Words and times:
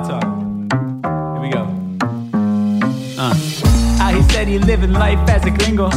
My 0.00 0.08
talk. 0.08 0.24
Here 1.34 1.42
we 1.42 1.50
go. 1.50 1.62
Uh. 3.18 3.34
Out 4.00 4.14
here 4.14 4.22
steady 4.24 4.58
living 4.58 4.92
life 4.92 5.18
as 5.28 5.44
a 5.44 5.50
gringo. 5.50 5.90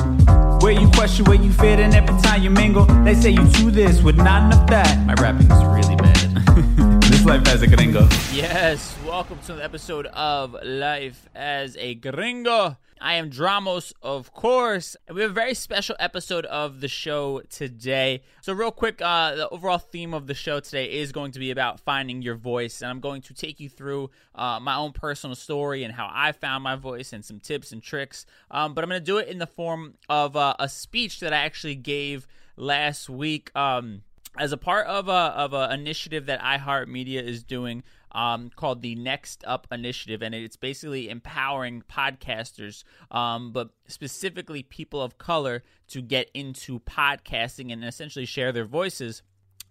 Where 0.60 0.72
you 0.72 0.90
question 0.92 1.26
where 1.26 1.36
you 1.36 1.52
fit 1.52 1.80
and 1.80 1.94
every 1.94 2.20
time 2.22 2.44
you 2.44 2.50
mingle. 2.50 2.86
They 3.04 3.16
say 3.16 3.32
you 3.32 3.48
do 3.50 3.72
this 3.72 4.02
with 4.02 4.18
not 4.18 4.46
enough 4.46 4.70
that. 4.70 5.06
My 5.06 5.14
rapping 5.16 5.52
is 5.52 5.64
really 5.66 5.96
bad. 5.96 6.98
life 7.32 7.48
as 7.48 7.62
a 7.62 7.68
gringo. 7.68 8.02
Yes, 8.34 8.94
welcome 9.08 9.40
to 9.46 9.54
the 9.54 9.64
episode 9.64 10.06
of 10.08 10.54
Life 10.66 11.30
as 11.34 11.78
a 11.78 11.96
Gringo. 11.96 12.76
I 13.00 13.14
am 13.14 13.30
Dramos, 13.30 13.94
of 14.02 14.34
course. 14.34 14.98
And 15.08 15.16
we 15.16 15.22
have 15.22 15.32
a 15.32 15.34
very 15.34 15.54
special 15.54 15.96
episode 15.98 16.46
of 16.48 16.82
the 16.82 16.90
show 16.90 17.40
today. 17.50 18.24
So, 18.42 18.52
real 18.52 18.72
quick, 18.72 19.02
uh, 19.02 19.36
the 19.36 19.48
overall 19.48 19.78
theme 19.78 20.14
of 20.14 20.28
the 20.28 20.34
show 20.34 20.60
today 20.60 20.92
is 20.92 21.14
going 21.14 21.32
to 21.32 21.40
be 21.40 21.52
about 21.52 21.80
finding 21.80 22.22
your 22.22 22.36
voice. 22.36 22.82
And 22.82 22.92
I'm 22.92 23.00
going 23.00 23.22
to 23.22 23.34
take 23.34 23.62
you 23.62 23.70
through 23.70 24.10
uh, 24.36 24.60
my 24.60 24.76
own 24.76 24.92
personal 24.92 25.38
story 25.38 25.86
and 25.86 25.94
how 25.94 26.10
I 26.12 26.34
found 26.34 26.66
my 26.66 26.76
voice 26.76 27.14
and 27.14 27.24
some 27.24 27.40
tips 27.40 27.72
and 27.72 27.82
tricks. 27.82 28.26
Um, 28.50 28.74
but 28.74 28.84
I'm 28.84 28.90
going 28.90 29.00
to 29.00 29.06
do 29.06 29.20
it 29.20 29.30
in 29.30 29.38
the 29.38 29.48
form 29.48 29.94
of 30.10 30.36
uh, 30.36 30.56
a 30.60 30.68
speech 30.68 31.22
that 31.22 31.32
I 31.32 31.38
actually 31.38 31.76
gave 31.76 32.28
last 32.58 33.10
week. 33.10 33.56
Um, 33.56 34.02
as 34.38 34.52
a 34.52 34.58
part 34.58 34.88
of 34.88 35.08
a 35.08 35.12
of 35.12 35.54
an 35.54 35.72
initiative 35.72 36.28
that 36.28 36.42
iHeartMedia 36.42 37.22
is 37.22 37.44
doing 37.44 37.84
um, 38.14 38.50
called 38.56 38.82
the 38.82 38.96
Next 38.96 39.44
Up 39.48 39.68
Initiative, 39.72 40.22
and 40.22 40.36
it's 40.36 40.56
basically 40.58 41.10
empowering 41.10 41.84
podcasters, 41.90 42.84
um, 43.10 43.52
but 43.52 43.70
specifically 43.88 44.64
people 44.64 45.02
of 45.02 45.18
color, 45.18 45.64
to 45.90 46.02
get 46.02 46.30
into 46.34 46.80
podcasting 46.80 47.72
and 47.72 47.84
essentially 47.84 48.26
share 48.26 48.52
their 48.52 48.66
voices. 48.66 49.22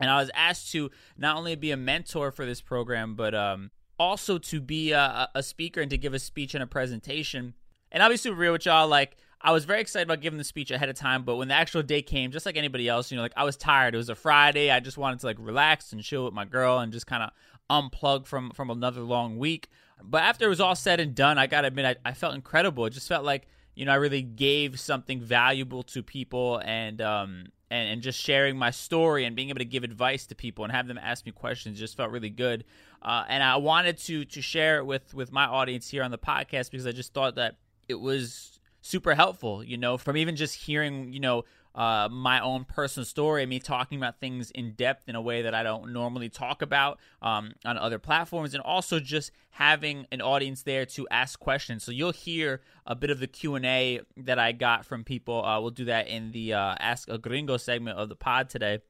And 0.01 0.11
I 0.11 0.21
was 0.21 0.31
asked 0.35 0.73
to 0.73 0.91
not 1.19 1.37
only 1.37 1.55
be 1.55 1.71
a 1.71 1.77
mentor 1.77 2.31
for 2.31 2.47
this 2.47 2.63
program, 2.63 3.15
but 3.15 3.35
um, 3.35 3.71
also 3.99 4.39
to 4.39 4.61
be 4.61 4.93
a, 4.93 5.29
a 5.35 5.43
speaker 5.43 5.83
and 5.83 5.91
to 5.91 5.99
give 5.99 6.15
a 6.15 6.19
speech 6.19 6.55
and 6.55 6.63
a 6.63 6.67
presentation. 6.67 7.55
And 7.93 8.03
I'll 8.03 8.11
be 8.11 8.17
super 8.17 8.37
real 8.37 8.53
with 8.53 8.67
y'all, 8.67 8.89
like. 8.89 9.17
I 9.43 9.53
was 9.53 9.65
very 9.65 9.81
excited 9.81 10.07
about 10.07 10.21
giving 10.21 10.37
the 10.39 10.45
speech 10.45 10.71
ahead 10.71 10.91
of 10.91 10.97
time, 10.97 11.23
but 11.25 11.37
when 11.37 11.49
the 11.49 11.55
actual 11.55 11.83
day 11.83 12.03
came, 12.03 12.31
just 12.31 12.45
like 12.45 12.59
anybody 12.59 12.89
else, 12.89 13.11
you 13.11 13.17
know, 13.17 13.23
like 13.23 13.33
I 13.37 13.45
was 13.45 13.57
tired. 13.57 13.95
It 13.95 13.99
was 13.99 14.11
a 14.11 14.15
Friday. 14.15 14.71
I 14.71 14.81
just 14.81 14.99
wanted 14.99 15.21
to 15.21 15.27
like 15.27 15.39
relax 15.41 15.93
and 15.93 16.03
chill 16.03 16.27
with 16.27 16.35
my 16.35 16.45
girl 16.45 16.79
and 16.79 16.93
just 16.93 17.07
kind 17.07 17.23
of 17.23 17.31
unplug 17.71 18.27
from 18.27 18.51
from 18.51 18.71
another 18.71 19.01
long 19.01 19.39
week. 19.39 19.69
But 20.03 20.23
after 20.23 20.47
it 20.47 20.49
was 20.49 20.61
all 20.61 20.75
said 20.75 21.01
and 21.01 21.15
done, 21.15 21.39
I 21.39 21.47
gotta 21.47 21.69
admit, 21.69 21.99
I, 22.05 22.11
I 22.11 22.13
felt 22.13 22.35
incredible. 22.35 22.85
It 22.87 22.91
just 22.91 23.09
felt 23.09 23.25
like 23.25 23.47
you 23.75 23.87
know 23.87 23.93
I 23.93 23.97
really 23.97 24.23
gave 24.23 24.79
something 24.79 25.21
valuable 25.21 25.83
to 25.85 26.03
people 26.03 26.61
and 26.65 27.01
um 27.01 27.45
and, 27.71 27.89
and 27.89 28.03
just 28.03 28.21
sharing 28.21 28.59
my 28.59 28.71
story 28.71 29.25
and 29.25 29.37
being 29.37 29.49
able 29.49 29.61
to 29.61 29.65
give 29.65 29.85
advice 29.85 30.27
to 30.27 30.35
people 30.35 30.65
and 30.65 30.73
have 30.73 30.87
them 30.87 30.99
ask 30.99 31.25
me 31.25 31.33
questions 31.33 31.79
just 31.79 31.97
felt 31.97 32.11
really 32.11 32.31
good. 32.31 32.65
Uh, 33.01 33.25
and 33.29 33.43
I 33.43 33.57
wanted 33.57 33.97
to 33.99 34.27
to 34.27 34.43
share 34.43 34.79
it 34.79 34.85
with 34.85 35.15
with 35.15 35.33
my 35.33 35.47
audience 35.47 35.89
here 35.89 36.03
on 36.03 36.11
the 36.11 36.19
podcast 36.19 36.71
because 36.71 36.87
I 36.87 36.93
just 36.93 37.15
thought 37.15 37.37
that 37.37 37.57
it 37.89 37.99
was 37.99 38.60
super 38.81 39.15
helpful, 39.15 39.63
you 39.63 39.77
know, 39.77 39.99
from 39.99 40.17
even 40.17 40.37
just 40.37 40.55
hearing, 40.55 41.13
you 41.13 41.21
know, 41.21 41.45
uh, 41.75 42.09
my 42.11 42.41
own 42.41 42.65
personal 42.65 43.05
story 43.05 43.43
and 43.43 43.51
me 43.51 43.61
talking 43.61 43.97
about 43.97 44.19
things 44.19 44.51
in 44.51 44.73
depth 44.73 45.09
in 45.09 45.15
a 45.15 45.21
way 45.21 45.43
that 45.43 45.55
I 45.55 45.63
don't 45.63 45.93
normally 45.93 46.29
talk 46.29 46.63
about 46.63 46.99
um, 47.23 47.53
on 47.65 47.79
other 47.79 47.99
platforms, 47.99 48.55
and 48.55 48.63
also 48.63 48.99
just 48.99 49.31
having 49.51 50.07
an 50.11 50.21
audience 50.21 50.63
there 50.63 50.85
to 50.87 51.07
ask 51.11 51.39
questions. 51.39 51.85
So 51.85 51.93
you'll 51.93 52.13
hear 52.13 52.61
a 52.87 52.97
bit 52.97 53.11
of 53.11 53.21
the 53.21 53.29
Q 53.29 53.55
and 53.55 53.65
A 53.65 54.01
that 54.17 54.39
I 54.39 54.51
got 54.53 54.85
from 54.85 55.05
people. 55.05 55.45
Uh, 55.45 55.61
we'll 55.61 55.71
do 55.71 55.85
that 55.85 56.09
in 56.09 56.33
the 56.33 56.55
uh, 56.55 56.75
Ask 56.81 57.09
a 57.09 57.19
Gringo 57.19 57.57
segment 57.57 57.99
of 57.99 58.09
the 58.09 58.17
pod 58.17 58.49
today. 58.49 58.81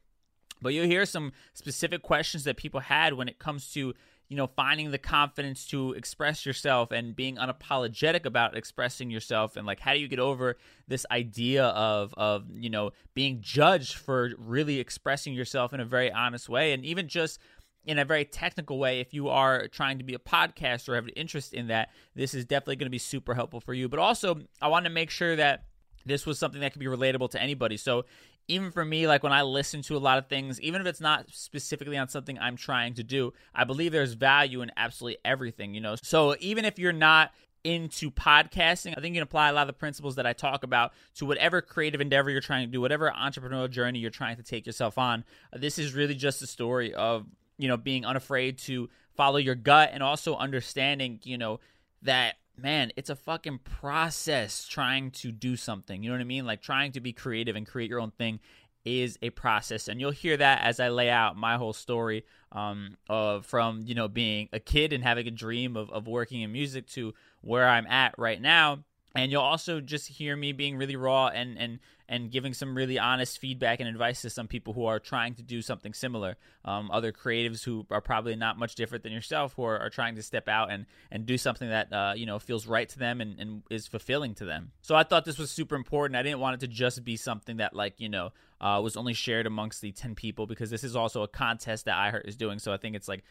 But 0.62 0.75
you'll 0.75 0.87
hear 0.87 1.07
some 1.07 1.33
specific 1.53 2.03
questions 2.03 2.45
that 2.45 2.57
people 2.57 2.81
had 2.81 3.15
when 3.15 3.28
it 3.28 3.39
comes 3.39 3.72
to 3.72 3.95
you 4.30 4.36
know, 4.36 4.46
finding 4.46 4.92
the 4.92 4.98
confidence 4.98 5.66
to 5.66 5.92
express 5.94 6.46
yourself 6.46 6.92
and 6.92 7.16
being 7.16 7.34
unapologetic 7.34 8.24
about 8.24 8.56
expressing 8.56 9.10
yourself 9.10 9.56
and 9.56 9.66
like 9.66 9.80
how 9.80 9.92
do 9.92 9.98
you 9.98 10.06
get 10.06 10.20
over 10.20 10.56
this 10.86 11.04
idea 11.10 11.64
of 11.64 12.14
of, 12.16 12.44
you 12.54 12.70
know, 12.70 12.92
being 13.12 13.41
judged 13.41 13.96
for 13.96 14.30
really 14.38 14.78
expressing 14.78 15.34
yourself 15.34 15.74
in 15.74 15.80
a 15.80 15.84
very 15.84 16.12
honest 16.12 16.48
way? 16.48 16.72
And 16.72 16.84
even 16.84 17.08
just 17.08 17.41
in 17.84 17.98
a 17.98 18.04
very 18.04 18.24
technical 18.24 18.78
way 18.78 19.00
if 19.00 19.12
you 19.12 19.28
are 19.28 19.66
trying 19.66 19.98
to 19.98 20.04
be 20.04 20.14
a 20.14 20.18
podcaster 20.18 20.91
or 20.91 20.94
have 20.94 21.06
an 21.06 21.10
interest 21.10 21.52
in 21.52 21.66
that 21.66 21.91
this 22.14 22.32
is 22.32 22.44
definitely 22.44 22.76
going 22.76 22.86
to 22.86 22.91
be 22.91 22.98
super 22.98 23.34
helpful 23.34 23.60
for 23.60 23.74
you. 23.74 23.88
But 23.88 23.98
also 23.98 24.38
i 24.62 24.68
want 24.68 24.84
to 24.84 24.91
make 24.91 25.10
sure 25.10 25.34
that 25.34 25.64
this 26.06 26.24
was 26.24 26.38
something 26.38 26.60
that 26.60 26.72
could 26.72 26.80
be 26.80 26.86
relatable 26.86 27.30
to 27.30 27.42
anybody. 27.42 27.76
So 27.76 28.04
even 28.50 28.71
for 28.71 28.84
me, 28.84 29.06
like 29.06 29.22
when 29.22 29.33
I 29.33 29.43
listen 29.43 29.83
to 29.83 29.97
a 29.97 29.99
lot 29.99 30.19
of 30.19 30.27
things, 30.27 30.61
even 30.61 30.81
if 30.81 30.87
it's 30.87 31.00
not 31.00 31.27
specifically 31.31 31.97
on 31.97 32.09
something 32.09 32.38
I'm 32.38 32.56
trying 32.56 32.94
to 32.94 33.03
do, 33.03 33.33
I 33.55 33.65
believe 33.65 33.93
there's 33.93 34.15
value 34.15 34.62
in 34.62 34.71
absolutely 34.77 35.19
everything, 35.25 35.75
you 35.75 35.81
know? 35.81 35.97
So 36.03 36.37
even 36.41 36.65
if 36.65 36.78
you're 36.78 36.93
not 36.93 37.33
into 37.62 38.10
podcasting, 38.10 38.93
I 38.97 39.00
think 39.00 39.15
you 39.15 39.21
can 39.21 39.22
apply 39.22 39.50
a 39.50 39.53
lot 39.53 39.62
of 39.62 39.66
the 39.69 39.78
principles 39.78 40.16
that 40.16 40.27
I 40.27 40.33
talk 40.33 40.65
about 40.65 40.93
to 41.16 41.27
whatever 41.27 41.60
creative 41.60 42.00
endeavor 42.00 42.31
you're 42.31 42.41
trying 42.41 42.66
to 42.66 42.72
do, 42.72 42.81
whatever 42.81 43.12
entrepreneurial 43.16 43.71
journey 43.71 43.99
you're 43.99 44.10
trying 44.10 44.37
to 44.37 44.43
take 44.43 44.66
yourself 44.66 44.99
on. 44.99 45.25
This 45.53 45.78
is 45.78 45.94
really 45.94 46.15
just 46.15 46.43
a 46.43 46.47
story 46.47 46.94
of, 46.94 47.27
you 47.59 47.69
know, 47.69 47.77
being 47.77 48.05
unafraid 48.05 48.59
to 48.59 48.89
follow 49.15 49.37
your 49.37 49.55
gut 49.55 49.91
and 49.93 50.03
also 50.03 50.37
understanding, 50.37 51.21
you 51.22 51.39
know, 51.39 51.60
that 52.03 52.37
man, 52.62 52.93
it's 52.97 53.10
a 53.10 53.16
fucking 53.16 53.60
process 53.60 54.66
trying 54.66 55.10
to 55.12 55.32
do 55.32 55.56
something. 55.56 56.03
You 56.03 56.10
know 56.10 56.15
what 56.15 56.22
I 56.22 56.25
mean? 56.25 56.47
Like 56.47 56.62
trying 56.62 56.93
to 56.93 57.00
be 57.00 57.12
creative 57.12 57.56
and 57.56 57.66
create 57.66 57.91
your 57.91 58.00
own 58.00 58.10
thing 58.12 58.41
is 58.84 59.19
a 59.21 59.31
process 59.31 59.88
and 59.88 60.00
you'll 60.00 60.10
hear 60.10 60.37
that 60.37 60.62
as 60.62 60.81
i 60.81 60.88
lay 60.88 61.10
out 61.10 61.37
my 61.37 61.56
whole 61.56 61.72
story 61.72 62.25
um, 62.53 62.97
of 63.09 63.44
from 63.44 63.82
you 63.84 63.94
know 63.94 64.09
being 64.09 64.48
a 64.53 64.59
kid 64.59 64.92
and 64.92 65.04
having 65.04 65.27
a 65.28 65.30
dream 65.30 65.77
of, 65.77 65.91
of 65.91 66.09
working 66.09 66.41
in 66.41 66.51
music 66.51 66.86
to 66.86 67.12
where 67.42 67.68
i'm 67.68 67.86
at 67.86 68.15
right 68.16 68.41
now 68.41 68.83
and 69.15 69.33
you'll 69.33 69.42
also 69.42 69.80
just 69.80 70.07
hear 70.09 70.36
me 70.36 70.53
being 70.53 70.77
really 70.77 70.97
raw 70.97 71.28
and 71.28 71.59
and 71.59 71.78
and 72.09 72.33
giving 72.33 72.53
some 72.53 72.77
really 72.77 72.98
honest 72.98 73.39
feedback 73.39 73.78
and 73.78 73.89
advice 73.89 74.22
to 74.22 74.30
some 74.30 74.48
people 74.48 74.72
who 74.72 74.84
are 74.84 74.98
trying 74.98 75.33
to 75.33 75.45
do 75.45 75.62
something 75.62 75.95
similar. 75.95 76.36
Um, 76.65 76.91
other 76.91 77.12
creatives 77.12 77.62
who 77.62 77.86
are 77.89 78.01
probably 78.01 78.34
not 78.34 78.59
much 78.59 78.74
different 78.74 79.04
than 79.04 79.12
yourself 79.12 79.54
who 79.54 79.62
are, 79.62 79.78
are 79.78 79.91
trying 79.91 80.16
to 80.16 80.22
step 80.22 80.48
out 80.48 80.72
and 80.72 80.86
and 81.10 81.24
do 81.24 81.39
something 81.39 81.68
that 81.68 81.92
uh, 81.92 82.12
you 82.16 82.27
know 82.27 82.39
feels 82.39 82.66
right 82.66 82.89
to 82.89 82.98
them 82.98 83.21
and, 83.21 83.39
and 83.39 83.62
is 83.71 83.86
fulfilling 83.86 84.34
to 84.34 84.45
them. 84.45 84.72
So 84.83 84.95
i 84.95 85.03
thought 85.03 85.24
this 85.24 85.39
was 85.39 85.51
super 85.51 85.77
important. 85.77 86.16
I 86.16 86.22
didn't 86.22 86.41
want 86.41 86.54
it 86.54 86.60
to 86.60 86.68
just 86.68 87.04
be 87.04 87.16
something 87.16 87.59
that 87.59 87.74
like 87.74 87.95
you 87.98 88.09
know 88.09 88.33
uh, 88.60 88.80
was 88.83 88.97
only 88.97 89.15
shared 89.15 89.47
amongst 89.47 89.80
the 89.80 89.91
10 89.91 90.15
people 90.15 90.47
because 90.47 90.68
this 90.68 90.84
is 90.84 90.95
also 90.95 91.22
a 91.22 91.28
contest 91.28 91.86
that 91.86 91.97
iheart 91.97 92.28
is 92.28 92.36
doing. 92.36 92.59
So 92.59 92.72
i 92.72 92.77
think 92.77 92.97
it's 92.97 93.09
like 93.09 93.24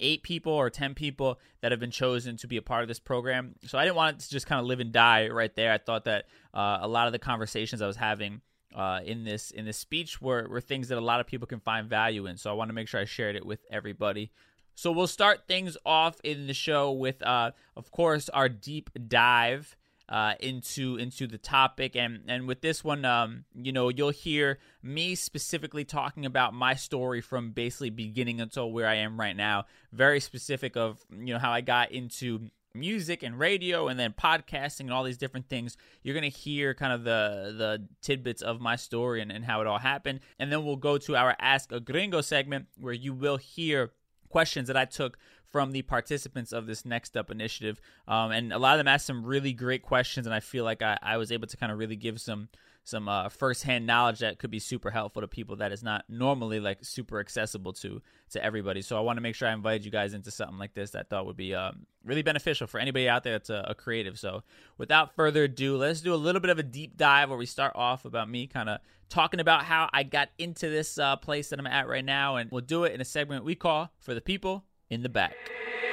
eight 0.00 0.22
people 0.22 0.52
or 0.52 0.70
10 0.70 0.94
people 0.94 1.38
that 1.60 1.72
have 1.72 1.80
been 1.80 1.90
chosen 1.90 2.36
to 2.38 2.46
be 2.46 2.56
a 2.56 2.62
part 2.62 2.82
of 2.82 2.88
this 2.88 2.98
program. 2.98 3.54
So 3.66 3.78
I 3.78 3.84
didn't 3.84 3.96
want 3.96 4.16
it 4.16 4.20
to 4.24 4.30
just 4.30 4.46
kind 4.46 4.60
of 4.60 4.66
live 4.66 4.80
and 4.80 4.92
die 4.92 5.28
right 5.28 5.54
there. 5.54 5.72
I 5.72 5.78
thought 5.78 6.04
that 6.04 6.26
uh, 6.54 6.78
a 6.80 6.88
lot 6.88 7.06
of 7.06 7.12
the 7.12 7.18
conversations 7.18 7.82
I 7.82 7.86
was 7.86 7.96
having 7.96 8.40
uh, 8.74 9.00
in 9.04 9.24
this 9.24 9.50
in 9.50 9.64
this 9.64 9.78
speech 9.78 10.20
were, 10.20 10.46
were 10.48 10.60
things 10.60 10.88
that 10.88 10.98
a 10.98 11.00
lot 11.00 11.20
of 11.20 11.26
people 11.26 11.46
can 11.46 11.60
find 11.60 11.88
value 11.88 12.26
in. 12.26 12.36
So 12.36 12.50
I 12.50 12.54
want 12.54 12.68
to 12.68 12.74
make 12.74 12.88
sure 12.88 13.00
I 13.00 13.04
shared 13.04 13.36
it 13.36 13.44
with 13.44 13.60
everybody. 13.70 14.30
So 14.74 14.92
we'll 14.92 15.06
start 15.06 15.46
things 15.48 15.76
off 15.86 16.20
in 16.22 16.46
the 16.46 16.52
show 16.52 16.92
with, 16.92 17.22
uh, 17.22 17.52
of 17.76 17.90
course, 17.90 18.28
our 18.28 18.50
deep 18.50 18.90
dive 19.08 19.74
uh, 20.08 20.34
into 20.40 20.96
into 20.96 21.26
the 21.26 21.38
topic, 21.38 21.96
and 21.96 22.20
and 22.28 22.46
with 22.46 22.60
this 22.60 22.84
one, 22.84 23.04
um, 23.04 23.44
you 23.54 23.72
know, 23.72 23.88
you'll 23.88 24.10
hear 24.10 24.58
me 24.82 25.14
specifically 25.14 25.84
talking 25.84 26.24
about 26.24 26.54
my 26.54 26.74
story 26.74 27.20
from 27.20 27.50
basically 27.50 27.90
beginning 27.90 28.40
until 28.40 28.70
where 28.70 28.86
I 28.86 28.96
am 28.96 29.18
right 29.18 29.36
now. 29.36 29.64
Very 29.92 30.20
specific 30.20 30.76
of 30.76 31.04
you 31.10 31.34
know 31.34 31.38
how 31.38 31.52
I 31.52 31.60
got 31.60 31.90
into 31.90 32.50
music 32.74 33.22
and 33.22 33.38
radio 33.38 33.88
and 33.88 33.98
then 33.98 34.12
podcasting 34.12 34.80
and 34.80 34.92
all 34.92 35.02
these 35.02 35.16
different 35.16 35.48
things. 35.48 35.76
You're 36.02 36.14
going 36.14 36.30
to 36.30 36.38
hear 36.38 36.74
kind 36.74 36.92
of 36.92 37.04
the 37.04 37.54
the 37.56 37.88
tidbits 38.02 38.42
of 38.42 38.60
my 38.60 38.76
story 38.76 39.20
and, 39.22 39.32
and 39.32 39.44
how 39.44 39.60
it 39.60 39.66
all 39.66 39.78
happened. 39.78 40.20
And 40.38 40.52
then 40.52 40.64
we'll 40.64 40.76
go 40.76 40.98
to 40.98 41.16
our 41.16 41.34
ask 41.40 41.72
a 41.72 41.80
gringo 41.80 42.20
segment 42.20 42.66
where 42.78 42.94
you 42.94 43.12
will 43.12 43.38
hear 43.38 43.92
questions 44.28 44.68
that 44.68 44.76
i 44.76 44.84
took 44.84 45.16
from 45.56 45.72
the 45.72 45.80
participants 45.80 46.52
of 46.52 46.66
this 46.66 46.84
next 46.84 47.16
up 47.16 47.30
initiative 47.30 47.80
um, 48.08 48.30
and 48.30 48.52
a 48.52 48.58
lot 48.58 48.74
of 48.74 48.78
them 48.78 48.86
asked 48.86 49.06
some 49.06 49.24
really 49.24 49.54
great 49.54 49.80
questions 49.80 50.26
and 50.26 50.34
i 50.34 50.40
feel 50.40 50.64
like 50.64 50.82
i, 50.82 50.98
I 51.02 51.16
was 51.16 51.32
able 51.32 51.46
to 51.46 51.56
kind 51.56 51.72
of 51.72 51.78
really 51.78 51.96
give 51.96 52.20
some 52.20 52.50
some 52.86 53.08
uh, 53.08 53.28
firsthand 53.28 53.84
knowledge 53.84 54.20
that 54.20 54.38
could 54.38 54.50
be 54.50 54.60
super 54.60 54.90
helpful 54.90 55.20
to 55.20 55.26
people 55.26 55.56
that 55.56 55.72
is 55.72 55.82
not 55.82 56.04
normally 56.08 56.60
like 56.60 56.78
super 56.82 57.18
accessible 57.18 57.72
to 57.72 58.00
to 58.30 58.42
everybody. 58.42 58.80
So 58.80 58.96
I 58.96 59.00
want 59.00 59.16
to 59.16 59.20
make 59.20 59.34
sure 59.34 59.48
I 59.48 59.52
invited 59.52 59.84
you 59.84 59.90
guys 59.90 60.14
into 60.14 60.30
something 60.30 60.56
like 60.56 60.72
this 60.72 60.92
that 60.92 61.00
I 61.00 61.02
thought 61.02 61.26
would 61.26 61.36
be 61.36 61.52
um, 61.52 61.86
really 62.04 62.22
beneficial 62.22 62.68
for 62.68 62.78
anybody 62.78 63.08
out 63.08 63.24
there 63.24 63.32
that's 63.32 63.50
a, 63.50 63.64
a, 63.68 63.74
creative. 63.74 64.20
So 64.20 64.44
without 64.78 65.16
further 65.16 65.44
ado, 65.44 65.76
let's 65.76 66.00
do 66.00 66.14
a 66.14 66.16
little 66.16 66.40
bit 66.40 66.50
of 66.50 66.60
a 66.60 66.62
deep 66.62 66.96
dive 66.96 67.28
where 67.28 67.38
we 67.38 67.46
start 67.46 67.72
off 67.74 68.04
about 68.04 68.30
me 68.30 68.46
kind 68.46 68.68
of 68.68 68.78
talking 69.08 69.40
about 69.40 69.64
how 69.64 69.90
I 69.92 70.04
got 70.04 70.28
into 70.38 70.70
this 70.70 70.96
uh, 70.96 71.16
place 71.16 71.48
that 71.48 71.58
I'm 71.58 71.66
at 71.66 71.88
right 71.88 72.04
now, 72.04 72.36
and 72.36 72.52
we'll 72.52 72.60
do 72.60 72.84
it 72.84 72.92
in 72.92 73.00
a 73.00 73.04
segment 73.04 73.44
we 73.44 73.56
call 73.56 73.90
for 73.98 74.14
the 74.14 74.20
people 74.20 74.64
in 74.90 75.02
the 75.02 75.08
back. 75.08 75.34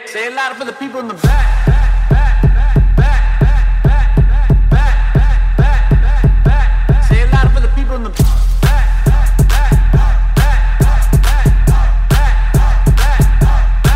Say 0.06 0.28
it 0.28 0.34
louder 0.34 0.56
for 0.56 0.66
the 0.66 0.74
people 0.74 1.00
in 1.00 1.08
the 1.08 1.16
back. 1.16 1.66
Back, 1.66 2.42
back, 2.98 2.98
back 3.84 4.18
in 7.96 8.04
the 8.04 8.14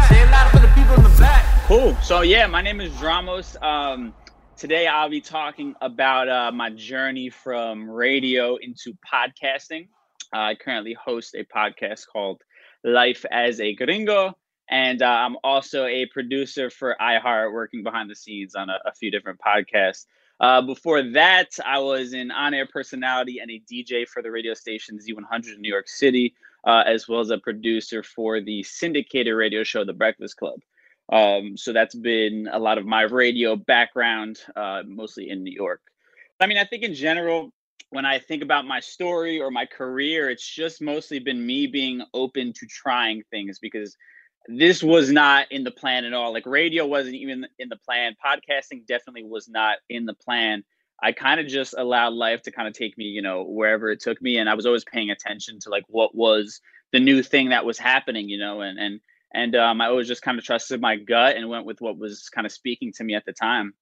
Say 0.08 0.22
it 0.22 0.32
loud 0.32 0.52
for 0.52 0.60
the 0.60 0.68
people 0.76 0.96
in 0.96 1.04
the 1.04 1.16
back. 1.20 1.68
Cool. 1.68 1.96
So 2.02 2.22
yeah, 2.22 2.48
my 2.48 2.62
name 2.62 2.80
is 2.82 2.92
Dramos. 2.94 3.62
Um, 3.62 4.14
today 4.56 4.88
I'll 4.88 5.10
be 5.10 5.22
talking 5.22 5.76
about 5.82 6.30
uh, 6.30 6.52
my 6.52 6.70
journey 6.72 7.30
from 7.30 7.90
radio 7.90 8.56
into 8.56 8.94
podcasting. 9.12 9.90
Uh, 10.34 10.40
I 10.40 10.56
currently 10.56 10.94
host 10.94 11.36
a 11.36 11.46
podcast 11.46 12.08
called 12.12 12.42
Life 12.84 13.26
as 13.32 13.60
a 13.60 13.74
Gringo, 13.76 14.38
and 14.70 15.02
uh, 15.02 15.06
I'm 15.06 15.38
also 15.44 15.86
a 15.86 16.06
producer 16.08 16.70
for 16.70 16.96
iHeart, 17.00 17.54
working 17.54 17.84
behind 17.84 18.10
the 18.10 18.16
scenes 18.16 18.56
on 18.56 18.70
a, 18.70 18.78
a 18.86 18.94
few 18.94 19.12
different 19.12 19.40
podcasts. 19.40 20.06
Uh, 20.40 20.62
before 20.62 21.02
that, 21.02 21.50
I 21.66 21.80
was 21.80 22.14
an 22.14 22.32
on-air 22.32 22.68
personality 22.68 23.40
and 23.40 23.50
a 23.50 23.60
DJ 23.72 24.08
for 24.08 24.22
the 24.22 24.30
radio 24.30 24.54
station 24.54 25.00
Z100 25.00 25.56
in 25.56 25.62
New 25.62 25.72
York 25.72 25.88
City, 25.88 26.36
uh, 26.66 26.84
as 26.86 27.08
well 27.08 27.22
as 27.22 27.30
a 27.30 27.38
producer 27.38 28.04
for 28.04 28.40
the 28.42 28.62
syndicated 28.64 29.34
radio 29.36 29.64
show 29.64 29.84
The 29.84 29.94
Breakfast 29.94 30.38
Club. 30.38 30.60
Um, 31.12 31.56
so 31.56 31.74
that's 31.74 31.96
been 31.96 32.50
a 32.52 32.60
lot 32.60 32.78
of 32.78 32.86
my 32.86 33.04
radio 33.04 33.56
background, 33.56 34.40
uh, 34.56 34.84
mostly 34.86 35.30
in 35.30 35.44
New 35.44 35.54
York. 35.54 35.82
I 36.40 36.46
mean, 36.46 36.58
I 36.58 36.66
think 36.66 36.84
in 36.84 36.94
general, 36.94 37.52
when 37.90 38.06
I 38.06 38.20
think 38.20 38.44
about 38.44 38.66
my 38.66 38.82
story 38.82 39.40
or 39.40 39.50
my 39.50 39.66
career, 39.66 40.30
it's 40.30 40.48
just 40.48 40.82
mostly 40.82 41.20
been 41.20 41.44
me 41.46 41.68
being 41.68 42.04
open 42.14 42.54
to 42.54 42.66
trying 42.68 43.24
things 43.32 43.60
because 43.60 43.96
this 44.48 44.82
was 44.82 45.12
not 45.12 45.52
in 45.52 45.64
the 45.64 45.72
plan 45.72 46.06
at 46.06 46.14
all. 46.14 46.34
Like 46.34 46.46
radio 46.46 46.86
wasn't 46.86 47.16
even 47.16 47.46
in 47.60 47.70
the 47.70 47.78
plan. 47.78 48.16
Podcasting 48.24 48.86
definitely 48.88 49.24
was 49.24 49.50
not 49.50 49.78
in 49.90 50.06
the 50.06 50.14
plan. 50.14 50.64
I 51.02 51.12
kind 51.12 51.40
of 51.40 51.48
just 51.48 51.76
allowed 51.78 52.14
life 52.14 52.42
to 52.44 52.52
kind 52.52 52.68
of 52.68 52.74
take 52.74 52.98
me, 52.98 53.06
you 53.06 53.22
know, 53.22 53.44
wherever 53.44 53.90
it 53.90 54.00
took 54.00 54.22
me. 54.22 54.38
And 54.38 54.50
I 54.50 54.56
was 54.56 54.66
always 54.66 54.84
paying 54.86 55.12
attention 55.12 55.60
to 55.62 55.70
like 55.70 55.84
what 55.88 56.16
was 56.16 56.62
the 56.92 57.00
new 57.00 57.22
thing 57.22 57.50
that 57.50 57.66
was 57.66 57.78
happening, 57.78 58.30
you 58.30 58.40
know, 58.40 58.62
and, 58.62 58.80
and, 58.80 59.00
and 59.34 59.56
um, 59.56 59.82
I 59.82 59.88
always 59.88 60.08
just 60.08 60.22
kind 60.22 60.40
of 60.40 60.46
trusted 60.46 60.82
my 60.82 60.96
gut 60.96 61.36
and 61.36 61.50
went 61.50 61.66
with 61.66 61.82
what 61.82 61.98
was 61.98 62.30
kind 62.30 62.48
of 62.48 62.52
speaking 62.52 62.94
to 62.94 63.04
me 63.04 63.14
at 63.14 63.26
the 63.26 63.34
time. 63.34 63.74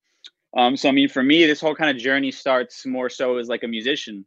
Um, 0.57 0.77
so 0.77 0.89
I 0.89 0.91
mean, 0.91 1.09
for 1.09 1.21
me, 1.21 1.45
this 1.45 1.61
whole 1.61 1.75
kind 1.75 1.95
of 1.95 2.01
journey 2.01 2.31
starts 2.31 2.85
more 2.85 3.09
so 3.09 3.37
as 3.37 3.47
like 3.47 3.63
a 3.63 3.67
musician, 3.67 4.25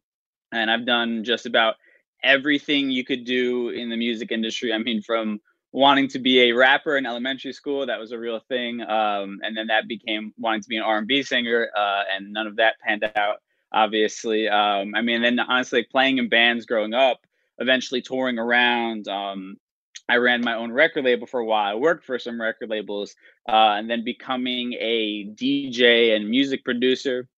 and 0.53 0.71
I've 0.71 0.87
done 0.87 1.25
just 1.25 1.47
about 1.47 1.77
everything 2.23 2.91
you 2.91 3.05
could 3.05 3.25
do 3.25 3.71
in 3.71 3.89
the 3.89 3.97
music 3.97 4.31
industry. 4.31 4.73
I 4.73 4.79
mean, 4.79 5.03
from 5.03 5.41
wanting 5.73 6.09
to 6.09 6.19
be 6.19 6.43
a 6.43 6.53
rapper 6.53 6.97
in 6.97 7.07
elementary 7.07 7.53
school, 7.53 7.87
that 7.87 8.01
was 8.01 8.13
a 8.13 8.19
real 8.19 8.41
thing, 8.49 8.81
um, 8.81 9.41
and 9.43 9.57
then 9.57 9.67
that 9.67 9.87
became 9.87 10.33
wanting 10.39 10.63
to 10.63 10.69
be 10.69 10.77
an 10.77 10.83
R&B 10.83 11.23
singer, 11.23 11.69
uh, 11.77 12.05
and 12.11 12.33
none 12.33 12.47
of 12.47 12.57
that 12.57 12.77
panned 12.81 13.05
out. 13.17 13.37
Obviously, 13.73 14.49
um, 14.49 14.95
I 14.95 15.03
mean, 15.03 15.21
then 15.23 15.39
honestly, 15.39 15.83
playing 15.83 16.19
in 16.19 16.29
bands 16.29 16.65
growing 16.65 16.95
up, 16.95 17.21
eventually 17.59 18.01
touring 18.01 18.39
around, 18.39 19.09
um, 19.09 19.59
I 20.09 20.17
ran 20.17 20.41
my 20.41 20.55
own 20.55 20.73
record 20.73 21.05
label 21.05 21.27
for 21.27 21.41
a 21.41 21.45
while. 21.45 21.71
I 21.71 21.75
worked 21.75 22.05
for 22.07 22.19
some 22.19 22.41
record 22.41 22.71
labels, 22.71 23.15
uh, 23.47 23.77
and 23.77 23.91
then 23.91 24.05
becoming 24.05 24.73
a 24.75 25.27
DJ 25.35 26.17
and 26.17 26.31
music 26.31 26.65
producer. 26.65 27.29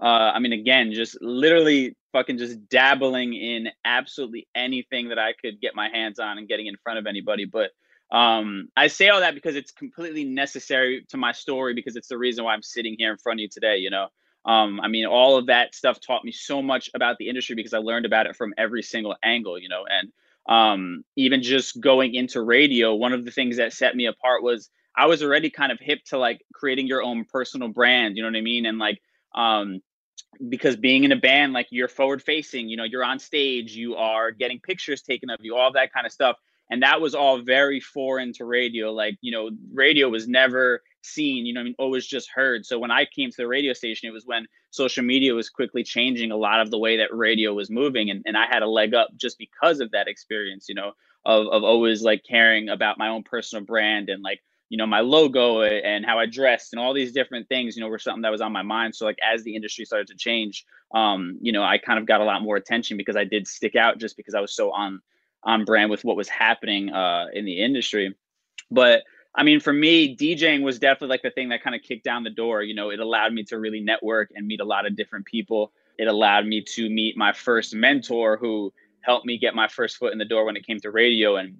Uh, 0.00 0.30
I 0.32 0.38
mean, 0.38 0.52
again, 0.52 0.92
just 0.92 1.20
literally 1.20 1.96
fucking 2.12 2.38
just 2.38 2.68
dabbling 2.68 3.34
in 3.34 3.68
absolutely 3.84 4.46
anything 4.54 5.08
that 5.08 5.18
I 5.18 5.32
could 5.32 5.60
get 5.60 5.74
my 5.74 5.88
hands 5.88 6.18
on 6.18 6.38
and 6.38 6.48
getting 6.48 6.66
in 6.66 6.76
front 6.82 6.98
of 6.98 7.06
anybody. 7.06 7.44
But 7.44 7.70
um, 8.10 8.68
I 8.76 8.88
say 8.88 9.08
all 9.08 9.20
that 9.20 9.34
because 9.34 9.56
it's 9.56 9.70
completely 9.70 10.24
necessary 10.24 11.06
to 11.10 11.16
my 11.16 11.32
story 11.32 11.74
because 11.74 11.96
it's 11.96 12.08
the 12.08 12.18
reason 12.18 12.44
why 12.44 12.54
I'm 12.54 12.62
sitting 12.62 12.96
here 12.98 13.12
in 13.12 13.18
front 13.18 13.38
of 13.38 13.42
you 13.42 13.48
today. 13.48 13.78
You 13.78 13.90
know, 13.90 14.08
um, 14.44 14.80
I 14.80 14.88
mean, 14.88 15.06
all 15.06 15.36
of 15.36 15.46
that 15.46 15.74
stuff 15.74 16.00
taught 16.00 16.24
me 16.24 16.32
so 16.32 16.62
much 16.62 16.90
about 16.94 17.18
the 17.18 17.28
industry 17.28 17.54
because 17.54 17.74
I 17.74 17.78
learned 17.78 18.06
about 18.06 18.26
it 18.26 18.36
from 18.36 18.54
every 18.58 18.82
single 18.82 19.16
angle. 19.22 19.58
You 19.58 19.68
know, 19.68 19.84
and 19.88 20.12
um, 20.46 21.04
even 21.16 21.42
just 21.42 21.80
going 21.80 22.14
into 22.14 22.42
radio, 22.42 22.94
one 22.94 23.12
of 23.12 23.24
the 23.24 23.30
things 23.30 23.58
that 23.58 23.72
set 23.72 23.94
me 23.94 24.06
apart 24.06 24.42
was 24.42 24.68
I 24.96 25.06
was 25.06 25.22
already 25.22 25.50
kind 25.50 25.70
of 25.70 25.78
hip 25.80 26.04
to 26.06 26.18
like 26.18 26.42
creating 26.52 26.86
your 26.86 27.02
own 27.02 27.24
personal 27.24 27.68
brand, 27.68 28.16
you 28.16 28.22
know 28.22 28.28
what 28.28 28.36
I 28.36 28.42
mean? 28.42 28.66
And 28.66 28.78
like, 28.78 29.00
um, 29.34 29.80
because 30.48 30.76
being 30.76 31.04
in 31.04 31.12
a 31.12 31.16
band, 31.16 31.52
like 31.52 31.66
you're 31.70 31.88
forward 31.88 32.22
facing, 32.22 32.68
you 32.68 32.76
know, 32.76 32.84
you're 32.84 33.04
on 33.04 33.18
stage, 33.18 33.74
you 33.74 33.96
are 33.96 34.30
getting 34.30 34.60
pictures 34.60 35.02
taken 35.02 35.30
of 35.30 35.38
you, 35.40 35.56
all 35.56 35.72
that 35.72 35.92
kind 35.92 36.06
of 36.06 36.12
stuff. 36.12 36.36
And 36.70 36.82
that 36.82 37.00
was 37.00 37.16
all 37.16 37.40
very 37.40 37.80
foreign 37.80 38.32
to 38.34 38.44
radio. 38.44 38.92
Like, 38.92 39.18
you 39.20 39.32
know, 39.32 39.50
radio 39.72 40.08
was 40.08 40.28
never 40.28 40.82
seen, 41.02 41.44
you 41.44 41.52
know, 41.52 41.60
I 41.60 41.64
mean, 41.64 41.74
always 41.78 42.06
just 42.06 42.30
heard. 42.30 42.64
So 42.64 42.78
when 42.78 42.92
I 42.92 43.06
came 43.06 43.30
to 43.30 43.36
the 43.36 43.48
radio 43.48 43.72
station, 43.72 44.08
it 44.08 44.12
was 44.12 44.24
when 44.24 44.46
social 44.70 45.02
media 45.02 45.34
was 45.34 45.50
quickly 45.50 45.82
changing 45.82 46.30
a 46.30 46.36
lot 46.36 46.60
of 46.60 46.70
the 46.70 46.78
way 46.78 46.98
that 46.98 47.12
radio 47.12 47.52
was 47.52 47.70
moving. 47.70 48.10
And, 48.10 48.22
and 48.24 48.36
I 48.36 48.46
had 48.46 48.62
a 48.62 48.68
leg 48.68 48.94
up 48.94 49.08
just 49.16 49.36
because 49.36 49.80
of 49.80 49.90
that 49.90 50.06
experience, 50.06 50.68
you 50.68 50.76
know, 50.76 50.92
of, 51.24 51.48
of 51.48 51.64
always 51.64 52.02
like 52.02 52.22
caring 52.28 52.68
about 52.68 52.98
my 52.98 53.08
own 53.08 53.24
personal 53.24 53.64
brand 53.64 54.08
and 54.08 54.22
like, 54.22 54.40
you 54.70 54.78
know, 54.78 54.86
my 54.86 55.00
logo 55.00 55.62
and 55.62 56.06
how 56.06 56.18
I 56.18 56.26
dressed 56.26 56.72
and 56.72 56.80
all 56.80 56.94
these 56.94 57.12
different 57.12 57.48
things, 57.48 57.76
you 57.76 57.82
know, 57.82 57.88
were 57.88 57.98
something 57.98 58.22
that 58.22 58.30
was 58.30 58.40
on 58.40 58.52
my 58.52 58.62
mind. 58.62 58.94
So 58.94 59.04
like 59.04 59.18
as 59.20 59.42
the 59.42 59.56
industry 59.56 59.84
started 59.84 60.06
to 60.08 60.16
change, 60.16 60.64
um, 60.94 61.38
you 61.42 61.50
know, 61.50 61.64
I 61.64 61.76
kind 61.76 61.98
of 61.98 62.06
got 62.06 62.20
a 62.20 62.24
lot 62.24 62.40
more 62.42 62.56
attention 62.56 62.96
because 62.96 63.16
I 63.16 63.24
did 63.24 63.48
stick 63.48 63.74
out 63.74 63.98
just 63.98 64.16
because 64.16 64.34
I 64.34 64.40
was 64.40 64.54
so 64.54 64.70
on 64.70 65.00
on 65.42 65.64
brand 65.64 65.90
with 65.90 66.04
what 66.04 66.16
was 66.16 66.28
happening 66.28 66.92
uh, 66.92 67.26
in 67.32 67.44
the 67.44 67.62
industry. 67.62 68.14
But 68.70 69.02
I 69.34 69.42
mean, 69.42 69.58
for 69.58 69.72
me, 69.72 70.16
DJing 70.16 70.62
was 70.62 70.78
definitely 70.78 71.08
like 71.08 71.22
the 71.22 71.30
thing 71.30 71.48
that 71.48 71.62
kind 71.62 71.74
of 71.74 71.82
kicked 71.82 72.04
down 72.04 72.22
the 72.22 72.30
door. 72.30 72.62
You 72.62 72.74
know, 72.74 72.90
it 72.90 73.00
allowed 73.00 73.32
me 73.32 73.42
to 73.44 73.58
really 73.58 73.80
network 73.80 74.30
and 74.34 74.46
meet 74.46 74.60
a 74.60 74.64
lot 74.64 74.86
of 74.86 74.96
different 74.96 75.26
people. 75.26 75.72
It 75.98 76.06
allowed 76.06 76.46
me 76.46 76.62
to 76.74 76.88
meet 76.88 77.16
my 77.16 77.32
first 77.32 77.74
mentor 77.74 78.36
who 78.36 78.72
helped 79.02 79.26
me 79.26 79.36
get 79.36 79.54
my 79.54 79.66
first 79.66 79.96
foot 79.96 80.12
in 80.12 80.18
the 80.18 80.24
door 80.24 80.44
when 80.44 80.56
it 80.56 80.66
came 80.66 80.78
to 80.80 80.90
radio. 80.90 81.36
And 81.36 81.56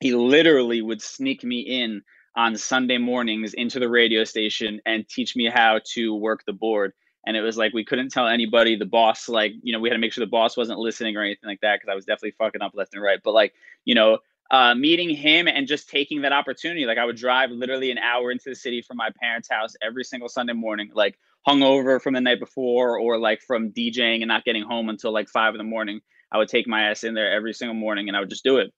he 0.00 0.14
literally 0.14 0.82
would 0.82 1.00
sneak 1.00 1.44
me 1.44 1.60
in 1.60 2.02
on 2.36 2.56
Sunday 2.56 2.98
mornings 2.98 3.54
into 3.54 3.78
the 3.78 3.88
radio 3.88 4.24
station 4.24 4.80
and 4.86 5.08
teach 5.08 5.36
me 5.36 5.48
how 5.48 5.80
to 5.92 6.14
work 6.14 6.44
the 6.46 6.52
board. 6.52 6.92
And 7.26 7.36
it 7.36 7.42
was 7.42 7.56
like 7.56 7.72
we 7.72 7.84
couldn't 7.84 8.10
tell 8.10 8.26
anybody. 8.26 8.74
The 8.74 8.86
boss, 8.86 9.28
like, 9.28 9.52
you 9.62 9.72
know, 9.72 9.80
we 9.80 9.88
had 9.88 9.94
to 9.94 10.00
make 10.00 10.12
sure 10.12 10.24
the 10.24 10.30
boss 10.30 10.56
wasn't 10.56 10.78
listening 10.78 11.16
or 11.16 11.22
anything 11.22 11.48
like 11.48 11.60
that 11.60 11.76
because 11.76 11.92
I 11.92 11.94
was 11.94 12.04
definitely 12.04 12.32
fucking 12.32 12.62
up 12.62 12.72
left 12.74 12.94
and 12.94 13.02
right. 13.02 13.20
But 13.22 13.32
like, 13.32 13.54
you 13.84 13.94
know, 13.94 14.18
uh, 14.50 14.74
meeting 14.74 15.08
him 15.08 15.48
and 15.48 15.66
just 15.66 15.88
taking 15.88 16.22
that 16.22 16.32
opportunity. 16.32 16.84
Like 16.84 16.98
I 16.98 17.04
would 17.04 17.16
drive 17.16 17.50
literally 17.50 17.90
an 17.90 17.98
hour 17.98 18.30
into 18.30 18.50
the 18.50 18.54
city 18.54 18.82
from 18.82 18.98
my 18.98 19.10
parents' 19.20 19.48
house 19.50 19.74
every 19.82 20.04
single 20.04 20.28
Sunday 20.28 20.52
morning, 20.52 20.90
like 20.94 21.18
hungover 21.48 22.00
from 22.00 22.14
the 22.14 22.20
night 22.20 22.38
before 22.38 22.98
or 22.98 23.18
like 23.18 23.40
from 23.40 23.70
DJing 23.70 24.16
and 24.16 24.28
not 24.28 24.44
getting 24.44 24.62
home 24.62 24.88
until 24.88 25.12
like 25.12 25.28
five 25.28 25.54
in 25.54 25.58
the 25.58 25.64
morning. 25.64 26.00
I 26.30 26.38
would 26.38 26.48
take 26.48 26.66
my 26.66 26.90
ass 26.90 27.04
in 27.04 27.14
there 27.14 27.30
every 27.32 27.52
single 27.52 27.74
morning 27.74 28.08
and 28.08 28.16
I 28.16 28.20
would 28.20 28.30
just 28.30 28.44
do 28.44 28.58
it. 28.58 28.72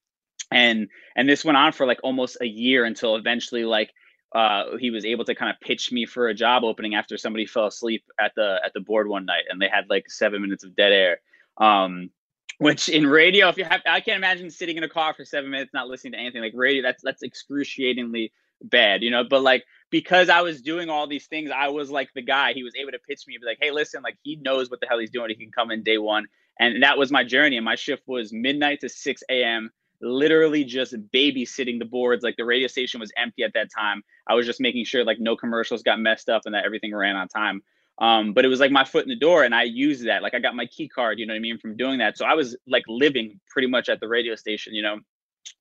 And 0.52 0.88
and 1.16 1.28
this 1.28 1.44
went 1.44 1.56
on 1.56 1.72
for 1.72 1.86
like 1.86 2.00
almost 2.02 2.36
a 2.40 2.46
year 2.46 2.84
until 2.84 3.16
eventually 3.16 3.64
like 3.64 3.90
uh, 4.34 4.76
he 4.78 4.90
was 4.90 5.04
able 5.04 5.24
to 5.24 5.34
kind 5.34 5.50
of 5.50 5.60
pitch 5.60 5.92
me 5.92 6.06
for 6.06 6.28
a 6.28 6.34
job 6.34 6.64
opening 6.64 6.94
after 6.94 7.16
somebody 7.16 7.46
fell 7.46 7.66
asleep 7.66 8.04
at 8.20 8.32
the 8.34 8.60
at 8.64 8.72
the 8.74 8.80
board 8.80 9.08
one 9.08 9.24
night 9.24 9.44
and 9.48 9.60
they 9.60 9.68
had 9.68 9.84
like 9.88 10.10
seven 10.10 10.42
minutes 10.42 10.64
of 10.64 10.74
dead 10.76 10.92
air. 10.92 11.18
Um, 11.58 12.10
which 12.58 12.88
in 12.88 13.06
radio, 13.06 13.48
if 13.48 13.56
you 13.56 13.64
have, 13.64 13.80
I 13.86 14.00
can't 14.00 14.16
imagine 14.16 14.50
sitting 14.50 14.76
in 14.76 14.84
a 14.84 14.88
car 14.88 15.12
for 15.14 15.24
seven 15.24 15.50
minutes 15.50 15.72
not 15.74 15.88
listening 15.88 16.12
to 16.12 16.18
anything 16.18 16.40
like 16.40 16.52
radio. 16.54 16.82
That's 16.82 17.02
that's 17.02 17.22
excruciatingly 17.22 18.32
bad, 18.62 19.02
you 19.02 19.10
know. 19.10 19.24
But 19.24 19.42
like 19.42 19.64
because 19.90 20.28
I 20.28 20.40
was 20.40 20.62
doing 20.62 20.88
all 20.88 21.06
these 21.06 21.26
things, 21.26 21.50
I 21.54 21.68
was 21.68 21.90
like 21.90 22.10
the 22.14 22.22
guy. 22.22 22.52
He 22.52 22.62
was 22.62 22.74
able 22.76 22.92
to 22.92 22.98
pitch 22.98 23.22
me 23.26 23.34
and 23.34 23.42
be 23.42 23.46
like, 23.46 23.58
"Hey, 23.60 23.70
listen, 23.70 24.02
like 24.02 24.16
he 24.22 24.36
knows 24.36 24.70
what 24.70 24.80
the 24.80 24.86
hell 24.86 24.98
he's 24.98 25.10
doing. 25.10 25.30
He 25.30 25.36
can 25.36 25.52
come 25.52 25.70
in 25.70 25.82
day 25.82 25.98
one." 25.98 26.26
And 26.58 26.82
that 26.84 26.98
was 26.98 27.10
my 27.10 27.24
journey. 27.24 27.56
And 27.56 27.64
my 27.64 27.74
shift 27.74 28.04
was 28.06 28.32
midnight 28.32 28.80
to 28.80 28.88
six 28.88 29.22
a.m. 29.28 29.70
Literally 30.00 30.64
just 30.64 30.94
babysitting 31.12 31.78
the 31.78 31.84
boards. 31.84 32.22
Like 32.22 32.36
the 32.36 32.44
radio 32.44 32.66
station 32.66 33.00
was 33.00 33.12
empty 33.16 33.42
at 33.42 33.54
that 33.54 33.68
time. 33.70 34.02
I 34.26 34.34
was 34.34 34.46
just 34.46 34.60
making 34.60 34.84
sure 34.84 35.04
like 35.04 35.18
no 35.20 35.36
commercials 35.36 35.82
got 35.82 35.98
messed 35.98 36.28
up 36.28 36.42
and 36.44 36.54
that 36.54 36.64
everything 36.64 36.94
ran 36.94 37.16
on 37.16 37.28
time. 37.28 37.62
Um, 37.98 38.32
but 38.32 38.44
it 38.44 38.48
was 38.48 38.60
like 38.60 38.72
my 38.72 38.84
foot 38.84 39.04
in 39.04 39.08
the 39.08 39.16
door, 39.16 39.44
and 39.44 39.54
I 39.54 39.62
used 39.62 40.06
that. 40.06 40.22
Like 40.22 40.34
I 40.34 40.40
got 40.40 40.56
my 40.56 40.66
key 40.66 40.88
card, 40.88 41.18
you 41.18 41.26
know 41.26 41.32
what 41.32 41.38
I 41.38 41.40
mean, 41.40 41.58
from 41.58 41.76
doing 41.76 41.98
that. 41.98 42.18
So 42.18 42.24
I 42.24 42.34
was 42.34 42.56
like 42.66 42.82
living 42.88 43.40
pretty 43.48 43.68
much 43.68 43.88
at 43.88 44.00
the 44.00 44.08
radio 44.08 44.34
station, 44.34 44.74
you 44.74 44.82
know. 44.82 44.98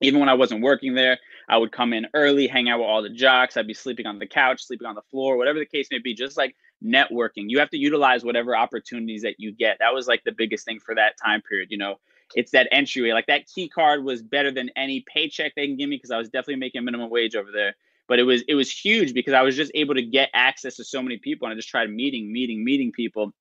Even 0.01 0.19
when 0.19 0.29
I 0.29 0.33
wasn't 0.33 0.63
working 0.63 0.95
there, 0.95 1.19
I 1.49 1.57
would 1.57 1.71
come 1.73 1.91
in 1.93 2.07
early, 2.13 2.47
hang 2.47 2.69
out 2.69 2.79
with 2.79 2.87
all 2.87 3.01
the 3.01 3.09
jocks. 3.09 3.57
I'd 3.57 3.67
be 3.67 3.73
sleeping 3.73 4.05
on 4.05 4.17
the 4.17 4.25
couch, 4.25 4.63
sleeping 4.63 4.87
on 4.87 4.95
the 4.95 5.01
floor, 5.11 5.37
whatever 5.37 5.59
the 5.59 5.65
case 5.65 5.89
may 5.91 5.99
be, 5.99 6.13
just 6.13 6.37
like 6.37 6.55
networking. 6.83 7.49
You 7.49 7.59
have 7.59 7.69
to 7.71 7.77
utilize 7.77 8.23
whatever 8.23 8.55
opportunities 8.55 9.21
that 9.23 9.35
you 9.39 9.51
get. 9.51 9.77
That 9.79 9.93
was 9.93 10.07
like 10.07 10.23
the 10.23 10.31
biggest 10.31 10.65
thing 10.65 10.79
for 10.79 10.95
that 10.95 11.15
time 11.23 11.41
period, 11.41 11.69
you 11.69 11.77
know. 11.77 11.99
It's 12.35 12.51
that 12.51 12.67
entryway. 12.71 13.11
Like 13.11 13.27
that 13.27 13.47
key 13.47 13.69
card 13.69 14.03
was 14.03 14.21
better 14.21 14.51
than 14.51 14.69
any 14.75 15.05
paycheck 15.07 15.53
they 15.55 15.67
can 15.67 15.77
give 15.77 15.89
me 15.89 15.97
because 15.97 16.11
I 16.11 16.17
was 16.17 16.29
definitely 16.29 16.57
making 16.57 16.83
minimum 16.83 17.09
wage 17.09 17.35
over 17.35 17.51
there 17.51 17.75
but 18.07 18.19
it 18.19 18.23
was 18.23 18.43
it 18.47 18.55
was 18.55 18.69
huge 18.69 19.13
because 19.13 19.33
I 19.33 19.41
was 19.41 19.55
just 19.55 19.71
able 19.75 19.95
to 19.95 20.01
get 20.01 20.29
access 20.33 20.75
to 20.75 20.83
so 20.83 21.01
many 21.01 21.17
people 21.17 21.47
and 21.47 21.53
I 21.53 21.55
just 21.55 21.69
tried 21.69 21.89
meeting, 21.89 22.31
meeting, 22.31 22.63
meeting 22.63 22.91
people. 22.91 23.33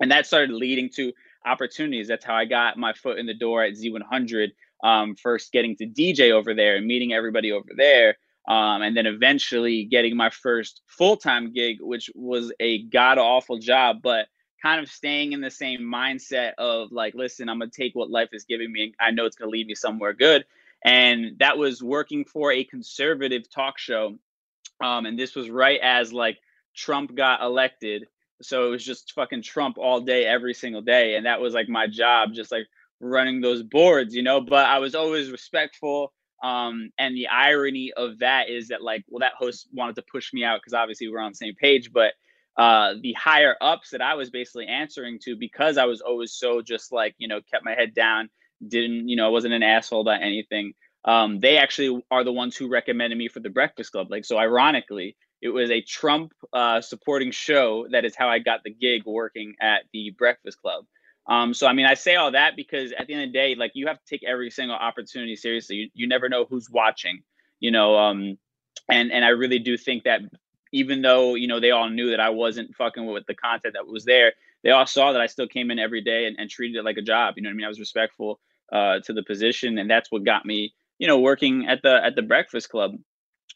And 0.00 0.10
that 0.10 0.26
started 0.26 0.54
leading 0.54 0.88
to 0.96 1.12
opportunities. 1.46 2.08
That's 2.08 2.24
how 2.24 2.34
I 2.34 2.44
got 2.44 2.78
my 2.78 2.92
foot 2.92 3.18
in 3.18 3.26
the 3.26 3.34
door 3.34 3.62
at 3.62 3.74
Z100. 3.74 4.52
Um, 4.82 5.14
first 5.16 5.52
getting 5.52 5.76
to 5.76 5.86
DJ 5.86 6.30
over 6.32 6.54
there 6.54 6.76
and 6.76 6.86
meeting 6.86 7.12
everybody 7.12 7.52
over 7.52 7.70
there. 7.76 8.16
Um, 8.48 8.82
and 8.82 8.96
then 8.96 9.06
eventually 9.06 9.84
getting 9.84 10.16
my 10.16 10.30
first 10.30 10.82
full 10.86 11.16
time 11.16 11.52
gig, 11.52 11.78
which 11.80 12.10
was 12.14 12.52
a 12.60 12.82
god 12.84 13.18
awful 13.18 13.58
job, 13.58 14.00
but 14.02 14.26
kind 14.64 14.80
of 14.80 14.90
staying 14.90 15.32
in 15.32 15.42
the 15.42 15.50
same 15.50 15.80
mindset 15.80 16.52
of 16.58 16.92
like, 16.92 17.14
listen, 17.14 17.48
I'm 17.48 17.58
gonna 17.58 17.70
take 17.70 17.94
what 17.94 18.10
life 18.10 18.30
is 18.32 18.44
giving 18.44 18.72
me, 18.72 18.84
and 18.84 18.94
I 18.98 19.10
know 19.10 19.26
it's 19.26 19.36
gonna 19.36 19.50
lead 19.50 19.66
me 19.66 19.74
somewhere 19.74 20.14
good 20.14 20.44
and 20.84 21.38
that 21.38 21.56
was 21.56 21.82
working 21.82 22.24
for 22.24 22.52
a 22.52 22.62
conservative 22.62 23.50
talk 23.50 23.78
show. 23.78 24.16
Um, 24.80 25.06
and 25.06 25.18
this 25.18 25.34
was 25.34 25.48
right 25.48 25.80
as 25.82 26.12
like 26.12 26.38
Trump 26.74 27.14
got 27.14 27.42
elected, 27.42 28.06
so 28.42 28.66
it 28.66 28.70
was 28.70 28.84
just 28.84 29.12
fucking 29.12 29.42
Trump 29.42 29.78
all 29.78 30.00
day, 30.00 30.26
every 30.26 30.52
single 30.52 30.82
day, 30.82 31.14
and 31.14 31.24
that 31.26 31.40
was 31.40 31.54
like 31.54 31.68
my 31.68 31.86
job, 31.86 32.34
just 32.34 32.52
like 32.52 32.66
running 33.00 33.40
those 33.40 33.62
boards, 33.62 34.14
you 34.14 34.22
know. 34.22 34.40
But 34.40 34.66
I 34.66 34.78
was 34.78 34.94
always 34.94 35.30
respectful. 35.30 36.12
Um, 36.42 36.90
and 36.98 37.16
the 37.16 37.28
irony 37.28 37.92
of 37.96 38.18
that 38.18 38.50
is 38.50 38.68
that 38.68 38.82
like, 38.82 39.04
well, 39.08 39.20
that 39.20 39.32
host 39.38 39.68
wanted 39.72 39.94
to 39.96 40.02
push 40.02 40.32
me 40.34 40.44
out 40.44 40.60
because 40.60 40.74
obviously 40.74 41.08
we're 41.08 41.20
on 41.20 41.30
the 41.32 41.36
same 41.36 41.54
page, 41.54 41.90
but 41.90 42.12
uh, 42.56 42.94
the 43.00 43.12
higher 43.14 43.56
ups 43.60 43.90
that 43.90 44.00
I 44.00 44.14
was 44.14 44.30
basically 44.30 44.66
answering 44.66 45.18
to 45.24 45.36
because 45.36 45.76
I 45.76 45.84
was 45.86 46.00
always 46.00 46.32
so 46.32 46.62
just 46.62 46.92
like 46.92 47.14
you 47.18 47.28
know 47.28 47.40
kept 47.50 47.64
my 47.64 47.74
head 47.74 47.94
down 47.94 48.30
didn't 48.66 49.08
you 49.08 49.16
know 49.16 49.26
I 49.26 49.30
wasn't 49.30 49.54
an 49.54 49.62
asshole 49.62 50.00
about 50.00 50.22
anything. 50.22 50.74
Um, 51.04 51.40
they 51.40 51.58
actually 51.58 52.02
are 52.10 52.24
the 52.24 52.32
ones 52.32 52.56
who 52.56 52.68
recommended 52.68 53.18
me 53.18 53.28
for 53.28 53.40
the 53.40 53.50
breakfast 53.50 53.92
club. 53.92 54.10
Like 54.10 54.24
so 54.24 54.38
ironically 54.38 55.16
it 55.42 55.48
was 55.48 55.70
a 55.70 55.82
trump 55.82 56.32
uh, 56.52 56.80
supporting 56.80 57.30
show 57.30 57.86
that 57.90 58.04
is 58.04 58.16
how 58.16 58.28
i 58.28 58.38
got 58.38 58.60
the 58.64 58.70
gig 58.70 59.02
working 59.04 59.54
at 59.60 59.82
the 59.92 60.10
breakfast 60.16 60.60
club. 60.60 60.84
Um, 61.26 61.54
so 61.54 61.66
i 61.66 61.72
mean 61.72 61.86
i 61.86 61.94
say 61.94 62.16
all 62.16 62.32
that 62.32 62.54
because 62.56 62.92
at 62.92 63.06
the 63.06 63.14
end 63.14 63.24
of 63.24 63.28
the 63.28 63.32
day 63.32 63.54
like 63.54 63.72
you 63.74 63.86
have 63.88 63.98
to 63.98 64.04
take 64.08 64.24
every 64.24 64.50
single 64.50 64.76
opportunity 64.76 65.36
seriously. 65.36 65.76
You, 65.76 65.90
you 65.94 66.08
never 66.08 66.28
know 66.28 66.44
who's 66.48 66.70
watching 66.70 67.22
you 67.60 67.70
know 67.70 67.96
um, 67.96 68.38
and 68.88 69.10
and 69.10 69.24
i 69.24 69.28
really 69.28 69.58
do 69.58 69.76
think 69.76 70.04
that 70.04 70.20
even 70.74 71.02
though 71.02 71.34
you 71.34 71.48
know 71.48 71.60
they 71.60 71.70
all 71.70 71.88
knew 71.88 72.10
that 72.10 72.20
i 72.20 72.30
wasn't 72.30 72.74
fucking 72.74 73.06
with 73.06 73.26
the 73.26 73.34
content 73.34 73.74
that 73.74 73.86
was 73.86 74.04
there 74.04 74.32
they 74.62 74.70
all 74.70 74.86
saw 74.86 75.12
that 75.12 75.20
i 75.20 75.26
still 75.26 75.48
came 75.48 75.70
in 75.70 75.78
every 75.78 76.02
day 76.02 76.26
and, 76.26 76.36
and 76.38 76.50
treated 76.50 76.78
it 76.78 76.84
like 76.84 76.98
a 76.98 77.02
job 77.02 77.34
you 77.36 77.42
know 77.42 77.48
what 77.48 77.54
i 77.54 77.56
mean 77.56 77.66
i 77.66 77.68
was 77.68 77.80
respectful 77.80 78.40
uh, 78.72 79.00
to 79.00 79.12
the 79.12 79.22
position, 79.22 79.78
and 79.78 79.90
that's 79.90 80.10
what 80.10 80.24
got 80.24 80.44
me, 80.44 80.74
you 80.98 81.06
know, 81.06 81.20
working 81.20 81.66
at 81.68 81.82
the 81.82 82.04
at 82.04 82.16
the 82.16 82.22
Breakfast 82.22 82.68
Club. 82.68 82.92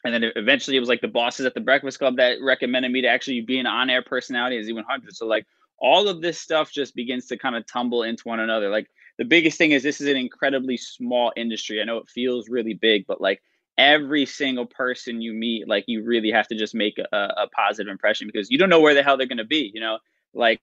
And 0.05 0.13
then 0.13 0.31
eventually, 0.35 0.77
it 0.77 0.79
was 0.79 0.87
like 0.87 1.01
the 1.01 1.09
bosses 1.09 1.45
at 1.45 1.53
the 1.53 1.59
Breakfast 1.59 1.99
Club 1.99 2.17
that 2.17 2.37
recommended 2.41 2.91
me 2.91 3.01
to 3.01 3.09
actually 3.09 3.41
be 3.41 3.59
an 3.59 3.65
on-air 3.65 4.01
personality 4.01 4.57
at 4.57 4.65
Z100. 4.65 5.11
So 5.11 5.25
like 5.25 5.45
all 5.77 6.07
of 6.07 6.21
this 6.21 6.39
stuff 6.39 6.71
just 6.71 6.95
begins 6.95 7.25
to 7.27 7.37
kind 7.37 7.55
of 7.55 7.67
tumble 7.67 8.03
into 8.03 8.23
one 8.23 8.39
another. 8.39 8.69
Like 8.69 8.87
the 9.17 9.25
biggest 9.25 9.57
thing 9.57 9.71
is 9.71 9.83
this 9.83 9.99
is 9.99 10.07
an 10.07 10.15
incredibly 10.15 10.77
small 10.77 11.33
industry. 11.35 11.81
I 11.81 11.83
know 11.83 11.97
it 11.97 12.09
feels 12.09 12.47
really 12.47 12.75
big, 12.75 13.07
but 13.07 13.19
like 13.19 13.41
every 13.79 14.25
single 14.25 14.65
person 14.65 15.21
you 15.21 15.33
meet, 15.33 15.67
like 15.67 15.85
you 15.87 16.03
really 16.03 16.29
have 16.31 16.47
to 16.49 16.55
just 16.55 16.75
make 16.75 16.99
a, 16.99 17.15
a 17.15 17.47
positive 17.55 17.89
impression 17.89 18.27
because 18.27 18.51
you 18.51 18.57
don't 18.57 18.69
know 18.69 18.81
where 18.81 18.93
the 18.93 19.01
hell 19.01 19.17
they're 19.17 19.25
going 19.25 19.37
to 19.37 19.45
be. 19.45 19.71
You 19.73 19.79
know, 19.79 19.97
like 20.33 20.59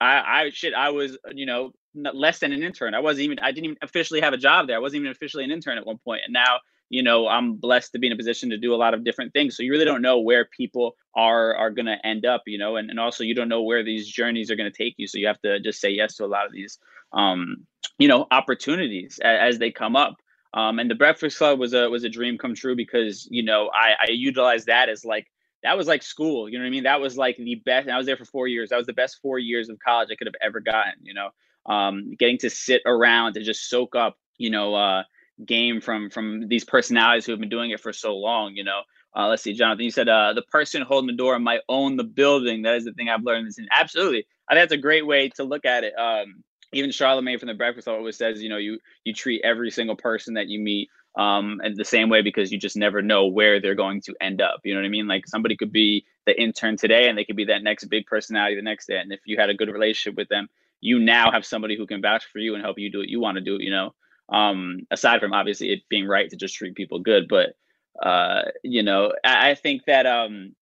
I, 0.00 0.44
I 0.44 0.50
shit, 0.54 0.72
I 0.72 0.90
was, 0.90 1.18
you 1.32 1.44
know, 1.44 1.72
less 1.94 2.38
than 2.38 2.52
an 2.52 2.62
intern. 2.62 2.94
I 2.94 3.00
wasn't 3.00 3.24
even 3.24 3.40
I 3.40 3.50
didn't 3.50 3.64
even 3.64 3.76
officially 3.82 4.20
have 4.20 4.32
a 4.32 4.38
job 4.38 4.68
there. 4.68 4.76
I 4.76 4.80
wasn't 4.80 5.00
even 5.00 5.10
officially 5.10 5.44
an 5.44 5.50
intern 5.50 5.76
at 5.76 5.84
one 5.84 5.98
point. 5.98 6.22
And 6.24 6.32
now, 6.32 6.60
you 6.88 7.02
know, 7.02 7.26
I'm 7.26 7.54
blessed 7.54 7.92
to 7.92 7.98
be 7.98 8.06
in 8.06 8.12
a 8.12 8.16
position 8.16 8.50
to 8.50 8.56
do 8.56 8.74
a 8.74 8.76
lot 8.76 8.94
of 8.94 9.04
different 9.04 9.32
things. 9.32 9.56
So 9.56 9.64
you 9.64 9.72
really 9.72 9.84
don't 9.84 10.02
know 10.02 10.20
where 10.20 10.46
people 10.46 10.94
are 11.16 11.54
are 11.56 11.70
gonna 11.70 11.98
end 12.04 12.24
up, 12.24 12.42
you 12.46 12.58
know, 12.58 12.76
and, 12.76 12.88
and 12.88 13.00
also 13.00 13.24
you 13.24 13.34
don't 13.34 13.48
know 13.48 13.62
where 13.62 13.82
these 13.82 14.08
journeys 14.08 14.50
are 14.50 14.56
gonna 14.56 14.70
take 14.70 14.94
you. 14.98 15.08
So 15.08 15.18
you 15.18 15.26
have 15.26 15.40
to 15.42 15.58
just 15.58 15.80
say 15.80 15.90
yes 15.90 16.16
to 16.16 16.24
a 16.24 16.26
lot 16.26 16.46
of 16.46 16.52
these 16.52 16.78
um, 17.12 17.66
you 17.98 18.08
know, 18.08 18.26
opportunities 18.30 19.18
as, 19.22 19.54
as 19.54 19.58
they 19.58 19.70
come 19.70 19.96
up. 19.96 20.16
Um, 20.54 20.78
and 20.78 20.90
the 20.90 20.94
Breakfast 20.94 21.38
Club 21.38 21.58
was 21.58 21.72
a 21.74 21.88
was 21.88 22.04
a 22.04 22.08
dream 22.08 22.38
come 22.38 22.54
true 22.54 22.76
because, 22.76 23.26
you 23.30 23.42
know, 23.42 23.70
I, 23.72 23.94
I 24.08 24.10
utilized 24.10 24.66
that 24.66 24.88
as 24.88 25.04
like 25.04 25.26
that 25.62 25.76
was 25.78 25.86
like 25.86 26.02
school. 26.02 26.48
You 26.48 26.58
know 26.58 26.64
what 26.64 26.68
I 26.68 26.70
mean? 26.70 26.84
That 26.84 27.00
was 27.00 27.16
like 27.16 27.36
the 27.36 27.56
best. 27.64 27.88
I 27.88 27.96
was 27.96 28.06
there 28.06 28.16
for 28.16 28.24
four 28.24 28.48
years. 28.48 28.70
That 28.70 28.76
was 28.76 28.86
the 28.86 28.92
best 28.92 29.20
four 29.22 29.38
years 29.38 29.68
of 29.68 29.78
college 29.78 30.08
I 30.12 30.16
could 30.16 30.26
have 30.26 30.34
ever 30.42 30.60
gotten. 30.60 30.94
You 31.02 31.14
know, 31.14 31.30
um, 31.66 32.14
getting 32.18 32.38
to 32.38 32.50
sit 32.50 32.82
around 32.86 33.36
and 33.36 33.44
just 33.46 33.68
soak 33.68 33.96
up, 33.96 34.18
you 34.38 34.50
know, 34.50 34.74
uh, 34.74 35.04
game 35.46 35.80
from 35.80 36.10
from 36.10 36.48
these 36.48 36.64
personalities 36.64 37.24
who 37.24 37.32
have 37.32 37.40
been 37.40 37.48
doing 37.48 37.70
it 37.70 37.80
for 37.80 37.92
so 37.92 38.16
long. 38.16 38.54
You 38.54 38.64
know, 38.64 38.82
uh, 39.16 39.28
let's 39.28 39.42
see, 39.42 39.54
Jonathan. 39.54 39.84
You 39.84 39.90
said 39.90 40.08
uh, 40.08 40.34
the 40.34 40.42
person 40.42 40.82
holding 40.82 41.06
the 41.06 41.16
door 41.16 41.38
might 41.38 41.60
own 41.68 41.96
the 41.96 42.04
building. 42.04 42.62
That 42.62 42.76
is 42.76 42.84
the 42.84 42.92
thing 42.92 43.08
I've 43.08 43.24
learned. 43.24 43.46
This 43.46 43.58
absolutely, 43.74 44.26
I 44.48 44.54
think 44.54 44.62
that's 44.62 44.78
a 44.78 44.82
great 44.82 45.06
way 45.06 45.28
to 45.30 45.44
look 45.44 45.64
at 45.64 45.84
it. 45.84 45.94
Um, 45.98 46.42
even 46.72 46.90
Charlemagne 46.90 47.38
from 47.38 47.48
the 47.48 47.54
Breakfast 47.54 47.88
always 47.88 48.16
says, 48.16 48.42
you 48.42 48.48
know, 48.48 48.56
you 48.56 48.78
you 49.04 49.12
treat 49.12 49.42
every 49.44 49.70
single 49.70 49.96
person 49.96 50.34
that 50.34 50.48
you 50.48 50.60
meet 50.60 50.88
um, 51.16 51.60
and 51.62 51.76
the 51.76 51.84
same 51.84 52.08
way 52.08 52.22
because 52.22 52.50
you 52.50 52.58
just 52.58 52.76
never 52.76 53.02
know 53.02 53.26
where 53.26 53.60
they're 53.60 53.74
going 53.74 54.00
to 54.02 54.14
end 54.20 54.40
up. 54.40 54.60
You 54.64 54.74
know 54.74 54.80
what 54.80 54.86
I 54.86 54.90
mean? 54.90 55.06
Like 55.06 55.26
somebody 55.26 55.56
could 55.56 55.72
be 55.72 56.04
the 56.26 56.40
intern 56.40 56.76
today 56.76 57.08
and 57.08 57.18
they 57.18 57.24
could 57.24 57.36
be 57.36 57.44
that 57.46 57.62
next 57.62 57.84
big 57.86 58.06
personality 58.06 58.56
the 58.56 58.62
next 58.62 58.86
day. 58.86 58.98
And 58.98 59.12
if 59.12 59.20
you 59.26 59.36
had 59.38 59.50
a 59.50 59.54
good 59.54 59.68
relationship 59.68 60.16
with 60.16 60.28
them, 60.28 60.48
you 60.80 60.98
now 60.98 61.30
have 61.30 61.44
somebody 61.44 61.76
who 61.76 61.86
can 61.86 62.00
vouch 62.00 62.24
for 62.24 62.38
you 62.38 62.54
and 62.54 62.62
help 62.62 62.78
you 62.78 62.90
do 62.90 62.98
what 62.98 63.08
you 63.08 63.20
want 63.20 63.36
to 63.36 63.40
do, 63.42 63.58
you 63.60 63.70
know. 63.70 63.94
Um, 64.28 64.86
aside 64.90 65.20
from 65.20 65.34
obviously 65.34 65.70
it 65.70 65.82
being 65.90 66.06
right 66.06 66.30
to 66.30 66.36
just 66.36 66.54
treat 66.54 66.74
people 66.74 67.00
good, 67.00 67.28
but 67.28 67.54
uh, 68.02 68.42
you 68.62 68.82
know, 68.82 69.12
I, 69.24 69.50
I 69.50 69.54
think 69.54 69.84
that 69.86 70.06
um, 70.06 70.54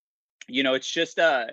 you 0.48 0.62
know, 0.64 0.74
it's 0.74 0.90
just 0.90 1.18
uh 1.18 1.46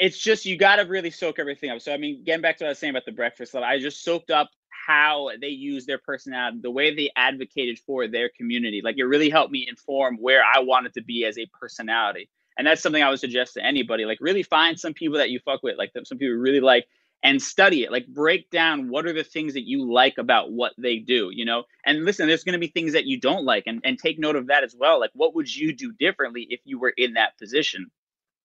it's 0.00 0.18
just 0.18 0.46
you 0.46 0.56
got 0.56 0.76
to 0.76 0.82
really 0.82 1.10
soak 1.10 1.38
everything 1.38 1.70
up. 1.70 1.80
So 1.80 1.92
I 1.92 1.96
mean, 1.96 2.22
getting 2.24 2.42
back 2.42 2.58
to 2.58 2.64
what 2.64 2.68
I 2.68 2.70
was 2.70 2.78
saying 2.78 2.90
about 2.90 3.04
the 3.04 3.12
breakfast 3.12 3.52
club, 3.52 3.64
I 3.64 3.78
just 3.78 4.04
soaked 4.04 4.30
up 4.30 4.50
how 4.86 5.30
they 5.40 5.48
use 5.48 5.86
their 5.86 5.98
personality, 5.98 6.58
the 6.62 6.70
way 6.70 6.94
they 6.94 7.10
advocated 7.16 7.78
for 7.78 8.08
their 8.08 8.30
community. 8.36 8.80
Like 8.82 8.96
it 8.98 9.04
really 9.04 9.30
helped 9.30 9.52
me 9.52 9.66
inform 9.68 10.16
where 10.16 10.42
I 10.42 10.60
wanted 10.60 10.94
to 10.94 11.02
be 11.02 11.24
as 11.24 11.38
a 11.38 11.46
personality. 11.58 12.28
And 12.58 12.66
that's 12.66 12.82
something 12.82 13.02
I 13.02 13.10
would 13.10 13.20
suggest 13.20 13.54
to 13.54 13.64
anybody. 13.64 14.04
Like 14.04 14.18
really 14.20 14.42
find 14.42 14.78
some 14.78 14.92
people 14.92 15.18
that 15.18 15.30
you 15.30 15.38
fuck 15.44 15.62
with, 15.62 15.78
like 15.78 15.92
some 16.04 16.18
people 16.18 16.34
you 16.34 16.40
really 16.40 16.60
like 16.60 16.86
and 17.22 17.40
study 17.40 17.82
it 17.82 17.92
like 17.92 18.06
break 18.06 18.48
down 18.50 18.88
what 18.88 19.06
are 19.06 19.12
the 19.12 19.24
things 19.24 19.54
that 19.54 19.66
you 19.66 19.90
like 19.92 20.16
about 20.18 20.52
what 20.52 20.72
they 20.78 20.96
do 20.96 21.30
you 21.32 21.44
know 21.44 21.64
and 21.84 22.04
listen 22.04 22.26
there's 22.26 22.44
to 22.44 22.58
be 22.58 22.66
things 22.66 22.92
that 22.92 23.06
you 23.06 23.20
don't 23.20 23.44
like 23.44 23.64
and, 23.66 23.80
and 23.84 23.98
take 23.98 24.18
note 24.18 24.36
of 24.36 24.46
that 24.46 24.64
as 24.64 24.74
well 24.78 24.98
like 24.98 25.10
what 25.14 25.34
would 25.34 25.54
you 25.54 25.74
do 25.74 25.92
differently 25.92 26.46
if 26.50 26.60
you 26.64 26.78
were 26.78 26.94
in 26.96 27.14
that 27.14 27.36
position 27.38 27.90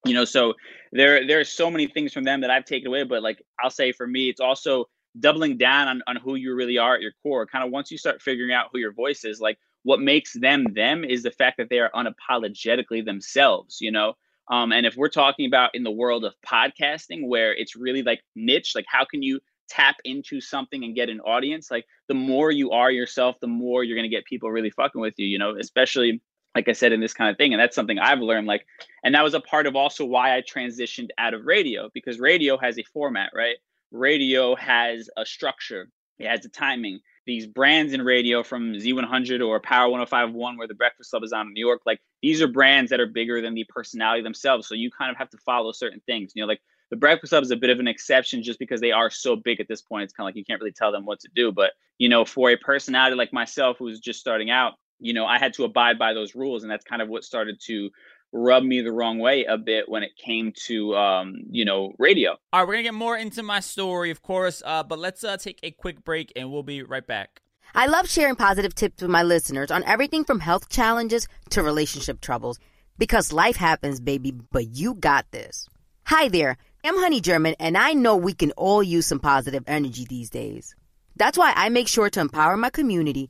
you 0.06 0.14
know 0.14 0.26
so 0.26 0.54
there 0.92 1.26
there 1.28 1.40
are 1.40 1.46
so 1.46 1.70
many 1.70 1.88
things 1.88 2.14
from 2.14 2.24
them 2.24 2.42
that 2.42 2.50
i've 2.50 2.66
taken 2.66 2.88
away 2.88 3.04
but 3.04 3.22
like 3.24 3.42
i'll 3.62 3.70
say 3.70 3.92
for 3.92 4.08
me 4.08 4.30
it's 4.30 4.40
also 4.40 4.86
doubling 5.20 5.58
down 5.58 5.88
on, 5.88 6.02
on 6.08 6.16
who 6.18 6.36
you 6.36 6.54
really 6.54 6.78
are 6.78 6.96
at 6.96 7.02
your 7.02 7.14
core. 7.24 7.46
Kind 7.46 7.64
of 7.64 7.72
once 7.72 7.92
you 7.92 7.98
start 7.98 8.22
figuring 8.22 8.52
out 8.52 8.68
who 8.72 8.80
your 8.80 8.94
voice 8.94 9.24
is 9.24 9.40
like 9.40 9.58
what 9.84 10.00
makes 10.00 10.34
them 10.34 10.66
them 10.74 11.04
is 11.04 11.24
the 11.24 11.32
fact 11.32 11.58
that 11.58 11.70
they 11.70 11.80
are 11.80 11.92
unapologetically 11.96 13.06
themselves 13.06 13.80
you 13.82 13.92
know? 13.92 14.14
Um, 14.50 14.72
and 14.72 14.86
if 14.86 14.96
we're 14.96 15.10
talking 15.10 15.48
about 15.48 15.74
in 15.74 15.84
the 15.84 15.92
world 15.92 16.24
of 16.24 16.36
podcasting, 16.46 17.28
where 17.28 17.56
it's 17.56 17.76
really 17.76 18.04
like 18.04 18.22
niche, 18.36 18.74
like 18.76 18.86
how 18.88 19.04
can 19.04 19.24
you 19.24 19.40
tap 19.68 19.96
into 20.06 20.40
something 20.40 20.84
and 20.84 20.94
get 20.94 21.10
an 21.10 21.20
audience? 21.22 21.72
Like 21.72 21.86
the 22.08 22.14
more 22.14 22.52
you 22.52 22.70
are 22.70 22.92
yourself, 22.92 23.38
the 23.42 23.48
more 23.48 23.84
you're 23.84 23.98
going 23.98 24.08
to 24.08 24.16
get 24.16 24.26
people 24.26 24.52
really 24.52 24.70
fucking 24.70 25.02
with 25.02 25.16
you, 25.18 25.26
you 25.26 25.40
know, 25.40 25.56
especially 25.60 26.22
like 26.56 26.70
I 26.70 26.72
said 26.72 26.94
in 26.94 27.02
this 27.02 27.14
kind 27.14 27.30
of 27.30 27.38
thing. 27.38 27.54
And 27.54 27.62
that's 27.62 27.76
something 27.76 28.00
I've 28.00 28.22
learned. 28.22 28.48
Like, 28.48 28.66
and 29.04 29.14
that 29.14 29.24
was 29.24 29.34
a 29.34 29.42
part 29.42 29.68
of 29.68 29.76
also 29.76 30.06
why 30.06 30.36
I 30.36 30.42
transitioned 30.42 31.10
out 31.18 31.34
of 31.34 31.46
radio 31.46 31.90
because 31.94 32.20
radio 32.20 32.58
has 32.58 32.80
a 32.80 32.84
format, 32.84 33.32
right? 33.36 33.58
Radio 33.92 34.56
has 34.56 35.10
a 35.18 35.26
structure. 35.26 35.90
it 36.18 36.28
has 36.28 36.46
a 36.46 36.50
timing. 36.50 37.02
These 37.28 37.48
brands 37.48 37.94
in 37.94 38.04
radio 38.04 38.44
from 38.44 38.74
Z100 38.74 39.46
or 39.46 39.60
Power 39.60 39.90
1051, 39.90 40.58
where 40.58 40.68
the 40.68 40.76
Breakfast 40.76 41.10
Club 41.10 41.24
is 41.24 41.34
on 41.34 41.48
in 41.48 41.54
New 41.54 41.66
York, 41.66 41.82
like 41.86 42.00
these 42.22 42.42
are 42.42 42.48
brands 42.48 42.92
that 42.92 43.00
are 43.00 43.08
bigger 43.08 43.42
than 43.42 43.56
the 43.56 43.66
personality 43.68 44.22
themselves. 44.22 44.68
So 44.68 44.76
you 44.76 44.92
kind 44.92 45.12
of 45.12 45.18
have 45.18 45.30
to 45.32 45.38
follow 45.40 45.72
certain 45.72 46.02
things. 46.06 46.32
You 46.36 46.44
know, 46.44 46.48
like 46.48 46.62
the 46.92 46.96
Breakfast 46.96 47.32
Club 47.32 47.44
is 47.44 47.52
a 47.52 47.56
bit 47.56 47.72
of 47.72 47.80
an 47.80 47.88
exception 47.88 48.44
just 48.44 48.60
because 48.60 48.80
they 48.80 48.92
are 48.92 49.10
so 49.10 49.36
big 49.36 49.60
at 49.60 49.68
this 49.68 49.82
point. 49.82 50.04
It's 50.04 50.14
kind 50.14 50.26
of 50.26 50.28
like 50.28 50.36
you 50.38 50.46
can't 50.46 50.62
really 50.62 50.72
tell 50.72 50.92
them 50.92 51.06
what 51.06 51.20
to 51.22 51.30
do. 51.36 51.52
But, 51.52 51.72
you 51.98 52.10
know, 52.10 52.26
for 52.26 52.52
a 52.52 52.58
personality 52.58 53.16
like 53.16 53.34
myself 53.34 53.78
who's 53.80 54.00
just 54.00 54.20
starting 54.20 54.52
out, 54.52 54.74
you 55.00 55.14
know, 55.14 55.26
I 55.26 55.40
had 55.40 55.54
to 55.56 55.64
abide 55.64 56.00
by 56.00 56.14
those 56.14 56.36
rules. 56.36 56.64
And 56.64 56.72
that's 56.72 56.86
kind 56.86 57.02
of 57.02 57.10
what 57.10 57.24
started 57.24 57.60
to 57.68 57.90
rub 58.32 58.64
me 58.64 58.82
the 58.82 58.92
wrong 58.92 59.20
way 59.20 59.46
a 59.46 59.58
bit 59.58 59.88
when 59.88 60.04
it 60.04 60.12
came 60.18 60.54
to, 60.66 60.96
um, 60.96 61.36
you 61.50 61.66
know, 61.66 61.94
radio. 61.98 62.32
All 62.52 62.62
right, 62.62 62.68
we're 62.68 62.74
going 62.74 62.84
to 62.84 62.88
get 62.90 62.94
more 62.94 63.18
into 63.18 63.44
my 63.44 63.60
story, 63.60 64.12
of 64.12 64.22
course, 64.22 64.62
uh, 64.66 64.84
but 64.84 65.00
let's 65.00 65.24
uh, 65.24 65.38
take 65.38 65.60
a 65.64 65.72
quick 65.72 66.04
break 66.04 66.34
and 66.36 66.52
we'll 66.52 66.64
be 66.64 66.84
right 66.84 67.06
back. 67.06 67.42
I 67.74 67.88
love 67.88 68.10
sharing 68.10 68.36
positive 68.36 68.74
tips 68.74 69.02
with 69.02 69.12
my 69.12 69.24
listeners 69.24 69.72
on 69.72 69.84
everything 69.84 70.24
from 70.24 70.40
health 70.40 70.70
challenges 70.70 71.28
to 71.52 71.64
relationship 71.64 72.22
troubles 72.22 72.60
because 72.98 73.34
life 73.34 73.58
happens, 73.58 74.00
baby, 74.00 74.32
but 74.32 74.68
you 74.68 74.94
got 74.96 75.30
this. 75.32 75.68
Hi 76.06 76.30
there. 76.30 76.58
I'm 76.86 76.98
Honey 76.98 77.20
German, 77.20 77.56
and 77.60 77.78
I 77.78 77.94
know 77.94 78.16
we 78.16 78.34
can 78.34 78.52
all 78.52 78.84
use 78.84 79.08
some 79.08 79.20
positive 79.20 79.64
energy 79.66 80.06
these 80.08 80.30
days. 80.30 80.76
That's 81.16 81.38
why 81.38 81.52
I 81.56 81.70
make 81.70 81.88
sure 81.88 82.10
to 82.12 82.20
empower 82.20 82.56
my 82.58 82.70
community 82.70 83.30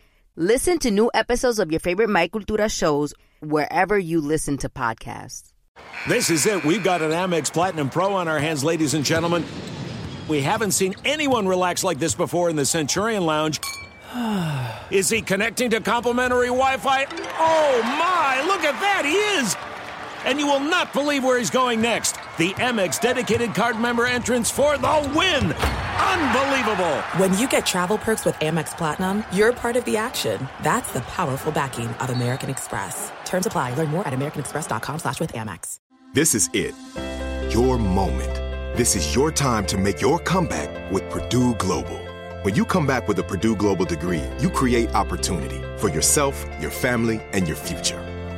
Listen 0.37 0.79
to 0.79 0.89
new 0.89 1.11
episodes 1.13 1.59
of 1.59 1.71
your 1.71 1.81
favorite 1.81 2.09
My 2.09 2.29
Cultura 2.29 2.71
shows 2.71 3.13
wherever 3.41 3.99
you 3.99 4.21
listen 4.21 4.55
to 4.59 4.69
podcasts. 4.69 5.51
This 6.07 6.29
is 6.29 6.45
it. 6.45 6.63
We've 6.63 6.81
got 6.81 7.01
an 7.01 7.11
Amex 7.11 7.51
Platinum 7.51 7.89
Pro 7.89 8.13
on 8.13 8.29
our 8.29 8.39
hands, 8.39 8.63
ladies 8.63 8.93
and 8.93 9.03
gentlemen. 9.03 9.43
We 10.29 10.39
haven't 10.41 10.71
seen 10.71 10.95
anyone 11.03 11.49
relax 11.49 11.83
like 11.83 11.99
this 11.99 12.15
before 12.15 12.49
in 12.49 12.55
the 12.55 12.65
Centurion 12.65 13.25
Lounge. 13.25 13.59
Is 14.89 15.09
he 15.09 15.21
connecting 15.21 15.69
to 15.71 15.81
complimentary 15.81 16.47
Wi 16.47 16.77
Fi? 16.77 17.07
Oh 17.37 17.81
my, 17.83 18.41
look 18.47 18.63
at 18.63 18.79
that! 18.79 19.03
He 19.03 19.15
is! 19.15 19.70
And 20.25 20.39
you 20.39 20.47
will 20.47 20.59
not 20.59 20.93
believe 20.93 21.23
where 21.23 21.37
he's 21.37 21.49
going 21.49 21.81
next. 21.81 22.13
The 22.37 22.53
Amex 22.55 22.99
dedicated 22.99 23.53
card 23.53 23.79
member 23.79 24.05
entrance 24.05 24.49
for 24.49 24.77
the 24.77 25.11
win. 25.15 25.53
Unbelievable. 25.53 26.97
When 27.17 27.37
you 27.37 27.47
get 27.47 27.65
travel 27.65 27.97
perks 27.97 28.25
with 28.25 28.35
Amex 28.35 28.75
Platinum, 28.77 29.23
you're 29.31 29.53
part 29.53 29.75
of 29.75 29.85
the 29.85 29.97
action. 29.97 30.47
That's 30.63 30.91
the 30.91 31.01
powerful 31.01 31.51
backing 31.51 31.87
of 31.87 32.09
American 32.09 32.49
Express. 32.49 33.11
Terms 33.25 33.45
apply. 33.45 33.75
Learn 33.75 33.89
more 33.89 34.07
at 34.07 34.13
americanexpress.com 34.13 34.99
slash 34.99 35.19
with 35.19 35.33
Amex. 35.33 35.77
This 36.13 36.35
is 36.35 36.49
it. 36.53 36.75
Your 37.53 37.77
moment. 37.77 38.35
This 38.77 38.95
is 38.95 39.15
your 39.15 39.31
time 39.31 39.65
to 39.67 39.77
make 39.77 40.01
your 40.01 40.19
comeback 40.19 40.91
with 40.91 41.09
Purdue 41.09 41.55
Global. 41.55 41.99
When 42.43 42.55
you 42.55 42.65
come 42.65 42.87
back 42.87 43.07
with 43.07 43.19
a 43.19 43.23
Purdue 43.23 43.55
Global 43.55 43.85
degree, 43.85 44.23
you 44.39 44.49
create 44.49 44.93
opportunity 44.95 45.61
for 45.77 45.89
yourself, 45.89 46.45
your 46.59 46.71
family, 46.71 47.21
and 47.33 47.47
your 47.47 47.57
future. 47.57 48.10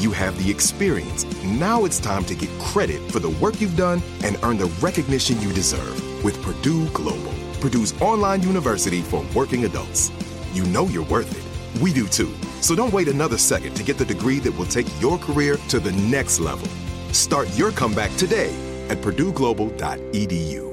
you 0.00 0.12
have 0.12 0.42
the 0.42 0.50
experience. 0.50 1.24
Now 1.44 1.84
it's 1.84 1.98
time 1.98 2.24
to 2.24 2.34
get 2.34 2.48
credit 2.58 3.10
for 3.10 3.18
the 3.18 3.30
work 3.30 3.60
you've 3.60 3.76
done 3.76 4.02
and 4.24 4.38
earn 4.42 4.56
the 4.56 4.72
recognition 4.80 5.40
you 5.40 5.52
deserve 5.52 6.24
with 6.24 6.40
Purdue 6.42 6.88
Global, 6.90 7.32
Purdue's 7.60 8.00
online 8.00 8.42
university 8.42 9.02
for 9.02 9.24
working 9.34 9.64
adults. 9.64 10.10
You 10.52 10.64
know 10.64 10.86
you're 10.86 11.04
worth 11.04 11.30
it. 11.30 11.82
We 11.82 11.92
do 11.92 12.06
too. 12.06 12.34
So 12.60 12.74
don't 12.74 12.92
wait 12.92 13.08
another 13.08 13.38
second 13.38 13.74
to 13.74 13.82
get 13.82 13.98
the 13.98 14.04
degree 14.04 14.38
that 14.40 14.56
will 14.56 14.66
take 14.66 14.86
your 15.00 15.18
career 15.18 15.56
to 15.68 15.78
the 15.78 15.92
next 15.92 16.40
level. 16.40 16.68
Start 17.12 17.48
your 17.56 17.70
comeback 17.72 18.14
today 18.16 18.54
at 18.88 18.98
purdueglobal.edu. 18.98 20.70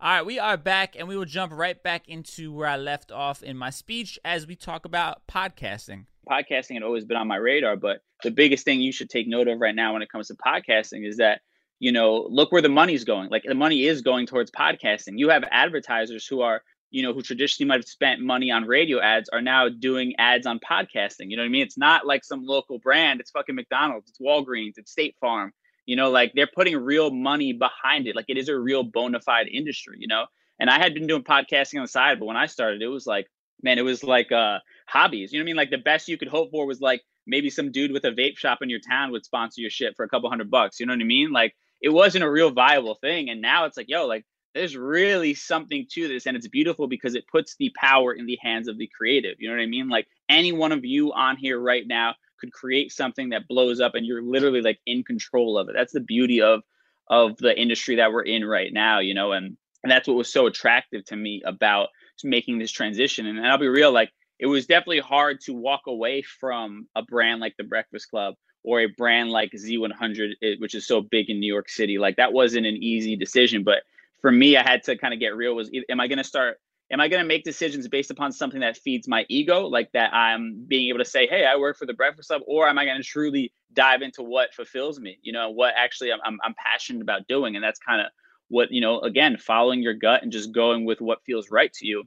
All 0.00 0.08
right, 0.08 0.26
we 0.26 0.40
are 0.40 0.56
back 0.56 0.96
and 0.98 1.06
we 1.06 1.16
will 1.16 1.24
jump 1.24 1.52
right 1.52 1.80
back 1.80 2.08
into 2.08 2.52
where 2.52 2.66
I 2.66 2.76
left 2.76 3.12
off 3.12 3.42
in 3.42 3.56
my 3.56 3.70
speech 3.70 4.18
as 4.24 4.48
we 4.48 4.56
talk 4.56 4.84
about 4.84 5.26
podcasting 5.28 6.06
podcasting 6.28 6.74
had 6.74 6.82
always 6.82 7.04
been 7.04 7.16
on 7.16 7.28
my 7.28 7.36
radar, 7.36 7.76
but 7.76 8.00
the 8.22 8.30
biggest 8.30 8.64
thing 8.64 8.80
you 8.80 8.92
should 8.92 9.10
take 9.10 9.26
note 9.28 9.48
of 9.48 9.60
right 9.60 9.74
now 9.74 9.92
when 9.92 10.02
it 10.02 10.10
comes 10.10 10.28
to 10.28 10.34
podcasting 10.34 11.06
is 11.06 11.16
that 11.16 11.40
you 11.78 11.92
know 11.92 12.26
look 12.30 12.52
where 12.52 12.62
the 12.62 12.68
money's 12.68 13.04
going. 13.04 13.30
Like 13.30 13.44
the 13.46 13.54
money 13.54 13.86
is 13.86 14.02
going 14.02 14.26
towards 14.26 14.50
podcasting. 14.50 15.18
You 15.18 15.28
have 15.30 15.44
advertisers 15.50 16.26
who 16.26 16.42
are 16.42 16.62
you 16.90 17.02
know 17.02 17.12
who 17.12 17.22
traditionally 17.22 17.68
might 17.68 17.80
have 17.80 17.86
spent 17.86 18.20
money 18.20 18.50
on 18.50 18.64
radio 18.64 19.00
ads 19.00 19.28
are 19.30 19.42
now 19.42 19.68
doing 19.68 20.14
ads 20.18 20.46
on 20.46 20.60
podcasting. 20.60 21.30
You 21.30 21.36
know 21.36 21.42
what 21.42 21.48
I 21.48 21.50
mean? 21.50 21.62
It's 21.62 21.78
not 21.78 22.06
like 22.06 22.24
some 22.24 22.44
local 22.44 22.78
brand. 22.78 23.20
It's 23.20 23.30
fucking 23.30 23.54
McDonald's. 23.54 24.10
It's 24.10 24.18
Walgreens. 24.20 24.74
It's 24.76 24.92
State 24.92 25.16
Farm. 25.20 25.52
You 25.86 25.96
know, 25.96 26.10
like 26.10 26.32
they're 26.34 26.50
putting 26.54 26.76
real 26.76 27.10
money 27.10 27.52
behind 27.52 28.06
it. 28.06 28.14
Like 28.14 28.26
it 28.28 28.38
is 28.38 28.48
a 28.48 28.58
real 28.58 28.84
bona 28.84 29.20
fide 29.20 29.48
industry. 29.48 29.96
You 29.98 30.08
know. 30.08 30.26
And 30.60 30.70
I 30.70 30.78
had 30.78 30.94
been 30.94 31.08
doing 31.08 31.24
podcasting 31.24 31.76
on 31.76 31.82
the 31.82 31.88
side, 31.88 32.20
but 32.20 32.26
when 32.26 32.36
I 32.36 32.46
started, 32.46 32.82
it 32.82 32.86
was 32.86 33.06
like 33.06 33.26
man, 33.62 33.78
it 33.78 33.82
was 33.82 34.04
like 34.04 34.32
uh 34.32 34.58
hobbies. 34.86 35.32
You 35.32 35.38
know 35.38 35.42
what 35.42 35.46
I 35.46 35.50
mean? 35.50 35.56
Like 35.56 35.70
the 35.70 35.78
best 35.78 36.08
you 36.08 36.18
could 36.18 36.28
hope 36.28 36.50
for 36.50 36.66
was 36.66 36.80
like 36.80 37.02
maybe 37.26 37.50
some 37.50 37.70
dude 37.70 37.92
with 37.92 38.04
a 38.04 38.10
vape 38.10 38.36
shop 38.36 38.58
in 38.62 38.70
your 38.70 38.80
town 38.80 39.12
would 39.12 39.24
sponsor 39.24 39.60
your 39.60 39.70
shit 39.70 39.94
for 39.96 40.04
a 40.04 40.08
couple 40.08 40.28
hundred 40.28 40.50
bucks. 40.50 40.80
You 40.80 40.86
know 40.86 40.92
what 40.92 41.00
I 41.00 41.04
mean? 41.04 41.32
Like 41.32 41.54
it 41.80 41.90
wasn't 41.90 42.24
a 42.24 42.30
real 42.30 42.50
viable 42.50 42.96
thing. 42.96 43.30
And 43.30 43.40
now 43.40 43.64
it's 43.64 43.76
like, 43.76 43.88
yo, 43.88 44.06
like 44.06 44.24
there's 44.54 44.76
really 44.76 45.34
something 45.34 45.86
to 45.92 46.08
this. 46.08 46.26
And 46.26 46.36
it's 46.36 46.48
beautiful 46.48 46.86
because 46.86 47.14
it 47.14 47.26
puts 47.28 47.56
the 47.56 47.72
power 47.76 48.12
in 48.12 48.26
the 48.26 48.38
hands 48.42 48.68
of 48.68 48.78
the 48.78 48.90
creative. 48.96 49.36
You 49.38 49.48
know 49.48 49.56
what 49.56 49.62
I 49.62 49.66
mean? 49.66 49.88
Like 49.88 50.06
any 50.28 50.52
one 50.52 50.72
of 50.72 50.84
you 50.84 51.12
on 51.12 51.36
here 51.36 51.58
right 51.58 51.86
now 51.86 52.14
could 52.40 52.52
create 52.52 52.92
something 52.92 53.30
that 53.30 53.48
blows 53.48 53.80
up 53.80 53.94
and 53.94 54.04
you're 54.04 54.22
literally 54.22 54.62
like 54.62 54.80
in 54.86 55.04
control 55.04 55.58
of 55.58 55.68
it. 55.68 55.74
That's 55.76 55.92
the 55.92 56.00
beauty 56.00 56.42
of 56.42 56.62
of 57.08 57.36
the 57.38 57.58
industry 57.58 57.96
that 57.96 58.12
we're 58.12 58.22
in 58.22 58.44
right 58.44 58.72
now, 58.72 59.00
you 59.00 59.14
know, 59.14 59.32
and 59.32 59.56
and 59.82 59.90
that's 59.90 60.06
what 60.06 60.16
was 60.16 60.32
so 60.32 60.46
attractive 60.46 61.04
to 61.06 61.16
me 61.16 61.42
about 61.44 61.88
making 62.24 62.58
this 62.58 62.70
transition. 62.70 63.26
And 63.26 63.44
I'll 63.44 63.58
be 63.58 63.68
real, 63.68 63.92
like 63.92 64.12
it 64.42 64.46
was 64.46 64.66
definitely 64.66 64.98
hard 64.98 65.40
to 65.40 65.54
walk 65.54 65.82
away 65.86 66.20
from 66.20 66.88
a 66.96 67.02
brand 67.02 67.40
like 67.40 67.56
the 67.56 67.62
Breakfast 67.62 68.10
Club 68.10 68.34
or 68.64 68.80
a 68.80 68.86
brand 68.86 69.30
like 69.30 69.52
Z100, 69.52 70.32
eh, 70.42 70.54
which 70.58 70.74
is 70.74 70.84
so 70.84 71.00
big 71.00 71.30
in 71.30 71.38
New 71.38 71.46
York 71.46 71.68
City. 71.68 71.96
Like 71.96 72.16
that 72.16 72.32
wasn't 72.32 72.66
an 72.66 72.74
easy 72.74 73.14
decision, 73.14 73.62
but 73.62 73.84
for 74.20 74.32
me, 74.32 74.56
I 74.56 74.68
had 74.68 74.82
to 74.84 74.98
kind 74.98 75.14
of 75.14 75.20
get 75.20 75.36
real. 75.36 75.54
Was 75.54 75.70
am 75.88 76.00
I 76.00 76.08
going 76.08 76.18
to 76.18 76.24
start? 76.24 76.58
Am 76.90 77.00
I 77.00 77.06
going 77.06 77.22
to 77.22 77.26
make 77.26 77.44
decisions 77.44 77.86
based 77.86 78.10
upon 78.10 78.32
something 78.32 78.60
that 78.60 78.76
feeds 78.76 79.06
my 79.06 79.24
ego, 79.28 79.66
like 79.66 79.92
that 79.92 80.12
I'm 80.12 80.64
being 80.66 80.88
able 80.88 80.98
to 80.98 81.04
say, 81.04 81.28
"Hey, 81.28 81.46
I 81.46 81.56
work 81.56 81.78
for 81.78 81.86
the 81.86 81.94
Breakfast 81.94 82.28
Club," 82.28 82.42
or 82.46 82.68
am 82.68 82.78
I 82.78 82.84
going 82.84 82.98
to 82.98 83.04
truly 83.04 83.52
dive 83.72 84.02
into 84.02 84.24
what 84.24 84.52
fulfills 84.54 84.98
me? 84.98 85.18
You 85.22 85.32
know, 85.32 85.50
what 85.50 85.74
actually 85.76 86.12
I'm 86.12 86.20
I'm, 86.24 86.40
I'm 86.42 86.54
passionate 86.54 87.02
about 87.02 87.28
doing, 87.28 87.54
and 87.54 87.64
that's 87.64 87.78
kind 87.78 88.00
of 88.00 88.08
what 88.48 88.72
you 88.72 88.80
know. 88.80 88.98
Again, 89.00 89.36
following 89.36 89.82
your 89.82 89.94
gut 89.94 90.24
and 90.24 90.32
just 90.32 90.50
going 90.50 90.84
with 90.84 91.00
what 91.00 91.22
feels 91.24 91.50
right 91.52 91.72
to 91.74 91.86
you 91.86 92.04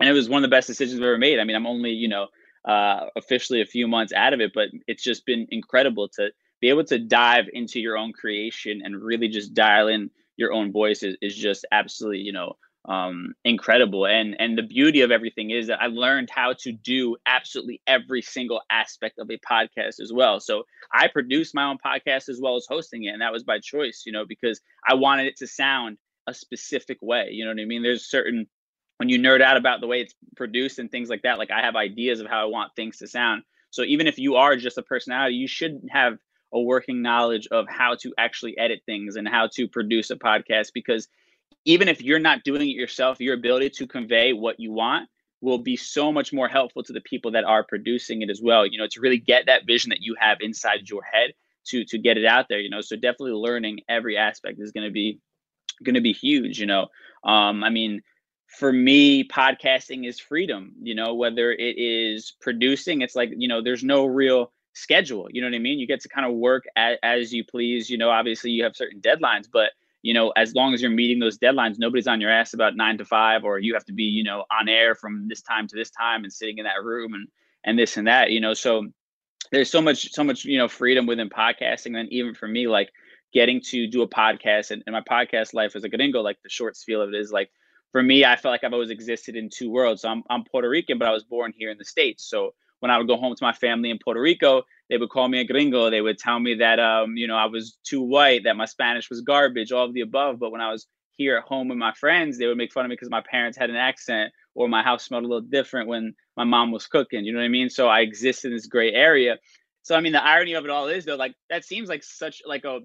and 0.00 0.08
it 0.08 0.12
was 0.12 0.28
one 0.28 0.42
of 0.42 0.50
the 0.50 0.54
best 0.54 0.66
decisions 0.66 1.00
I've 1.00 1.06
ever 1.06 1.18
made. 1.18 1.38
I 1.38 1.44
mean, 1.44 1.56
I'm 1.56 1.66
only 1.66 1.90
you 1.90 2.08
know 2.08 2.28
uh, 2.64 3.06
officially 3.16 3.60
a 3.60 3.66
few 3.66 3.86
months 3.86 4.12
out 4.12 4.32
of 4.32 4.40
it, 4.40 4.52
but 4.54 4.68
it's 4.86 5.02
just 5.02 5.26
been 5.26 5.46
incredible 5.50 6.08
to 6.16 6.30
be 6.60 6.68
able 6.68 6.84
to 6.84 6.98
dive 6.98 7.46
into 7.52 7.80
your 7.80 7.96
own 7.96 8.12
creation 8.12 8.82
and 8.84 9.02
really 9.02 9.28
just 9.28 9.54
dial 9.54 9.88
in 9.88 10.10
your 10.36 10.52
own 10.52 10.72
voice 10.72 11.02
is, 11.02 11.16
is 11.22 11.34
just 11.34 11.66
absolutely 11.72 12.18
you 12.18 12.32
know 12.32 12.56
um, 12.86 13.34
incredible. 13.44 14.06
And 14.06 14.36
and 14.38 14.56
the 14.56 14.62
beauty 14.62 15.02
of 15.02 15.10
everything 15.10 15.50
is 15.50 15.66
that 15.66 15.82
I 15.82 15.86
learned 15.86 16.30
how 16.30 16.54
to 16.60 16.72
do 16.72 17.16
absolutely 17.26 17.80
every 17.86 18.22
single 18.22 18.62
aspect 18.70 19.18
of 19.18 19.30
a 19.30 19.38
podcast 19.38 20.00
as 20.00 20.12
well. 20.12 20.40
So 20.40 20.64
I 20.92 21.08
produce 21.08 21.54
my 21.54 21.64
own 21.64 21.78
podcast 21.84 22.28
as 22.28 22.40
well 22.40 22.56
as 22.56 22.66
hosting 22.68 23.04
it, 23.04 23.10
and 23.10 23.22
that 23.22 23.32
was 23.32 23.44
by 23.44 23.58
choice, 23.58 24.04
you 24.06 24.12
know, 24.12 24.24
because 24.26 24.60
I 24.86 24.94
wanted 24.94 25.26
it 25.26 25.36
to 25.38 25.46
sound 25.46 25.98
a 26.26 26.34
specific 26.34 26.98
way. 27.02 27.30
You 27.32 27.44
know 27.44 27.50
what 27.50 27.60
I 27.60 27.66
mean? 27.66 27.82
There's 27.82 28.08
certain 28.08 28.46
when 29.00 29.08
you 29.08 29.18
nerd 29.18 29.40
out 29.40 29.56
about 29.56 29.80
the 29.80 29.86
way 29.86 30.02
it's 30.02 30.14
produced 30.36 30.78
and 30.78 30.90
things 30.90 31.08
like 31.08 31.22
that, 31.22 31.38
like 31.38 31.50
I 31.50 31.62
have 31.62 31.74
ideas 31.74 32.20
of 32.20 32.26
how 32.26 32.42
I 32.42 32.44
want 32.44 32.76
things 32.76 32.98
to 32.98 33.08
sound. 33.08 33.44
So 33.70 33.82
even 33.82 34.06
if 34.06 34.18
you 34.18 34.36
are 34.36 34.56
just 34.56 34.76
a 34.76 34.82
personality, 34.82 35.36
you 35.36 35.48
should 35.48 35.88
have 35.90 36.18
a 36.52 36.60
working 36.60 37.00
knowledge 37.00 37.48
of 37.50 37.64
how 37.66 37.94
to 38.02 38.12
actually 38.18 38.58
edit 38.58 38.82
things 38.84 39.16
and 39.16 39.26
how 39.26 39.48
to 39.54 39.66
produce 39.66 40.10
a 40.10 40.16
podcast 40.16 40.72
because 40.74 41.08
even 41.64 41.88
if 41.88 42.02
you're 42.02 42.18
not 42.18 42.44
doing 42.44 42.60
it 42.60 42.76
yourself, 42.76 43.20
your 43.20 43.32
ability 43.32 43.70
to 43.70 43.86
convey 43.86 44.34
what 44.34 44.60
you 44.60 44.70
want 44.70 45.08
will 45.40 45.56
be 45.56 45.78
so 45.78 46.12
much 46.12 46.30
more 46.30 46.48
helpful 46.48 46.82
to 46.82 46.92
the 46.92 47.00
people 47.00 47.30
that 47.30 47.44
are 47.44 47.64
producing 47.64 48.20
it 48.20 48.28
as 48.28 48.42
well. 48.42 48.66
You 48.66 48.76
know, 48.76 48.86
to 48.90 49.00
really 49.00 49.18
get 49.18 49.46
that 49.46 49.66
vision 49.66 49.88
that 49.88 50.02
you 50.02 50.14
have 50.20 50.36
inside 50.42 50.90
your 50.90 51.02
head 51.10 51.30
to 51.68 51.86
to 51.86 51.96
get 51.96 52.18
it 52.18 52.26
out 52.26 52.48
there. 52.50 52.60
You 52.60 52.68
know, 52.68 52.82
so 52.82 52.96
definitely 52.96 53.32
learning 53.32 53.80
every 53.88 54.18
aspect 54.18 54.60
is 54.60 54.72
going 54.72 54.86
to 54.86 54.92
be 54.92 55.20
going 55.82 55.94
to 55.94 56.02
be 56.02 56.12
huge. 56.12 56.60
You 56.60 56.66
know, 56.66 56.88
um, 57.24 57.64
I 57.64 57.70
mean, 57.70 58.02
for 58.50 58.72
me, 58.72 59.24
podcasting 59.24 60.06
is 60.06 60.18
freedom. 60.18 60.72
You 60.82 60.94
know, 60.94 61.14
whether 61.14 61.52
it 61.52 61.78
is 61.78 62.32
producing, 62.40 63.00
it's 63.02 63.14
like 63.14 63.30
you 63.36 63.48
know, 63.48 63.62
there's 63.62 63.84
no 63.84 64.06
real 64.06 64.52
schedule. 64.74 65.28
You 65.30 65.40
know 65.40 65.48
what 65.48 65.54
I 65.54 65.60
mean? 65.60 65.78
You 65.78 65.86
get 65.86 66.00
to 66.00 66.08
kind 66.08 66.26
of 66.26 66.34
work 66.34 66.64
as, 66.76 67.32
you 67.32 67.44
please. 67.44 67.88
You 67.88 67.98
know, 67.98 68.10
obviously 68.10 68.50
you 68.50 68.64
have 68.64 68.76
certain 68.76 69.00
deadlines, 69.00 69.46
but 69.52 69.70
you 70.02 70.14
know, 70.14 70.30
as 70.30 70.54
long 70.54 70.74
as 70.74 70.80
you're 70.80 70.90
meeting 70.90 71.18
those 71.18 71.38
deadlines, 71.38 71.78
nobody's 71.78 72.06
on 72.06 72.20
your 72.20 72.30
ass 72.30 72.54
about 72.54 72.76
nine 72.76 72.98
to 72.98 73.04
five, 73.04 73.44
or 73.44 73.58
you 73.58 73.74
have 73.74 73.84
to 73.84 73.92
be, 73.92 74.04
you 74.04 74.24
know, 74.24 74.44
on 74.50 74.68
air 74.68 74.94
from 74.94 75.28
this 75.28 75.42
time 75.42 75.68
to 75.68 75.76
this 75.76 75.90
time 75.90 76.24
and 76.24 76.32
sitting 76.32 76.58
in 76.58 76.64
that 76.64 76.82
room 76.82 77.14
and 77.14 77.28
and 77.64 77.78
this 77.78 77.96
and 77.96 78.06
that, 78.06 78.30
you 78.30 78.40
know. 78.40 78.54
So 78.54 78.88
there's 79.52 79.70
so 79.70 79.80
much, 79.80 80.10
so 80.12 80.24
much, 80.24 80.44
you 80.44 80.58
know, 80.58 80.68
freedom 80.68 81.06
within 81.06 81.28
podcasting. 81.28 81.98
And 81.98 82.10
even 82.12 82.34
for 82.34 82.48
me, 82.48 82.66
like 82.66 82.90
getting 83.32 83.60
to 83.60 83.86
do 83.86 84.02
a 84.02 84.08
podcast 84.08 84.70
and, 84.70 84.82
and 84.86 84.94
my 84.94 85.02
podcast 85.02 85.54
life 85.54 85.76
as 85.76 85.84
a 85.84 85.88
gringo, 85.88 86.20
like 86.20 86.38
the 86.42 86.48
short 86.48 86.76
feel 86.76 87.02
of 87.02 87.10
it 87.10 87.14
is 87.14 87.30
like 87.30 87.50
for 87.92 88.02
me, 88.02 88.24
I 88.24 88.36
felt 88.36 88.52
like 88.52 88.64
I've 88.64 88.72
always 88.72 88.90
existed 88.90 89.36
in 89.36 89.50
two 89.50 89.70
worlds. 89.70 90.02
So 90.02 90.08
I'm 90.08 90.22
I'm 90.30 90.44
Puerto 90.44 90.68
Rican, 90.68 90.98
but 90.98 91.08
I 91.08 91.12
was 91.12 91.24
born 91.24 91.52
here 91.56 91.70
in 91.70 91.78
the 91.78 91.84
States. 91.84 92.28
So 92.28 92.54
when 92.80 92.90
I 92.90 92.98
would 92.98 93.08
go 93.08 93.16
home 93.16 93.34
to 93.34 93.44
my 93.44 93.52
family 93.52 93.90
in 93.90 93.98
Puerto 94.02 94.20
Rico, 94.20 94.62
they 94.88 94.96
would 94.96 95.10
call 95.10 95.28
me 95.28 95.40
a 95.40 95.44
gringo. 95.44 95.90
They 95.90 96.00
would 96.00 96.18
tell 96.18 96.38
me 96.38 96.54
that 96.56 96.78
um, 96.78 97.16
you 97.16 97.26
know, 97.26 97.36
I 97.36 97.46
was 97.46 97.78
too 97.84 98.02
white, 98.02 98.44
that 98.44 98.56
my 98.56 98.64
Spanish 98.64 99.10
was 99.10 99.20
garbage, 99.20 99.72
all 99.72 99.86
of 99.86 99.94
the 99.94 100.00
above. 100.00 100.38
But 100.38 100.52
when 100.52 100.60
I 100.60 100.70
was 100.70 100.86
here 101.12 101.36
at 101.36 101.44
home 101.44 101.68
with 101.68 101.78
my 101.78 101.92
friends, 101.92 102.38
they 102.38 102.46
would 102.46 102.56
make 102.56 102.72
fun 102.72 102.84
of 102.84 102.88
me 102.88 102.94
because 102.94 103.10
my 103.10 103.22
parents 103.22 103.58
had 103.58 103.70
an 103.70 103.76
accent 103.76 104.32
or 104.54 104.68
my 104.68 104.82
house 104.82 105.04
smelled 105.04 105.24
a 105.24 105.26
little 105.26 105.42
different 105.42 105.88
when 105.88 106.14
my 106.36 106.44
mom 106.44 106.72
was 106.72 106.86
cooking. 106.86 107.24
You 107.24 107.32
know 107.32 107.40
what 107.40 107.44
I 107.44 107.48
mean? 107.48 107.68
So 107.68 107.88
I 107.88 108.00
exist 108.00 108.44
in 108.44 108.52
this 108.52 108.66
gray 108.66 108.92
area. 108.92 109.36
So 109.82 109.94
I 109.94 110.00
mean, 110.00 110.12
the 110.12 110.24
irony 110.24 110.54
of 110.54 110.64
it 110.64 110.70
all 110.70 110.88
is 110.88 111.04
though, 111.04 111.16
like 111.16 111.34
that 111.50 111.64
seems 111.64 111.88
like 111.88 112.02
such 112.02 112.42
like 112.46 112.64
a 112.64 112.80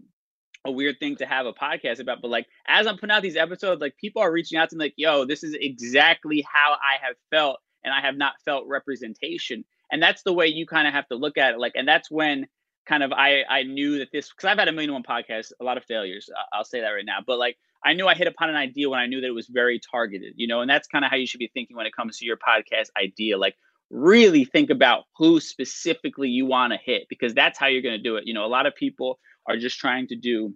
a 0.65 0.71
weird 0.71 0.99
thing 0.99 1.15
to 1.17 1.25
have 1.25 1.45
a 1.45 1.53
podcast 1.53 1.99
about. 1.99 2.21
But 2.21 2.31
like 2.31 2.47
as 2.67 2.87
I'm 2.87 2.97
putting 2.97 3.15
out 3.15 3.21
these 3.23 3.37
episodes, 3.37 3.81
like 3.81 3.95
people 3.97 4.21
are 4.21 4.31
reaching 4.31 4.57
out 4.57 4.69
to 4.69 4.75
me 4.75 4.85
like, 4.85 4.93
yo, 4.97 5.25
this 5.25 5.43
is 5.43 5.55
exactly 5.59 6.45
how 6.51 6.73
I 6.73 7.05
have 7.05 7.15
felt 7.29 7.59
and 7.83 7.93
I 7.93 8.01
have 8.01 8.17
not 8.17 8.33
felt 8.43 8.65
representation 8.67 9.63
and 9.91 10.01
that's 10.01 10.23
the 10.23 10.33
way 10.33 10.47
you 10.47 10.65
kind 10.65 10.87
of 10.87 10.93
have 10.93 11.07
to 11.07 11.15
look 11.15 11.37
at 11.37 11.53
it 11.53 11.59
like 11.59 11.73
and 11.75 11.87
that's 11.87 12.09
when 12.09 12.47
kind 12.87 13.03
of 13.03 13.11
i 13.13 13.43
i 13.49 13.63
knew 13.63 13.99
that 13.99 14.09
this 14.11 14.29
because 14.29 14.45
i've 14.49 14.57
had 14.57 14.67
a 14.67 14.71
million 14.71 14.93
one 14.93 15.03
podcasts 15.03 15.51
a 15.59 15.63
lot 15.63 15.77
of 15.77 15.83
failures 15.85 16.29
i'll 16.53 16.63
say 16.63 16.81
that 16.81 16.89
right 16.89 17.05
now 17.05 17.19
but 17.25 17.37
like 17.37 17.57
i 17.83 17.93
knew 17.93 18.07
i 18.07 18.13
hit 18.13 18.27
upon 18.27 18.49
an 18.49 18.55
idea 18.55 18.89
when 18.89 18.99
i 18.99 19.07
knew 19.07 19.21
that 19.21 19.27
it 19.27 19.31
was 19.31 19.47
very 19.47 19.79
targeted 19.79 20.33
you 20.35 20.47
know 20.47 20.61
and 20.61 20.69
that's 20.69 20.87
kind 20.87 21.03
of 21.03 21.11
how 21.11 21.17
you 21.17 21.27
should 21.27 21.39
be 21.39 21.49
thinking 21.53 21.75
when 21.75 21.85
it 21.85 21.95
comes 21.95 22.17
to 22.17 22.25
your 22.25 22.37
podcast 22.37 22.89
idea 23.01 23.37
like 23.37 23.55
really 23.91 24.45
think 24.45 24.71
about 24.71 25.03
who 25.17 25.39
specifically 25.39 26.29
you 26.29 26.45
want 26.45 26.73
to 26.73 26.79
hit 26.83 27.07
because 27.07 27.33
that's 27.33 27.57
how 27.57 27.67
you're 27.67 27.83
going 27.83 27.97
to 27.97 28.03
do 28.03 28.17
it 28.17 28.25
you 28.25 28.33
know 28.33 28.45
a 28.45 28.47
lot 28.47 28.65
of 28.65 28.75
people 28.75 29.19
are 29.47 29.57
just 29.57 29.79
trying 29.79 30.07
to 30.07 30.15
do 30.15 30.53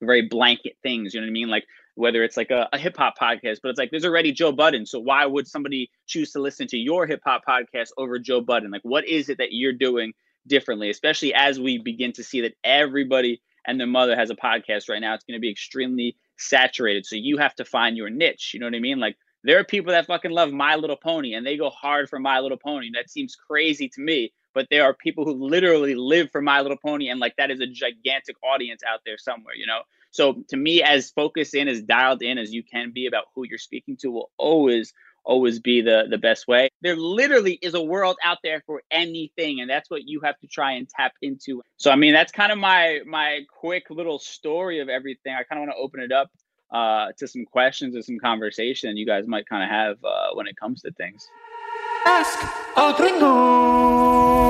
very 0.00 0.22
blanket 0.22 0.76
things 0.82 1.14
you 1.14 1.20
know 1.20 1.26
what 1.26 1.30
i 1.30 1.32
mean 1.32 1.48
like 1.48 1.64
whether 1.94 2.22
it's 2.22 2.36
like 2.36 2.50
a, 2.50 2.68
a 2.72 2.78
hip 2.78 2.96
hop 2.96 3.18
podcast, 3.18 3.58
but 3.62 3.68
it's 3.68 3.78
like 3.78 3.90
there's 3.90 4.04
already 4.04 4.32
Joe 4.32 4.52
Budden. 4.52 4.86
So 4.86 4.98
why 4.98 5.26
would 5.26 5.46
somebody 5.46 5.90
choose 6.06 6.32
to 6.32 6.40
listen 6.40 6.66
to 6.68 6.78
your 6.78 7.06
hip 7.06 7.20
hop 7.24 7.42
podcast 7.46 7.90
over 7.98 8.18
Joe 8.18 8.40
Budden? 8.40 8.70
Like, 8.70 8.82
what 8.82 9.06
is 9.06 9.28
it 9.28 9.38
that 9.38 9.52
you're 9.52 9.72
doing 9.72 10.12
differently, 10.46 10.90
especially 10.90 11.34
as 11.34 11.60
we 11.60 11.78
begin 11.78 12.12
to 12.14 12.24
see 12.24 12.40
that 12.42 12.54
everybody 12.64 13.40
and 13.66 13.78
their 13.78 13.86
mother 13.86 14.16
has 14.16 14.30
a 14.30 14.36
podcast 14.36 14.88
right 14.88 15.00
now? 15.00 15.14
It's 15.14 15.24
going 15.24 15.36
to 15.36 15.40
be 15.40 15.50
extremely 15.50 16.16
saturated. 16.38 17.04
So 17.04 17.16
you 17.16 17.36
have 17.38 17.54
to 17.56 17.64
find 17.64 17.96
your 17.96 18.10
niche. 18.10 18.52
You 18.54 18.60
know 18.60 18.66
what 18.66 18.74
I 18.74 18.80
mean? 18.80 18.98
Like, 18.98 19.16
there 19.44 19.58
are 19.58 19.64
people 19.64 19.92
that 19.92 20.06
fucking 20.06 20.30
love 20.30 20.52
My 20.52 20.76
Little 20.76 20.96
Pony 20.96 21.34
and 21.34 21.44
they 21.44 21.56
go 21.56 21.68
hard 21.68 22.08
for 22.08 22.18
My 22.18 22.40
Little 22.40 22.58
Pony. 22.58 22.90
That 22.94 23.10
seems 23.10 23.36
crazy 23.36 23.88
to 23.88 24.00
me, 24.00 24.32
but 24.54 24.66
there 24.70 24.84
are 24.84 24.94
people 24.94 25.24
who 25.24 25.32
literally 25.32 25.94
live 25.94 26.30
for 26.30 26.40
My 26.40 26.60
Little 26.60 26.76
Pony 26.76 27.08
and 27.08 27.20
like 27.20 27.36
that 27.36 27.50
is 27.50 27.60
a 27.60 27.66
gigantic 27.66 28.36
audience 28.42 28.82
out 28.86 29.00
there 29.04 29.18
somewhere, 29.18 29.54
you 29.54 29.66
know? 29.66 29.82
So 30.10 30.44
to 30.48 30.56
me, 30.56 30.82
as 30.82 31.10
focused 31.10 31.54
in, 31.54 31.68
as 31.68 31.82
dialed 31.82 32.22
in 32.22 32.38
as 32.38 32.52
you 32.52 32.62
can 32.62 32.92
be 32.92 33.06
about 33.06 33.24
who 33.34 33.44
you're 33.48 33.58
speaking 33.58 33.96
to 33.98 34.10
will 34.10 34.30
always, 34.36 34.92
always 35.24 35.58
be 35.58 35.80
the 35.80 36.04
the 36.10 36.18
best 36.18 36.46
way. 36.46 36.68
There 36.82 36.96
literally 36.96 37.58
is 37.62 37.74
a 37.74 37.82
world 37.82 38.16
out 38.22 38.38
there 38.42 38.62
for 38.66 38.82
anything, 38.90 39.60
and 39.60 39.70
that's 39.70 39.88
what 39.88 40.06
you 40.06 40.20
have 40.20 40.38
to 40.40 40.46
try 40.46 40.72
and 40.72 40.88
tap 40.88 41.12
into. 41.22 41.62
So 41.78 41.90
I 41.90 41.96
mean, 41.96 42.12
that's 42.12 42.30
kind 42.30 42.52
of 42.52 42.58
my 42.58 43.00
my 43.06 43.40
quick 43.48 43.88
little 43.88 44.18
story 44.18 44.80
of 44.80 44.88
everything. 44.88 45.34
I 45.34 45.44
kind 45.44 45.62
of 45.62 45.68
want 45.68 45.78
to 45.78 45.82
open 45.82 46.00
it 46.00 46.12
up 46.12 46.30
uh, 46.72 47.12
to 47.18 47.26
some 47.26 47.44
questions 47.44 47.94
and 47.94 48.04
some 48.04 48.18
conversation 48.18 48.96
you 48.96 49.06
guys 49.06 49.26
might 49.26 49.48
kind 49.48 49.62
of 49.62 49.70
have 49.70 50.04
uh, 50.04 50.34
when 50.34 50.46
it 50.46 50.56
comes 50.56 50.82
to 50.82 50.90
things. 50.92 51.26
Ask 52.04 52.38
a 52.76 52.92
gringo. 52.96 54.41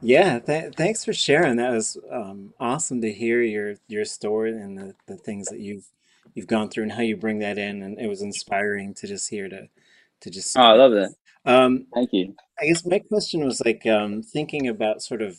Yeah, 0.00 0.38
th- 0.40 0.74
thanks 0.76 1.04
for 1.04 1.12
sharing. 1.12 1.56
That 1.56 1.72
was 1.72 1.98
um, 2.10 2.54
awesome 2.60 3.00
to 3.00 3.12
hear 3.12 3.42
your 3.42 3.76
your 3.88 4.04
story 4.04 4.52
and 4.52 4.78
the, 4.78 4.94
the 5.06 5.16
things 5.16 5.48
that 5.50 5.60
you've 5.60 5.86
you've 6.34 6.46
gone 6.46 6.68
through 6.68 6.84
and 6.84 6.92
how 6.92 7.02
you 7.02 7.16
bring 7.16 7.38
that 7.40 7.58
in. 7.58 7.82
And 7.82 7.98
it 7.98 8.06
was 8.08 8.22
inspiring 8.22 8.94
to 8.94 9.06
just 9.06 9.30
hear 9.30 9.48
to 9.48 9.68
to 10.20 10.30
just. 10.30 10.58
Oh, 10.58 10.62
I 10.62 10.72
love 10.72 10.92
that. 10.92 11.14
Um, 11.46 11.86
Thank 11.94 12.10
you. 12.12 12.34
I 12.60 12.66
guess 12.66 12.86
my 12.86 13.00
question 13.00 13.44
was 13.44 13.62
like 13.64 13.86
um, 13.86 14.22
thinking 14.22 14.68
about 14.68 15.02
sort 15.02 15.22
of 15.22 15.38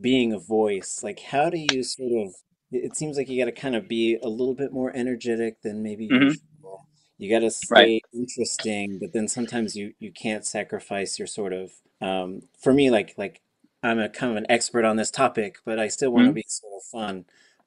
being 0.00 0.32
a 0.32 0.38
voice. 0.38 1.02
Like, 1.04 1.20
how 1.20 1.50
do 1.50 1.58
you 1.58 1.82
sort 1.84 2.12
of? 2.26 2.34
It 2.72 2.96
seems 2.96 3.16
like 3.18 3.28
you 3.28 3.40
got 3.44 3.54
to 3.54 3.60
kind 3.60 3.76
of 3.76 3.88
be 3.88 4.16
a 4.22 4.28
little 4.28 4.54
bit 4.54 4.72
more 4.72 4.92
energetic 4.94 5.62
than 5.62 5.82
maybe 5.82 6.06
hmm 6.10 6.32
usual. 6.60 6.88
You 7.18 7.30
got 7.30 7.40
to 7.40 7.50
Right. 7.70 7.92
stay 7.92 8.02
interesting, 8.12 8.98
but 8.98 9.12
then 9.12 9.28
sometimes 9.28 9.76
you 9.76 9.94
you 10.00 10.12
can't 10.12 10.46
sacrifice 10.46 11.18
your 11.18 11.28
sort 11.28 11.52
of. 11.52 11.72
Um, 12.00 12.42
for 12.62 12.72
me, 12.72 12.90
like 12.90 13.14
like 13.18 13.40
I'm 13.82 13.98
a 13.98 14.08
kind 14.08 14.32
of 14.32 14.36
an 14.38 14.46
expert 14.50 14.84
on 14.84 14.96
this 14.96 15.10
topic, 15.10 15.58
but 15.64 15.78
I 15.78 15.88
still 15.88 16.10
want 16.12 16.26
to 16.28 16.32
hmm 16.32 16.34
be 16.34 16.44
sort 16.48 16.74
of 16.76 16.84
fun. 16.84 17.24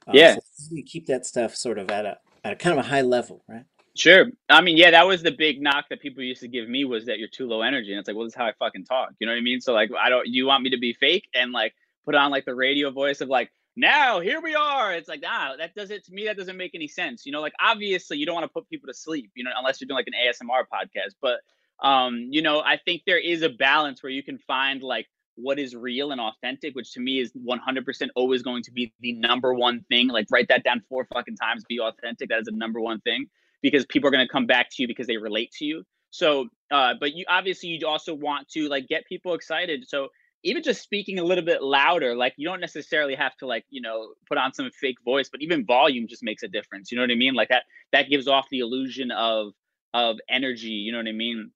Um, 0.08 0.23
Yeah. 0.23 0.39
so 0.39 0.41
you 0.71 0.84
keep 0.84 1.08
that 1.08 1.26
stuff 1.26 1.56
sort 1.56 1.78
of 1.78 1.89
at 1.89 2.06
a 2.06 2.19
at 2.43 2.54
a 2.54 2.56
kind 2.58 2.78
of 2.78 2.86
a 2.86 2.89
high 2.89 3.02
level, 3.02 3.43
right? 3.47 3.65
Sure. 3.95 4.26
I 4.49 4.62
mean, 4.62 4.78
yeah, 4.78 4.91
that 4.91 5.06
was 5.06 5.21
the 5.21 5.32
big 5.32 5.62
knock 5.62 5.86
that 5.89 6.02
people 6.02 6.23
used 6.23 6.41
to 6.41 6.47
give 6.47 6.67
me 6.67 6.84
was 6.84 7.06
that 7.06 7.19
you're 7.19 7.28
too 7.28 7.47
low 7.47 7.62
energy. 7.62 7.91
And 7.91 7.99
it's 7.99 8.08
like, 8.08 8.15
well, 8.15 8.26
this 8.26 8.34
is 8.34 8.38
how 8.38 8.45
I 8.45 8.54
fucking 8.58 8.86
talk. 8.86 9.12
You 9.19 9.28
know 9.28 9.34
what 9.34 9.38
I 9.38 9.41
mean? 9.41 9.62
So 9.62 9.73
like, 9.73 9.91
I 9.99 10.10
don't, 10.10 10.28
you 10.28 10.47
want 10.47 10.63
me 10.63 10.71
to 10.71 10.80
be 10.80 10.93
fake 10.93 11.28
and 11.36 11.52
like 11.52 11.76
put 12.06 12.15
on 12.15 12.32
like 12.32 12.45
the 12.45 12.56
radio 12.56 12.89
voice 12.89 13.21
of 13.21 13.30
like, 13.30 13.52
now 13.76 14.19
here 14.19 14.41
we 14.41 14.56
are. 14.56 14.93
It's 14.93 15.08
like, 15.08 15.23
ah, 15.28 15.54
that 15.60 15.76
doesn't, 15.76 16.06
to 16.06 16.13
me, 16.13 16.26
that 16.26 16.38
doesn't 16.38 16.58
make 16.58 16.73
any 16.73 16.88
sense. 16.88 17.23
You 17.26 17.32
know, 17.32 17.41
like 17.41 17.54
obviously 17.62 18.17
you 18.17 18.26
don't 18.26 18.36
want 18.36 18.45
to 18.45 18.54
put 18.54 18.67
people 18.67 18.88
to 18.88 18.93
sleep, 18.95 19.32
you 19.36 19.43
know, 19.43 19.52
unless 19.56 19.80
you're 19.80 19.88
doing 19.88 19.97
like 19.97 20.08
an 20.08 20.13
ASMR 20.28 20.63
podcast. 20.73 21.13
But, 21.21 21.41
um, 21.88 22.28
you 22.32 22.41
know, 22.41 22.62
I 22.62 22.78
think 22.78 23.04
there 23.06 23.19
is 23.19 23.43
a 23.43 23.49
balance 23.49 24.02
where 24.02 24.12
you 24.12 24.23
can 24.23 24.39
find 24.39 24.82
like 24.82 25.08
what 25.36 25.60
is 25.60 25.76
real 25.76 26.12
and 26.12 26.22
authentic, 26.22 26.76
which 26.76 26.93
to 26.93 27.00
me 27.00 27.19
is 27.19 27.32
100% 27.34 28.10
always 28.15 28.41
going 28.41 28.63
to 28.63 28.72
be 28.72 28.93
the 29.00 29.13
number 29.13 29.54
one 29.54 29.84
thing. 29.89 30.08
Like 30.08 30.28
write 30.32 30.48
that 30.50 30.63
down 30.63 30.82
four 30.88 31.06
fucking 31.13 31.38
times, 31.38 31.63
be 31.67 31.80
authentic. 31.80 32.30
That 32.30 32.39
is 32.39 32.46
the 32.46 32.52
number 32.52 32.80
one 32.80 33.02
thing 33.02 33.28
because 33.62 33.86
people 33.86 34.08
are 34.08 34.12
going 34.12 34.26
to 34.26 34.32
come 34.32 34.46
back 34.46 34.69
to 34.72 34.82
you 34.82 34.88
because 34.88 35.08
they 35.08 35.17
relate 35.17 35.52
to 35.54 35.65
you. 35.65 35.84
So, 36.12 36.50
uh, 36.69 36.93
but 37.00 37.13
you 37.13 37.26
obviously 37.28 37.69
you 37.69 37.88
also 37.88 38.13
want 38.13 38.48
to 38.50 38.69
like 38.69 38.88
get 38.88 39.06
people 39.08 39.34
excited. 39.34 39.86
So 39.88 40.10
even 40.43 40.62
just 40.62 40.84
speaking 40.84 41.17
a 41.17 41.24
little 41.24 41.43
bit 41.43 41.63
louder, 41.63 42.15
like 42.15 42.34
you 42.38 42.48
don't 42.48 42.60
necessarily 42.60 43.15
have 43.15 43.36
to 43.38 43.48
like 43.48 43.65
you 43.69 43.82
know 43.82 44.10
put 44.28 44.38
on 44.38 44.54
some 44.54 44.69
fake 44.80 44.98
voice, 45.04 45.30
but 45.30 45.41
even 45.41 45.65
volume 45.65 46.08
just 46.08 46.24
makes 46.24 46.43
a 46.43 46.48
difference. 46.48 46.91
You 46.91 46.98
know 46.98 47.04
what 47.04 47.12
I 47.12 47.15
mean? 47.15 47.34
Like 47.34 47.50
that 47.50 47.63
that 47.93 48.10
gives 48.10 48.28
off 48.28 48.48
the 48.52 48.60
illusion 48.60 49.10
of 49.10 49.54
of 49.93 50.17
energy. 50.30 50.69
You 50.69 50.91
know 50.91 51.00
what 51.00 51.08
I 51.08 51.13
mean? 51.13 51.52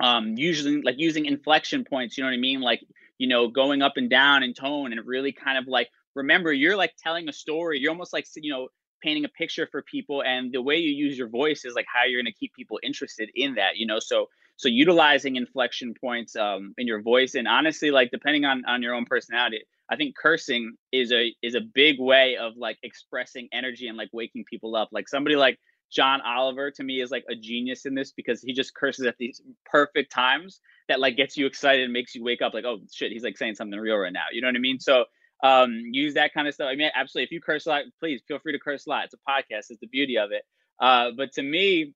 Um, 0.00 0.36
usually 0.36 0.82
like 0.82 0.98
using 0.98 1.26
inflection 1.26 1.84
points. 1.84 2.16
You 2.16 2.24
know 2.24 2.30
what 2.30 2.34
I 2.34 2.40
mean? 2.40 2.60
Like 2.60 2.82
you 3.18 3.28
know 3.28 3.48
going 3.48 3.82
up 3.82 3.94
and 3.96 4.08
down 4.08 4.42
in 4.42 4.54
tone 4.54 4.92
and 4.92 5.06
really 5.06 5.32
kind 5.32 5.58
of 5.58 5.66
like 5.68 5.88
remember 6.14 6.52
you're 6.52 6.76
like 6.76 6.94
telling 7.02 7.28
a 7.28 7.32
story. 7.32 7.78
You're 7.78 7.92
almost 7.92 8.12
like 8.12 8.26
you 8.36 8.52
know 8.52 8.68
painting 9.02 9.24
a 9.24 9.28
picture 9.28 9.66
for 9.70 9.82
people 9.82 10.22
and 10.22 10.52
the 10.52 10.62
way 10.62 10.76
you 10.76 10.90
use 10.90 11.16
your 11.16 11.28
voice 11.28 11.64
is 11.64 11.74
like 11.74 11.86
how 11.92 12.04
you're 12.04 12.22
going 12.22 12.32
to 12.32 12.38
keep 12.38 12.52
people 12.54 12.78
interested 12.82 13.30
in 13.34 13.54
that 13.54 13.76
you 13.76 13.86
know 13.86 13.98
so 13.98 14.28
so 14.56 14.68
utilizing 14.68 15.36
inflection 15.36 15.94
points 15.98 16.36
um, 16.36 16.74
in 16.76 16.86
your 16.86 17.00
voice 17.00 17.34
and 17.34 17.48
honestly 17.48 17.90
like 17.90 18.10
depending 18.10 18.44
on 18.44 18.62
on 18.66 18.82
your 18.82 18.94
own 18.94 19.04
personality 19.04 19.62
i 19.88 19.96
think 19.96 20.14
cursing 20.16 20.74
is 20.92 21.12
a 21.12 21.34
is 21.42 21.54
a 21.54 21.60
big 21.60 21.98
way 21.98 22.36
of 22.36 22.56
like 22.56 22.78
expressing 22.82 23.48
energy 23.52 23.88
and 23.88 23.96
like 23.96 24.10
waking 24.12 24.44
people 24.44 24.76
up 24.76 24.88
like 24.92 25.08
somebody 25.08 25.36
like 25.36 25.58
john 25.90 26.20
oliver 26.22 26.70
to 26.70 26.82
me 26.82 27.00
is 27.00 27.10
like 27.10 27.24
a 27.28 27.34
genius 27.34 27.86
in 27.86 27.94
this 27.94 28.12
because 28.12 28.40
he 28.42 28.52
just 28.52 28.74
curses 28.74 29.06
at 29.06 29.16
these 29.18 29.40
perfect 29.64 30.12
times 30.12 30.60
that 30.88 31.00
like 31.00 31.16
gets 31.16 31.36
you 31.36 31.46
excited 31.46 31.84
and 31.84 31.92
makes 31.92 32.14
you 32.14 32.22
wake 32.22 32.42
up 32.42 32.54
like 32.54 32.64
oh 32.64 32.78
shit 32.92 33.12
he's 33.12 33.24
like 33.24 33.36
saying 33.36 33.54
something 33.54 33.78
real 33.78 33.96
right 33.96 34.12
now 34.12 34.24
you 34.32 34.40
know 34.40 34.48
what 34.48 34.56
i 34.56 34.60
mean 34.60 34.78
so 34.78 35.04
um, 35.42 35.80
use 35.90 36.14
that 36.14 36.34
kind 36.34 36.46
of 36.48 36.54
stuff. 36.54 36.68
I 36.70 36.76
mean, 36.76 36.90
absolutely. 36.94 37.24
If 37.24 37.32
you 37.32 37.40
curse 37.40 37.66
a 37.66 37.70
lot, 37.70 37.84
please 37.98 38.20
feel 38.26 38.38
free 38.38 38.52
to 38.52 38.58
curse 38.58 38.86
a 38.86 38.90
lot. 38.90 39.04
It's 39.06 39.14
a 39.14 39.30
podcast. 39.30 39.70
It's 39.70 39.80
the 39.80 39.86
beauty 39.86 40.18
of 40.18 40.32
it. 40.32 40.42
Uh, 40.78 41.10
but 41.16 41.32
to 41.32 41.42
me, 41.42 41.94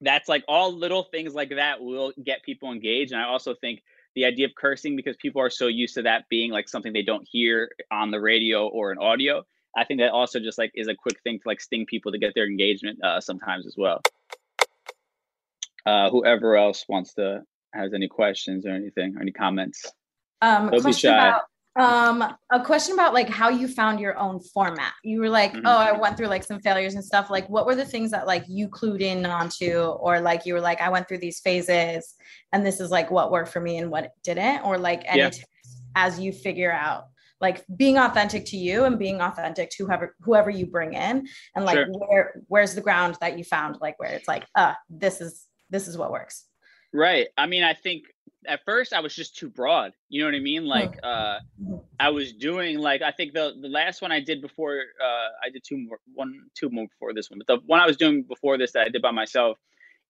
that's 0.00 0.28
like 0.28 0.44
all 0.46 0.72
little 0.72 1.04
things 1.04 1.34
like 1.34 1.50
that 1.50 1.80
will 1.80 2.12
get 2.22 2.42
people 2.42 2.70
engaged. 2.70 3.12
And 3.12 3.20
I 3.20 3.24
also 3.24 3.54
think 3.60 3.82
the 4.14 4.24
idea 4.24 4.46
of 4.46 4.52
cursing 4.56 4.96
because 4.96 5.16
people 5.16 5.42
are 5.42 5.50
so 5.50 5.66
used 5.66 5.94
to 5.94 6.02
that 6.02 6.24
being 6.28 6.50
like 6.50 6.68
something 6.68 6.92
they 6.92 7.02
don't 7.02 7.26
hear 7.30 7.70
on 7.90 8.10
the 8.10 8.20
radio 8.20 8.66
or 8.68 8.92
in 8.92 8.98
audio. 8.98 9.42
I 9.76 9.84
think 9.84 10.00
that 10.00 10.10
also 10.10 10.40
just 10.40 10.56
like 10.58 10.72
is 10.74 10.88
a 10.88 10.94
quick 10.94 11.20
thing 11.22 11.38
to 11.38 11.42
like 11.46 11.60
sting 11.60 11.84
people 11.86 12.10
to 12.12 12.18
get 12.18 12.34
their 12.34 12.46
engagement 12.46 12.98
uh, 13.04 13.20
sometimes 13.20 13.66
as 13.66 13.74
well. 13.76 14.00
Uh, 15.84 16.10
whoever 16.10 16.56
else 16.56 16.84
wants 16.88 17.14
to 17.14 17.42
has 17.74 17.92
any 17.94 18.08
questions 18.08 18.66
or 18.66 18.70
anything 18.70 19.14
or 19.16 19.20
any 19.20 19.32
comments. 19.32 19.84
Um, 20.40 20.64
Don't 20.70 20.76
be 20.76 20.80
question 20.80 21.10
shy. 21.10 21.28
about 21.28 21.42
um 21.78 22.24
a 22.50 22.64
question 22.64 22.94
about 22.94 23.12
like 23.12 23.28
how 23.28 23.50
you 23.50 23.68
found 23.68 24.00
your 24.00 24.16
own 24.16 24.40
format. 24.40 24.94
You 25.04 25.20
were 25.20 25.28
like, 25.28 25.52
Mhm. 25.52 25.62
oh, 25.66 25.76
I 25.76 25.92
went 25.92 26.16
through 26.16 26.28
like 26.28 26.42
some 26.42 26.58
failures 26.60 26.94
and 26.94 27.04
stuff. 27.04 27.28
Like, 27.28 27.46
what 27.50 27.66
were 27.66 27.74
the 27.74 27.84
things 27.84 28.10
that 28.12 28.26
like 28.26 28.44
you 28.48 28.68
clued 28.70 29.02
in 29.02 29.26
onto, 29.26 29.80
or 29.80 30.20
like 30.20 30.46
you 30.46 30.54
were 30.54 30.60
like, 30.62 30.80
I 30.80 30.88
went 30.88 31.06
through 31.06 31.18
these 31.18 31.40
phases, 31.40 32.14
and 32.52 32.64
this 32.64 32.80
is 32.80 32.90
like 32.90 33.10
what 33.10 33.30
worked 33.30 33.50
for 33.50 33.60
me 33.60 33.76
and 33.76 33.90
what 33.90 34.12
didn't, 34.24 34.64
or 34.64 34.78
like 34.78 35.02
any 35.06 35.20
Yeah. 35.20 35.30
as 35.94 36.18
you 36.18 36.32
figure 36.32 36.72
out 36.72 37.08
like 37.40 37.64
being 37.76 37.98
authentic 37.98 38.44
to 38.46 38.56
you 38.56 38.84
and 38.84 38.98
being 38.98 39.20
authentic 39.20 39.70
to 39.70 39.84
whoever 39.84 40.14
whoever 40.20 40.50
you 40.50 40.66
bring 40.66 40.94
in 40.94 41.26
and 41.54 41.64
like 41.64 41.76
Sure. 41.76 41.86
where 42.08 42.42
where's 42.48 42.74
the 42.74 42.80
ground 42.80 43.16
that 43.20 43.36
you 43.38 43.44
found 43.44 43.76
like 43.80 43.98
where 43.98 44.10
it's 44.10 44.28
like 44.28 44.44
uh 44.54 44.74
this 44.88 45.20
is 45.20 45.46
this 45.70 45.86
is 45.88 45.96
what 45.98 46.10
works 46.12 46.44
Right. 46.92 47.26
I 47.36 47.46
mean, 47.46 47.62
I 47.62 47.74
think 47.74 48.04
at 48.46 48.60
first 48.64 48.94
I 48.94 49.00
was 49.00 49.14
just 49.14 49.36
too 49.36 49.50
broad. 49.50 49.92
You 50.08 50.20
know 50.20 50.28
what 50.28 50.34
I 50.36 50.40
mean? 50.40 50.64
Like 50.64 50.98
uh 51.02 51.40
I 52.00 52.08
was 52.08 52.32
doing 52.32 52.78
like 52.78 53.02
I 53.02 53.10
think 53.10 53.34
the 53.34 53.54
the 53.60 53.68
last 53.68 54.00
one 54.00 54.12
I 54.12 54.20
did 54.20 54.40
before 54.40 54.78
uh 55.02 55.28
I 55.44 55.50
did 55.52 55.62
two 55.62 55.76
more 55.76 55.98
one 56.14 56.32
two 56.54 56.70
more 56.70 56.86
before 56.86 57.12
this 57.12 57.28
one. 57.28 57.38
But 57.40 57.48
the 57.48 57.66
one 57.66 57.80
I 57.80 57.86
was 57.86 57.98
doing 57.98 58.22
before 58.22 58.56
this 58.56 58.72
that 58.72 58.86
I 58.86 58.88
did 58.88 59.02
by 59.02 59.10
myself, 59.10 59.58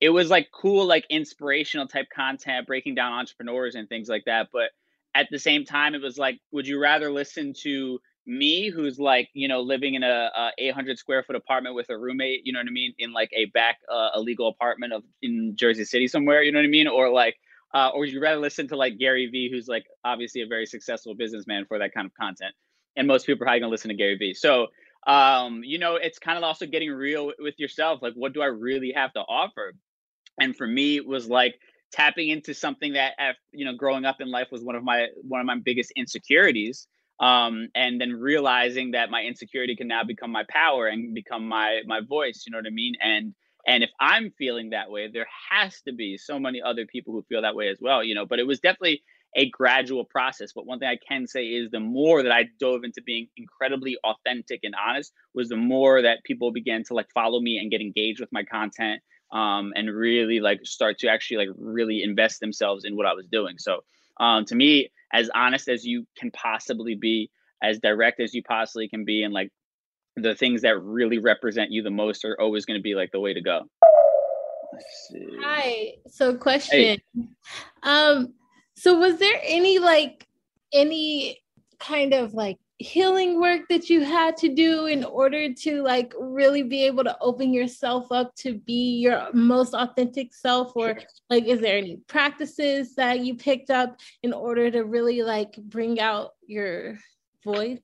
it 0.01 0.11
was 0.11 0.31
like 0.31 0.49
cool 0.53 0.85
like 0.87 1.07
inspirational 1.11 1.89
type 1.89 2.07
content 2.15 2.67
breaking 2.69 2.95
down 2.95 3.13
entrepreneurs 3.13 3.75
and 3.75 3.89
things 3.89 4.09
like 4.09 4.25
that, 4.27 4.49
but 4.53 4.71
at 5.17 5.27
the 5.31 5.39
same 5.39 5.65
time 5.65 5.95
it 5.95 6.03
was 6.03 6.19
like 6.19 6.39
would 6.53 6.67
you 6.69 6.79
rather 6.79 7.11
listen 7.11 7.55
to 7.63 7.99
me 8.27 8.69
who's 8.69 8.99
like 8.99 9.29
you 9.35 9.49
know 9.49 9.61
living 9.61 9.95
in 9.95 10.03
a, 10.03 10.31
a 10.37 10.51
800 10.59 10.99
square 10.99 11.23
foot 11.23 11.37
apartment 11.37 11.75
with 11.75 11.89
a 11.91 11.97
roommate 11.97 12.43
you 12.45 12.53
know 12.53 12.59
what 12.59 12.67
i 12.67 12.71
mean 12.71 12.93
in 12.99 13.13
like 13.13 13.31
a 13.33 13.47
back 13.47 13.79
uh, 13.93 14.11
illegal 14.15 14.49
apartment 14.49 14.93
of 14.93 15.03
in 15.23 15.55
jersey 15.57 15.85
city 15.85 16.07
somewhere 16.07 16.43
you 16.43 16.53
know 16.53 16.59
what 16.59 16.67
i 16.67 16.69
mean? 16.69 16.87
Or 16.89 17.11
like 17.11 17.37
uh, 17.75 17.91
or 17.93 18.01
would 18.01 18.13
you 18.13 18.21
rather 18.21 18.41
listen 18.41 18.69
to 18.69 18.77
like 18.77 18.99
gary 18.99 19.27
vee 19.27 19.51
who's 19.51 19.69
like 19.69 19.87
obviously 20.05 20.43
a 20.43 20.47
very 20.47 20.67
successful 20.67 21.15
businessman 21.15 21.65
for 21.67 21.79
that 21.79 21.95
kind 21.95 22.07
of 22.07 22.13
content? 22.15 22.55
And 22.97 23.07
most 23.07 23.27
people 23.27 23.43
are 23.43 23.47
probably 23.47 23.61
to 23.61 23.69
listen 23.69 23.89
to 23.89 23.95
gary 23.97 24.17
vee. 24.17 24.35
So 24.35 24.69
um 25.07 25.63
you 25.65 25.79
know 25.79 25.95
it's 25.97 26.19
kind 26.19 26.37
of 26.37 26.45
also 26.45 26.67
getting 26.67 26.91
real 26.91 27.33
with 27.39 27.55
yourself 27.59 28.03
like 28.03 28.15
what 28.15 28.35
do 28.35 28.43
i 28.43 28.47
really 28.47 28.93
have 28.93 29.13
to 29.13 29.21
offer? 29.21 29.73
And 30.41 30.57
for 30.57 30.67
me 30.67 30.97
it 30.97 31.07
was 31.07 31.29
like 31.29 31.55
tapping 31.93 32.29
into 32.29 32.55
something 32.55 32.95
that 32.95 33.15
you 33.53 33.65
know 33.65 33.75
growing 33.75 34.05
up 34.05 34.21
in 34.21 34.31
life 34.31 34.49
was 34.51 34.63
one 34.63 34.75
of 34.77 34.85
my 34.85 35.07
one 35.23 35.41
of 35.41 35.47
my 35.47 35.57
biggest 35.65 35.93
insecurities 35.97 36.87
um 37.21 37.69
and 37.75 38.01
then 38.01 38.13
realizing 38.13 38.91
that 38.91 39.11
my 39.11 39.23
insecurity 39.23 39.77
can 39.77 39.89
now 39.89 40.05
become 40.05 40.31
my 40.31 40.45
power 40.49 40.87
and 40.87 41.15
become 41.15 41.47
my 41.47 41.81
my 41.87 42.01
voice 42.07 42.45
you 42.47 42.53
know 42.53 42.59
what 42.59 42.67
i 42.67 42.71
mean? 42.71 42.95
And 43.03 43.35
and 43.67 43.83
if 43.83 43.91
i'm 44.01 44.33
feeling 44.37 44.71
that 44.71 44.91
way 44.91 45.09
there 45.13 45.27
has 45.51 45.81
to 45.83 45.93
be 45.93 46.19
so 46.19 46.39
many 46.39 46.61
other 46.61 46.87
people 46.87 47.13
who 47.15 47.25
feel 47.29 47.43
that 47.43 47.55
way 47.55 47.69
as 47.69 47.79
well 47.81 48.03
you 48.03 48.15
know? 48.15 48.27
But 48.27 48.39
it 48.39 48.47
was 48.47 48.61
definitely 48.61 49.03
a 49.39 49.51
gradual 49.51 50.05
process. 50.05 50.53
But 50.55 50.67
one 50.67 50.79
thing 50.79 50.89
i 50.89 50.99
can 51.09 51.27
say 51.27 51.45
is 51.45 51.71
the 51.71 51.81
more 51.81 52.23
that 52.23 52.33
i 52.33 52.45
dove 52.59 52.85
into 52.85 53.01
being 53.03 53.29
incredibly 53.37 53.97
authentic 54.05 54.61
and 54.65 54.75
honest 54.75 55.13
was 55.35 55.49
the 55.49 55.57
more 55.57 56.03
that 56.03 56.25
people 56.25 56.53
began 56.53 56.85
to 56.85 56.95
like 56.95 57.11
follow 57.15 57.41
me 57.41 57.59
and 57.59 57.71
get 57.71 57.81
engaged 57.81 58.21
with 58.21 58.33
my 58.33 58.43
content 58.43 59.03
um, 59.37 59.75
and 59.77 59.95
really 59.95 60.41
like 60.41 60.65
start 60.65 60.99
to 60.99 61.09
actually 61.09 61.37
like 61.37 61.57
really 61.59 62.03
invest 62.03 62.41
themselves 62.41 62.87
in 62.87 62.97
what 62.97 63.05
I 63.05 63.13
was 63.13 63.27
doing. 63.27 63.59
So 63.59 63.81
um, 64.19 64.47
to 64.47 64.55
me, 64.55 64.91
as 65.13 65.29
honest 65.35 65.69
as 65.69 65.85
you 65.85 66.07
can 66.17 66.31
possibly 66.31 66.95
be, 66.95 67.31
as 67.63 67.79
direct 67.79 68.19
as 68.19 68.33
you 68.33 68.43
possibly 68.43 68.89
can 68.89 69.05
be, 69.05 69.23
and 69.25 69.35
like 69.35 69.51
the 70.17 70.35
things 70.35 70.63
that 70.63 70.83
really 70.83 71.19
represent 71.19 71.71
you 71.71 71.83
the 71.83 71.91
most 71.91 72.25
are 72.25 72.41
always 72.41 72.65
going 72.65 72.79
to 72.79 72.83
be 72.83 72.95
like 72.95 73.13
the 73.13 73.21
way 73.21 73.35
to 73.35 73.43
go. 73.43 73.69
Hi. 75.43 75.93
So 76.09 76.35
question. 76.35 76.99
Um 77.83 78.33
so 78.75 78.99
was 78.99 79.19
there 79.19 79.39
any 79.43 79.79
like 79.79 80.27
any 80.73 81.41
kind 81.79 82.15
of 82.15 82.33
like 82.33 82.57
healing 82.79 83.41
work 83.41 83.63
that 83.71 83.89
you 83.89 84.03
had 84.03 84.37
to 84.37 84.49
do 84.55 84.87
in 84.87 85.03
order 85.03 85.53
to 85.53 85.83
like 85.83 86.13
really 86.19 86.63
be 86.63 86.85
able 86.85 87.03
to 87.05 87.17
open 87.21 87.55
yourself 87.55 88.13
up 88.13 88.35
to 88.35 88.59
be 88.59 88.99
your 88.99 89.29
most 89.33 89.73
authentic 89.73 90.35
self 90.35 90.73
or 90.77 90.99
like 91.31 91.45
is 91.45 91.61
there 91.61 91.79
any 91.79 91.97
practices 92.07 92.95
that 92.95 93.21
you 93.21 93.35
picked 93.35 93.71
up 93.71 93.99
in 94.23 94.33
order 94.35 94.71
to 94.71 94.85
really 94.85 95.23
like 95.23 95.57
bring 95.57 96.01
out 96.01 96.33
your 96.47 96.99
voice? 97.43 97.81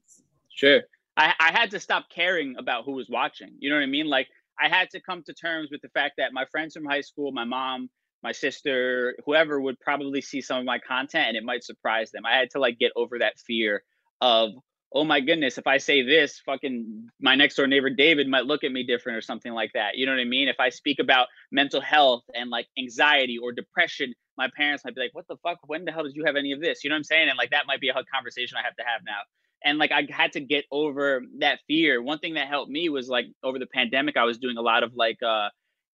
Sure. 0.55 0.83
I, 1.17 1.33
I 1.41 1.53
had 1.53 1.71
to 1.71 1.81
stop 1.81 2.07
caring 2.15 2.57
about 2.59 2.85
who 2.85 2.93
was 2.93 3.09
watching. 3.09 3.55
You 3.59 3.71
know 3.71 3.77
what 3.77 3.83
I 3.83 3.87
mean? 3.87 4.07
Like 4.07 4.29
I 4.61 4.69
had 4.69 4.91
to 4.91 5.01
come 5.01 5.23
to 5.25 5.33
terms 5.33 5.71
with 5.71 5.81
the 5.81 5.89
fact 5.89 6.15
that 6.19 6.35
my 6.35 6.45
friends 6.53 6.75
from 6.75 6.85
high 6.85 7.01
school, 7.01 7.33
my 7.33 7.45
mom, 7.45 7.89
my 8.23 8.33
sister, 8.33 9.17
whoever 9.25 9.59
would 9.59 9.81
probably 9.81 10.21
see 10.21 10.43
some 10.43 10.59
of 10.59 10.65
my 10.67 10.79
content 10.79 11.29
and 11.29 11.37
it 11.37 11.45
might 11.45 11.65
surprise 11.65 12.11
them. 12.11 12.27
I 12.27 12.37
had 12.37 12.51
to 12.51 12.61
like 12.61 12.79
get 12.79 12.93
over 12.95 13.19
that 13.19 13.39
fear 13.39 13.83
of, 14.21 14.51
oh 14.95 15.05
my 15.05 15.21
goodness, 15.21 15.59
if 15.59 15.67
I 15.67 15.79
say 15.79 16.03
this, 16.03 16.41
fucking 16.45 17.09
my 17.21 17.35
next 17.35 17.57
door 17.57 17.67
neighbor 17.67 17.91
David 17.91 18.29
might 18.29 18.47
look 18.47 18.65
at 18.65 18.73
me 18.73 18.85
different 18.85 19.17
or 19.19 19.23
something 19.23 19.53
like 19.53 19.71
that. 19.75 19.97
You 19.97 20.07
know 20.07 20.13
what 20.13 20.21
I 20.21 20.25
mean? 20.25 20.49
If 20.49 20.61
I 20.61 20.69
speak 20.69 20.99
about 20.99 21.29
mental 21.51 21.81
health 21.81 22.25
and 22.35 22.51
like 22.51 22.67
anxiety 22.79 23.39
or 23.39 23.53
depression, 23.53 24.15
my 24.37 24.49
parents 24.57 24.85
might 24.85 24.95
be 24.95 25.01
like, 25.01 25.15
what 25.15 25.27
the 25.29 25.37
fuck? 25.43 25.59
When 25.67 25.85
the 25.85 25.93
hell 25.93 26.05
did 26.05 26.15
you 26.15 26.25
have 26.25 26.37
any 26.37 26.53
of 26.53 26.61
this? 26.61 26.85
You 26.85 26.91
know 26.91 26.95
what 26.95 26.99
I'm 26.99 27.05
saying? 27.05 27.29
And 27.29 27.39
like 27.39 27.51
that 27.51 27.67
might 27.67 27.81
be 27.81 27.89
a 27.89 27.95
conversation 28.13 28.57
I 28.59 28.63
have 28.63 28.77
to 28.77 28.85
have 28.85 29.03
now 29.05 29.21
and 29.65 29.79
like 29.79 29.93
I 29.93 30.07
had 30.11 30.33
to 30.33 30.41
get 30.41 30.65
over 30.71 31.23
that 31.39 31.61
fear. 31.67 32.03
One 32.03 32.19
thing 32.19 32.35
that 32.35 32.49
helped 32.49 32.71
me 32.71 32.89
was 32.89 33.09
like 33.09 33.27
over 33.43 33.59
the 33.59 33.67
pandemic, 33.67 34.17
I 34.17 34.25
was 34.25 34.39
doing 34.39 34.57
a 34.57 34.63
lot 34.63 34.83
of 34.83 34.95
like 34.95 35.19
uh 35.23 35.49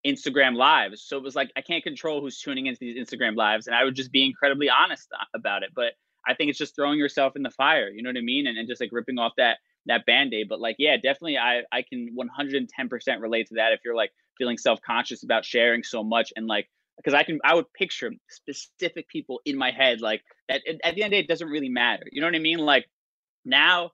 Instagram 0.07 0.57
lives. 0.57 1.03
So 1.03 1.17
it 1.17 1.23
was 1.23 1.37
like 1.37 1.51
I 1.57 1.61
can't 1.61 1.85
control 1.85 2.21
who's 2.21 2.41
tuning 2.41 2.67
into 2.67 2.79
these 2.81 2.97
Instagram 2.97 3.37
lives, 3.37 3.67
and 3.67 3.77
I 3.77 3.85
would 3.85 3.95
just 3.95 4.13
be 4.13 4.25
incredibly 4.25 4.69
honest 4.71 5.09
about 5.35 5.63
it. 5.63 5.71
But 5.75 5.93
I 6.29 6.35
think 6.35 6.51
it's 6.51 6.59
just 6.59 6.77
throwing 6.77 6.99
yourself 6.99 7.37
in 7.37 7.43
the 7.43 7.51
fire. 7.51 7.89
You 7.89 8.03
know 8.03 8.11
what 8.11 8.19
I 8.19 8.23
mean? 8.23 8.47
And, 8.47 8.59
and 8.59 8.69
just 8.69 8.81
like 8.81 8.91
ripping 8.93 9.19
off 9.19 9.33
that 9.39 9.59
that 9.87 10.05
band-aid. 10.07 10.49
But 10.49 10.61
like, 10.61 10.77
yeah, 10.79 10.97
definitely 10.97 11.39
I 11.39 11.63
I 11.73 11.83
can 11.83 12.15
110% 12.17 13.21
relate 13.21 13.49
to 13.49 13.55
that 13.55 13.73
if 13.73 13.81
you're 13.85 13.97
like 13.97 14.13
feeling 14.37 14.59
self-conscious 14.59 15.25
about 15.25 15.45
sharing 15.45 15.83
so 15.83 16.05
much 16.05 16.33
and 16.37 16.47
like 16.47 16.69
because 16.97 17.15
I 17.15 17.23
can 17.23 17.41
I 17.45 17.55
would 17.55 17.73
picture 17.73 18.13
specific 18.29 19.09
people 19.09 19.41
in 19.45 19.57
my 19.57 19.71
head 19.71 20.01
like 20.01 20.23
that 20.49 20.63
at 20.85 20.95
the 20.95 21.03
end 21.03 21.13
of 21.15 21.17
the 21.17 21.17
day 21.17 21.19
it 21.21 21.29
doesn't 21.29 21.49
really 21.49 21.69
matter. 21.69 22.05
You 22.13 22.21
know 22.21 22.27
what 22.27 22.37
I 22.37 22.41
mean? 22.41 22.59
Like 22.59 22.89
now 23.45 23.91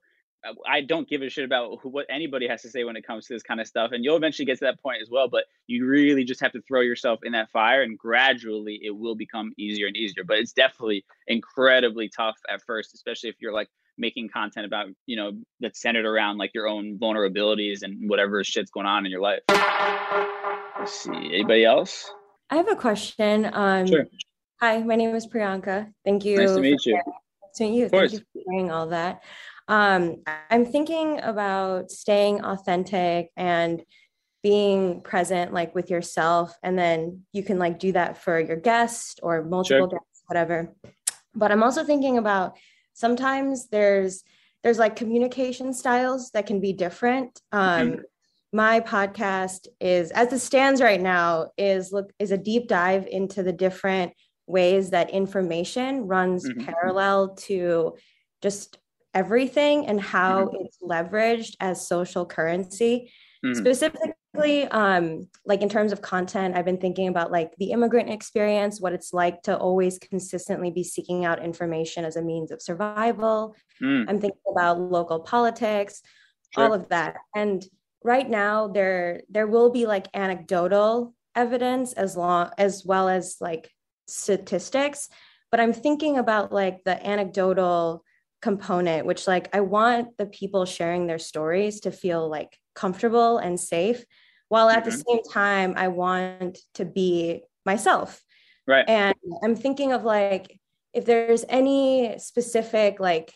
I 0.67 0.81
don't 0.81 1.07
give 1.07 1.21
a 1.21 1.29
shit 1.29 1.45
about 1.45 1.79
who, 1.81 1.89
what 1.89 2.05
anybody 2.09 2.47
has 2.47 2.61
to 2.63 2.69
say 2.69 2.83
when 2.83 2.95
it 2.95 3.05
comes 3.05 3.25
to 3.27 3.33
this 3.33 3.43
kind 3.43 3.59
of 3.59 3.67
stuff. 3.67 3.91
And 3.91 4.03
you'll 4.03 4.17
eventually 4.17 4.45
get 4.45 4.59
to 4.59 4.65
that 4.65 4.81
point 4.81 5.01
as 5.01 5.09
well. 5.09 5.27
But 5.27 5.45
you 5.67 5.85
really 5.85 6.23
just 6.23 6.41
have 6.41 6.51
to 6.53 6.61
throw 6.61 6.81
yourself 6.81 7.19
in 7.23 7.31
that 7.33 7.49
fire, 7.51 7.81
and 7.81 7.97
gradually 7.97 8.79
it 8.81 8.91
will 8.91 9.15
become 9.15 9.51
easier 9.57 9.87
and 9.87 9.95
easier. 9.95 10.23
But 10.23 10.37
it's 10.37 10.53
definitely 10.53 11.05
incredibly 11.27 12.09
tough 12.09 12.37
at 12.49 12.61
first, 12.61 12.93
especially 12.93 13.29
if 13.29 13.35
you're 13.39 13.53
like 13.53 13.69
making 13.97 14.27
content 14.27 14.65
about 14.65 14.87
you 15.05 15.15
know 15.15 15.31
that's 15.61 15.81
centered 15.81 16.05
around 16.05 16.37
like 16.37 16.51
your 16.53 16.67
own 16.67 16.97
vulnerabilities 16.99 17.81
and 17.81 18.09
whatever 18.09 18.43
shit's 18.43 18.71
going 18.71 18.85
on 18.85 19.05
in 19.05 19.11
your 19.11 19.21
life. 19.21 19.39
Let's 20.79 20.99
see. 20.99 21.11
Anybody 21.11 21.65
else? 21.65 22.11
I 22.49 22.57
have 22.57 22.69
a 22.69 22.75
question. 22.75 23.49
Um, 23.51 23.87
Sure. 23.87 24.05
Hi, 24.61 24.81
my 24.83 24.95
name 24.95 25.13
is 25.15 25.27
Priyanka. 25.27 25.91
Thank 26.05 26.23
you. 26.23 26.37
Nice 26.37 26.53
to 26.53 26.61
meet 26.61 26.85
you. 26.85 26.93
Nice 26.93 27.57
to 27.57 27.63
meet 27.65 27.77
you. 27.77 27.85
Of 27.85 27.91
course. 27.91 28.11
Thank 28.11 28.23
you 28.23 28.41
for 28.41 28.51
sharing 28.51 28.71
all 28.71 28.87
that. 28.87 29.23
Um, 29.67 30.23
I'm 30.49 30.65
thinking 30.65 31.19
about 31.21 31.91
staying 31.91 32.43
authentic 32.43 33.31
and 33.35 33.83
being 34.43 35.01
present, 35.01 35.53
like 35.53 35.73
with 35.73 35.89
yourself, 35.89 36.55
and 36.61 36.77
then 36.77 37.25
you 37.33 37.43
can 37.43 37.57
like 37.57 37.79
do 37.79 37.91
that 37.93 38.17
for 38.21 38.39
your 38.39 38.57
guest 38.57 39.19
or 39.23 39.43
multiple 39.43 39.87
Sure. 39.87 39.87
guests, 39.99 40.23
whatever. 40.27 40.73
But 41.33 41.51
I'm 41.51 41.63
also 41.63 41.83
thinking 41.83 42.17
about 42.17 42.57
sometimes 42.93 43.67
there's 43.69 44.23
there's 44.63 44.79
like 44.79 44.95
communication 44.95 45.73
styles 45.73 46.31
that 46.31 46.45
can 46.47 46.59
be 46.59 46.73
different. 46.73 47.39
Um, 47.51 47.69
Mhm. 47.69 48.03
my 48.53 48.79
podcast 48.79 49.67
is 49.79 50.11
as 50.11 50.31
it 50.31 50.39
stands 50.39 50.81
right 50.81 51.01
now 51.01 51.51
is 51.57 51.91
look 51.91 52.11
is 52.19 52.31
a 52.31 52.37
deep 52.37 52.67
dive 52.67 53.05
into 53.07 53.43
the 53.43 53.51
different 53.51 54.13
ways 54.47 54.91
that 54.91 55.09
information 55.09 56.07
runs 56.07 56.47
Mhm. 56.49 56.65
parallel 56.65 57.35
to 57.35 57.95
just 58.41 58.77
everything 59.15 59.87
and 59.87 59.99
how 59.99 60.45
Mm-hmm. 60.45 60.65
it's 60.65 60.77
leveraged 60.83 61.55
as 61.59 61.87
social 61.87 62.25
currency 62.25 63.11
Mhm. 63.43 63.55
specifically 63.55 64.63
um 64.65 65.27
like 65.45 65.61
in 65.61 65.69
terms 65.69 65.91
of 65.91 66.01
content 66.01 66.55
i've 66.55 66.65
been 66.65 66.79
thinking 66.85 67.07
about 67.07 67.31
like 67.31 67.55
the 67.57 67.71
immigrant 67.71 68.09
experience 68.09 68.81
what 68.81 68.93
it's 68.93 69.13
like 69.13 69.41
to 69.43 69.57
always 69.57 69.97
consistently 69.99 70.71
be 70.71 70.83
seeking 70.83 71.25
out 71.25 71.43
information 71.43 72.03
as 72.05 72.15
a 72.17 72.21
means 72.21 72.51
of 72.51 72.61
survival 72.61 73.55
Mm. 73.81 74.05
i'm 74.09 74.19
thinking 74.19 74.41
about 74.51 74.79
local 74.79 75.19
politics 75.21 76.01
Sure. 76.51 76.65
all 76.65 76.73
of 76.73 76.89
that 76.89 77.17
and 77.35 77.65
right 78.03 78.29
now 78.29 78.67
there 78.67 79.21
there 79.29 79.47
will 79.47 79.69
be 79.69 79.85
like 79.85 80.07
anecdotal 80.13 81.13
evidence 81.35 81.93
as 81.93 82.15
long 82.15 82.49
as 82.57 82.83
well 82.85 83.09
as 83.09 83.37
like 83.41 83.69
statistics 84.07 85.09
but 85.51 85.59
I'm 85.59 85.73
thinking 85.73 86.17
about 86.17 86.51
like 86.51 86.83
the 86.83 86.95
anecdotal 87.05 88.03
component, 88.45 89.07
which 89.07 89.25
like 89.25 89.49
I 89.55 89.61
want 89.61 90.19
the 90.19 90.27
people 90.27 90.65
sharing 90.65 91.07
their 91.07 91.17
stories 91.17 91.79
to 91.79 91.91
feel 91.91 92.29
like 92.29 92.59
comfortable 92.75 93.39
and 93.39 93.59
safe, 93.59 94.05
while 94.49 94.69
at 94.69 94.83
mm-hmm. 94.83 94.91
the 94.91 95.03
same 95.07 95.23
time, 95.33 95.73
I 95.75 95.87
want 95.87 96.59
to 96.75 96.85
be 96.85 97.41
myself. 97.65 98.21
Right. 98.67 98.85
And 98.87 99.15
I'm 99.43 99.55
thinking 99.55 99.93
of 99.93 100.03
like, 100.03 100.59
if 100.93 101.05
there's 101.05 101.43
any 101.49 102.19
specific 102.19 102.99
like 102.99 103.33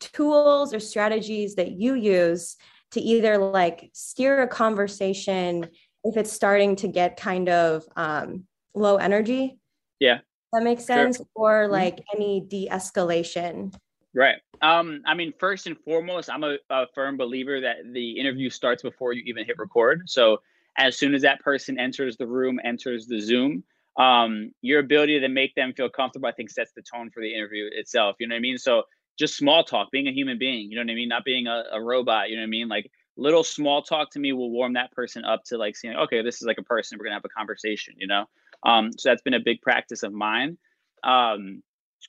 tools 0.00 0.74
or 0.74 0.80
strategies 0.80 1.54
that 1.54 1.70
you 1.70 1.94
use 1.94 2.56
to 2.90 3.00
either 3.00 3.38
like 3.38 3.90
steer 3.92 4.42
a 4.42 4.48
conversation 4.48 5.68
if 6.02 6.16
it's 6.16 6.32
starting 6.32 6.74
to 6.74 6.88
get 6.88 7.16
kind 7.16 7.48
of 7.48 7.84
um, 7.94 8.42
low 8.74 8.96
energy. 8.96 9.56
Yeah. 10.00 10.18
That 10.52 10.64
makes 10.64 10.84
sense. 10.84 11.18
Sure. 11.18 11.26
Or 11.36 11.52
mm-hmm. 11.62 11.72
like 11.72 11.96
mm-hmm. 11.98 12.16
any 12.16 12.40
de 12.40 12.68
escalation. 12.68 13.72
Right. 14.14 14.36
Um, 14.60 15.02
I 15.06 15.14
mean, 15.14 15.32
first 15.38 15.66
and 15.66 15.78
foremost, 15.78 16.28
I'm 16.28 16.42
a, 16.42 16.56
a, 16.68 16.86
firm 16.94 17.16
believer 17.16 17.60
that 17.60 17.76
the 17.92 18.18
interview 18.18 18.50
starts 18.50 18.82
before 18.82 19.12
you 19.12 19.22
even 19.26 19.46
hit 19.46 19.58
record. 19.58 20.10
So 20.10 20.38
as 20.76 20.96
soon 20.96 21.14
as 21.14 21.22
that 21.22 21.40
person 21.40 21.78
enters 21.78 22.16
the 22.16 22.26
room, 22.26 22.58
enters 22.64 23.06
the 23.06 23.20
Zoom, 23.20 23.62
um, 23.96 24.52
your 24.62 24.80
ability 24.80 25.20
to 25.20 25.28
make 25.28 25.54
them 25.54 25.72
feel 25.72 25.88
comfortable, 25.88 26.28
I 26.28 26.32
think, 26.32 26.50
sets 26.50 26.72
the 26.72 26.82
tone 26.82 27.10
for 27.10 27.20
the 27.20 27.32
interview 27.32 27.68
itself. 27.72 28.16
You 28.18 28.26
know 28.26 28.34
what 28.34 28.38
I 28.38 28.42
mean? 28.42 28.58
So 28.58 28.82
just 29.18 29.36
small 29.36 29.62
talk, 29.62 29.90
being 29.92 30.08
a 30.08 30.12
human 30.12 30.38
being, 30.38 30.70
you 30.70 30.76
know 30.76 30.82
what 30.82 30.90
I 30.90 30.94
mean? 30.94 31.08
Not 31.08 31.24
being 31.24 31.46
a, 31.46 31.64
a 31.72 31.80
robot, 31.80 32.30
you 32.30 32.36
know 32.36 32.42
what 32.42 32.46
I 32.46 32.50
mean? 32.50 32.68
Like 32.68 32.90
little 33.16 33.44
small 33.44 33.82
talk 33.82 34.10
to 34.12 34.18
me 34.18 34.32
will 34.32 34.50
warm 34.50 34.72
that 34.72 34.92
person 34.92 35.24
up 35.24 35.44
to 35.44 35.58
like 35.58 35.76
seeing, 35.76 35.94
okay, 35.94 36.22
this 36.22 36.36
is 36.36 36.42
like 36.42 36.58
a 36.58 36.62
person, 36.62 36.98
we're 36.98 37.04
gonna 37.04 37.16
have 37.16 37.24
a 37.24 37.28
conversation, 37.28 37.94
you 37.98 38.06
know? 38.06 38.24
Um, 38.64 38.90
so 38.92 39.10
that's 39.10 39.22
been 39.22 39.34
a 39.34 39.40
big 39.40 39.60
practice 39.60 40.02
of 40.02 40.12
mine. 40.12 40.56
Um, 41.04 41.62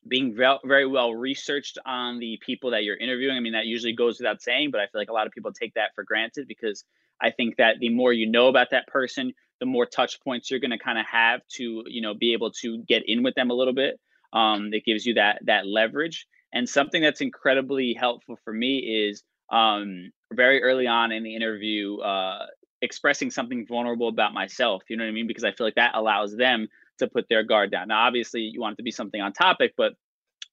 being 0.08 0.36
very, 0.36 0.86
well 0.86 1.14
researched 1.14 1.78
on 1.86 2.20
the 2.20 2.40
people 2.46 2.72
that 2.72 2.84
you're 2.84 2.98
interviewing. 2.98 3.36
I 3.36 3.40
mean, 3.40 3.54
that 3.54 3.66
usually 3.66 3.94
goes 3.94 4.20
without 4.20 4.42
saying, 4.42 4.72
but 4.72 4.80
I 4.80 4.86
feel 4.88 5.02
like 5.02 5.10
a 5.10 5.14
lot 5.14 5.28
of 5.28 5.34
people 5.34 5.52
take 5.52 5.74
that 5.76 5.92
for 5.96 6.04
granted 6.04 6.48
because 6.48 6.84
I 7.22 7.32
think 7.32 7.58
that 7.58 7.80
the 7.80 7.90
more 7.90 8.12
you 8.14 8.30
know 8.30 8.48
about 8.48 8.72
that 8.72 8.88
person, 8.88 9.34
the 9.60 9.66
more 9.66 9.86
touch 9.86 10.20
points 10.22 10.50
you're 10.50 10.60
going 10.60 10.72
to 10.72 10.80
kind 10.80 10.98
of 10.98 11.06
have 11.06 11.42
to, 11.56 11.84
you 11.88 12.02
know, 12.02 12.14
be 12.14 12.34
able 12.34 12.52
to 12.62 12.80
get 12.88 13.04
in 13.08 13.24
with 13.24 13.36
them 13.36 13.52
a 13.52 13.54
little 13.54 13.74
bit. 13.74 14.00
Um, 14.34 14.72
that 14.72 14.86
gives 14.86 15.06
you 15.06 15.16
that 15.16 15.40
that 15.46 15.68
leverage. 15.68 16.26
And 16.54 16.68
something 16.68 17.02
that's 17.02 17.22
incredibly 17.22 17.94
helpful 17.94 18.38
for 18.44 18.54
me 18.54 18.78
is 19.08 19.24
um, 19.52 20.12
very 20.34 20.64
early 20.64 20.88
on 20.88 21.12
in 21.12 21.24
the 21.24 21.36
interview, 21.36 21.98
uh, 21.98 22.46
expressing 22.82 23.30
something 23.30 23.66
vulnerable 23.68 24.08
about 24.08 24.34
myself. 24.34 24.84
You 24.90 24.98
know 24.98 25.04
what 25.04 25.10
I 25.10 25.14
mean? 25.14 25.28
Because 25.28 25.44
I 25.44 25.52
feel 25.52 25.68
like 25.68 25.76
that 25.76 25.96
allows 25.96 26.36
them 26.36 26.68
to 27.02 27.08
put 27.08 27.28
their 27.30 27.44
guard 27.44 27.72
down. 27.72 27.90
Now, 27.90 28.08
obviously, 28.08 28.42
you 28.42 28.62
want 28.62 28.74
it 28.74 28.78
to 28.78 28.84
be 28.84 28.92
something 28.92 29.22
on 29.22 29.34
topic, 29.34 29.74
but 29.78 29.94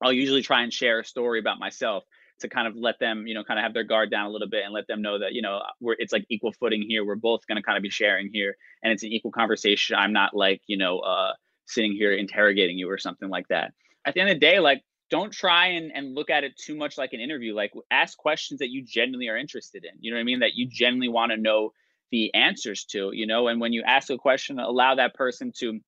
I'll 0.03 0.13
usually 0.13 0.43
try 0.43 0.63
and 0.63 0.73
share 0.73 1.01
a 1.01 1.05
story 1.05 1.39
about 1.41 1.59
myself 1.59 2.05
to 2.41 2.49
kind 2.49 2.69
of 2.69 2.77
let 2.77 2.99
them, 3.01 3.27
you 3.27 3.35
know, 3.35 3.43
kind 3.43 3.59
of 3.59 3.65
have 3.65 3.75
their 3.75 3.85
guard 3.85 4.11
down 4.11 4.27
a 4.27 4.31
little 4.31 4.49
bit 4.49 4.65
and 4.65 4.73
let 4.73 4.87
them 4.87 5.03
know 5.03 5.19
that, 5.19 5.33
you 5.33 5.43
know, 5.43 5.61
we're 5.81 5.97
it's 5.99 6.13
like 6.13 6.25
equal 6.29 6.53
footing 6.53 6.83
here. 6.83 7.05
We're 7.05 7.17
both 7.17 7.47
going 7.47 7.57
to 7.57 7.63
kind 7.63 7.77
of 7.77 7.83
be 7.83 7.91
sharing 7.91 8.31
here, 8.33 8.57
and 8.83 8.93
it's 8.93 9.03
an 9.03 9.13
equal 9.13 9.33
conversation. 9.33 9.97
I'm 9.97 10.13
not 10.13 10.35
like, 10.35 10.61
you 10.67 10.77
know, 10.77 10.99
uh, 11.01 11.33
sitting 11.67 11.93
here 11.93 12.13
interrogating 12.13 12.79
you 12.79 12.91
or 12.91 12.99
something 12.99 13.29
like 13.29 13.49
that. 13.49 13.73
At 14.05 14.15
the 14.15 14.21
end 14.21 14.31
of 14.31 14.37
the 14.37 14.41
day, 14.41 14.61
like 14.61 14.83
don't 15.11 15.33
try 15.33 15.69
and, 15.69 15.91
and 15.95 16.15
look 16.15 16.31
at 16.31 16.45
it 16.45 16.57
too 16.57 16.77
much 16.77 16.99
like 16.99 17.13
an 17.13 17.21
interview. 17.21 17.55
Like 17.55 17.73
ask 17.91 18.17
questions 18.17 18.61
that 18.61 18.69
you 18.69 18.85
genuinely 18.85 19.29
are 19.29 19.37
interested 19.37 19.85
in. 19.85 19.99
You 20.01 20.11
know 20.11 20.17
what 20.17 20.23
I 20.23 20.25
mean? 20.25 20.41
That 20.41 20.55
you 20.55 20.69
genuinely 20.71 21.09
want 21.09 21.33
to 21.33 21.37
know 21.37 21.73
the 22.11 22.33
answers 22.35 22.85
to, 22.85 23.11
you 23.13 23.27
know, 23.27 23.49
and 23.49 23.61
when 23.61 23.73
you 23.73 23.83
ask 23.83 24.11
a 24.11 24.19
question, 24.19 24.59
allow 24.59 24.95
that 24.95 25.15
person 25.15 25.53
to 25.59 25.81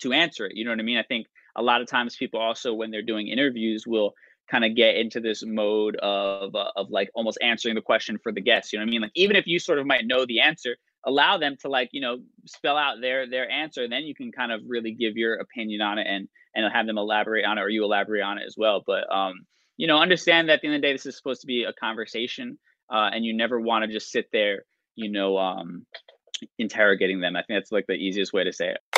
to 0.00 0.12
answer 0.12 0.46
it. 0.46 0.56
You 0.56 0.64
know 0.64 0.70
what 0.70 0.80
I 0.80 0.84
mean? 0.84 0.98
I 0.98 1.02
think 1.02 1.26
a 1.56 1.62
lot 1.62 1.80
of 1.80 1.88
times 1.88 2.16
people 2.16 2.40
also 2.40 2.74
when 2.74 2.90
they're 2.90 3.02
doing 3.02 3.28
interviews 3.28 3.86
will 3.86 4.14
kind 4.50 4.64
of 4.64 4.74
get 4.74 4.96
into 4.96 5.20
this 5.20 5.42
mode 5.44 5.96
of 5.96 6.54
uh, 6.54 6.70
of 6.76 6.90
like 6.90 7.10
almost 7.14 7.38
answering 7.42 7.74
the 7.74 7.80
question 7.80 8.18
for 8.22 8.32
the 8.32 8.40
guests. 8.40 8.72
You 8.72 8.78
know 8.78 8.84
what 8.84 8.90
I 8.90 8.92
mean? 8.92 9.02
Like 9.02 9.12
even 9.14 9.36
if 9.36 9.46
you 9.46 9.58
sort 9.58 9.78
of 9.78 9.86
might 9.86 10.06
know 10.06 10.26
the 10.26 10.40
answer, 10.40 10.76
allow 11.06 11.38
them 11.38 11.56
to 11.60 11.68
like 11.68 11.90
you 11.92 12.00
know 12.00 12.18
spell 12.46 12.76
out 12.76 13.00
their 13.00 13.28
their 13.28 13.50
answer, 13.50 13.84
and 13.84 13.92
then 13.92 14.02
you 14.02 14.14
can 14.14 14.32
kind 14.32 14.52
of 14.52 14.60
really 14.66 14.92
give 14.92 15.16
your 15.16 15.34
opinion 15.36 15.80
on 15.80 15.98
it 15.98 16.06
and 16.08 16.28
and 16.54 16.72
have 16.72 16.86
them 16.86 16.98
elaborate 16.98 17.44
on 17.44 17.58
it, 17.58 17.62
or 17.62 17.68
you 17.68 17.84
elaborate 17.84 18.22
on 18.22 18.38
it 18.38 18.44
as 18.46 18.54
well. 18.56 18.82
But 18.86 19.10
um, 19.12 19.46
you 19.76 19.86
know, 19.86 19.98
understand 19.98 20.48
that 20.48 20.54
at 20.54 20.60
the 20.60 20.68
end 20.68 20.76
of 20.76 20.82
the 20.82 20.88
day, 20.88 20.92
this 20.92 21.06
is 21.06 21.16
supposed 21.16 21.40
to 21.40 21.46
be 21.46 21.64
a 21.64 21.72
conversation, 21.72 22.58
uh, 22.92 23.10
and 23.12 23.24
you 23.24 23.34
never 23.34 23.60
want 23.60 23.84
to 23.84 23.92
just 23.92 24.10
sit 24.10 24.28
there, 24.32 24.64
you 24.94 25.10
know, 25.10 25.38
um, 25.38 25.86
interrogating 26.58 27.20
them. 27.20 27.36
I 27.36 27.40
think 27.40 27.60
that's 27.60 27.72
like 27.72 27.86
the 27.86 27.94
easiest 27.94 28.32
way 28.32 28.44
to 28.44 28.52
say 28.52 28.70
it. 28.70 28.93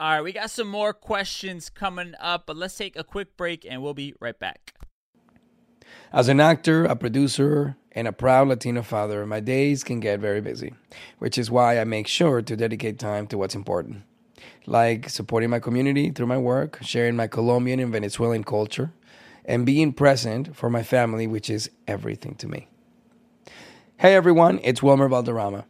All 0.00 0.08
right, 0.12 0.22
we 0.22 0.32
got 0.32 0.50
some 0.50 0.68
more 0.68 0.92
questions 0.92 1.68
coming 1.68 2.14
up, 2.20 2.46
but 2.46 2.56
let's 2.56 2.76
take 2.76 2.96
a 2.96 3.02
quick 3.02 3.36
break 3.36 3.66
and 3.68 3.82
we'll 3.82 3.94
be 3.94 4.14
right 4.20 4.38
back. 4.38 4.74
As 6.12 6.28
an 6.28 6.38
actor, 6.38 6.84
a 6.84 6.94
producer, 6.94 7.76
and 7.90 8.06
a 8.06 8.12
proud 8.12 8.46
Latino 8.46 8.82
father, 8.82 9.26
my 9.26 9.40
days 9.40 9.82
can 9.82 9.98
get 9.98 10.20
very 10.20 10.40
busy, 10.40 10.72
which 11.18 11.36
is 11.36 11.50
why 11.50 11.80
I 11.80 11.84
make 11.84 12.06
sure 12.06 12.40
to 12.42 12.56
dedicate 12.56 13.00
time 13.00 13.26
to 13.26 13.38
what's 13.38 13.56
important, 13.56 14.04
like 14.66 15.08
supporting 15.08 15.50
my 15.50 15.58
community 15.58 16.10
through 16.10 16.28
my 16.28 16.38
work, 16.38 16.78
sharing 16.80 17.16
my 17.16 17.26
Colombian 17.26 17.80
and 17.80 17.90
Venezuelan 17.90 18.44
culture, 18.44 18.92
and 19.44 19.66
being 19.66 19.92
present 19.92 20.54
for 20.54 20.70
my 20.70 20.84
family, 20.84 21.26
which 21.26 21.50
is 21.50 21.70
everything 21.88 22.36
to 22.36 22.46
me. 22.46 22.68
Hey 23.96 24.14
everyone, 24.14 24.60
it's 24.62 24.80
Wilmer 24.80 25.08
Valderrama, 25.08 25.64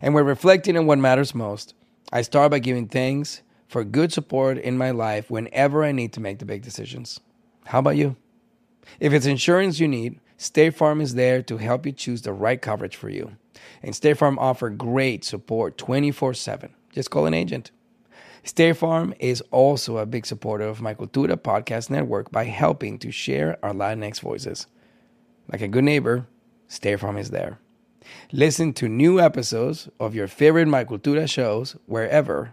and 0.00 0.14
we're 0.14 0.22
reflecting 0.22 0.76
on 0.76 0.86
what 0.86 1.00
matters 1.00 1.34
most. 1.34 1.74
I 2.12 2.22
start 2.22 2.52
by 2.52 2.60
giving 2.60 2.86
thanks 2.86 3.42
for 3.74 3.82
good 3.82 4.12
support 4.12 4.56
in 4.56 4.78
my 4.78 4.92
life 4.92 5.28
whenever 5.28 5.82
I 5.82 5.90
need 5.90 6.12
to 6.12 6.20
make 6.20 6.38
the 6.38 6.44
big 6.44 6.62
decisions. 6.62 7.18
How 7.64 7.80
about 7.80 7.96
you? 7.96 8.14
If 9.00 9.12
it's 9.12 9.26
insurance 9.26 9.80
you 9.80 9.88
need, 9.88 10.20
State 10.36 10.76
Farm 10.76 11.00
is 11.00 11.16
there 11.16 11.42
to 11.42 11.56
help 11.56 11.84
you 11.84 11.90
choose 11.90 12.22
the 12.22 12.32
right 12.32 12.62
coverage 12.62 12.94
for 12.94 13.08
you. 13.08 13.32
And 13.82 13.92
State 13.92 14.16
Farm 14.16 14.38
offer 14.38 14.70
great 14.70 15.24
support 15.24 15.76
24/7. 15.76 16.70
Just 16.92 17.10
call 17.10 17.26
an 17.26 17.34
agent. 17.34 17.72
State 18.44 18.76
Farm 18.76 19.12
is 19.18 19.40
also 19.50 19.98
a 19.98 20.06
big 20.06 20.24
supporter 20.24 20.66
of 20.66 20.80
my 20.80 20.94
Cultura 20.94 21.36
podcast 21.36 21.90
network 21.90 22.30
by 22.30 22.44
helping 22.44 22.96
to 23.00 23.10
share 23.10 23.58
our 23.60 23.72
Latinx 23.72 24.20
voices. 24.20 24.68
Like 25.50 25.62
a 25.62 25.66
good 25.66 25.82
neighbor, 25.82 26.28
State 26.68 27.00
Farm 27.00 27.18
is 27.18 27.30
there. 27.30 27.58
Listen 28.30 28.72
to 28.74 28.88
new 28.88 29.18
episodes 29.18 29.88
of 29.98 30.14
your 30.14 30.28
favorite 30.28 30.68
My 30.68 30.84
Cultura 30.84 31.28
shows 31.28 31.76
wherever 31.86 32.52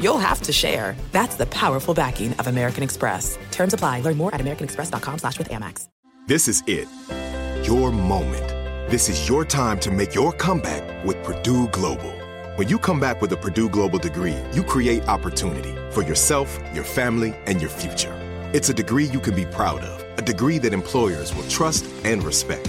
you'll 0.00 0.18
have 0.18 0.42
to 0.42 0.52
share. 0.52 0.96
That's 1.12 1.36
the 1.36 1.46
powerful 1.46 1.94
backing 1.94 2.32
of 2.34 2.46
American 2.46 2.82
Express. 2.82 3.38
Terms 3.50 3.74
apply. 3.74 4.00
Learn 4.00 4.16
more 4.16 4.34
at 4.34 4.40
americanexpress.com 4.40 5.18
slash 5.18 5.38
with 5.38 5.48
Amex. 5.48 5.88
This 6.26 6.48
is 6.48 6.62
it. 6.66 6.86
Your 7.66 7.90
moment. 7.90 8.48
This 8.90 9.08
is 9.08 9.28
your 9.28 9.44
time 9.44 9.78
to 9.80 9.90
make 9.90 10.14
your 10.14 10.32
comeback 10.32 11.04
with 11.04 11.22
Purdue 11.22 11.68
Global. 11.68 12.12
When 12.56 12.68
you 12.68 12.78
come 12.78 13.00
back 13.00 13.22
with 13.22 13.32
a 13.32 13.36
Purdue 13.36 13.68
Global 13.68 13.98
degree, 13.98 14.36
you 14.52 14.62
create 14.62 15.06
opportunity 15.08 15.74
for 15.90 16.02
yourself, 16.02 16.58
your 16.74 16.84
family, 16.84 17.34
and 17.46 17.60
your 17.60 17.70
future. 17.70 18.12
It's 18.52 18.68
a 18.68 18.74
degree 18.74 19.04
you 19.04 19.20
can 19.20 19.34
be 19.34 19.46
proud 19.46 19.80
of, 19.80 20.18
a 20.18 20.22
degree 20.22 20.58
that 20.58 20.72
employers 20.72 21.34
will 21.34 21.48
trust 21.48 21.86
and 22.04 22.22
respect. 22.22 22.68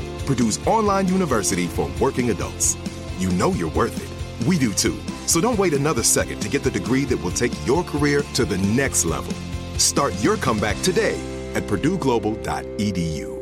Purdue's 0.25 0.65
online 0.67 1.07
university 1.07 1.67
for 1.67 1.89
working 1.99 2.29
adults. 2.29 2.77
You 3.19 3.29
know 3.31 3.51
you're 3.51 3.71
worth 3.71 3.95
it. 4.01 4.47
We 4.47 4.57
do 4.57 4.73
too. 4.73 4.97
So 5.27 5.39
don't 5.41 5.59
wait 5.59 5.73
another 5.73 6.03
second 6.03 6.39
to 6.41 6.49
get 6.49 6.63
the 6.63 6.71
degree 6.71 7.05
that 7.05 7.17
will 7.17 7.31
take 7.31 7.51
your 7.65 7.83
career 7.83 8.23
to 8.33 8.45
the 8.45 8.57
next 8.59 9.05
level. 9.05 9.33
Start 9.77 10.13
your 10.23 10.37
comeback 10.37 10.79
today 10.81 11.19
at 11.53 11.63
PurdueGlobal.edu. 11.63 13.37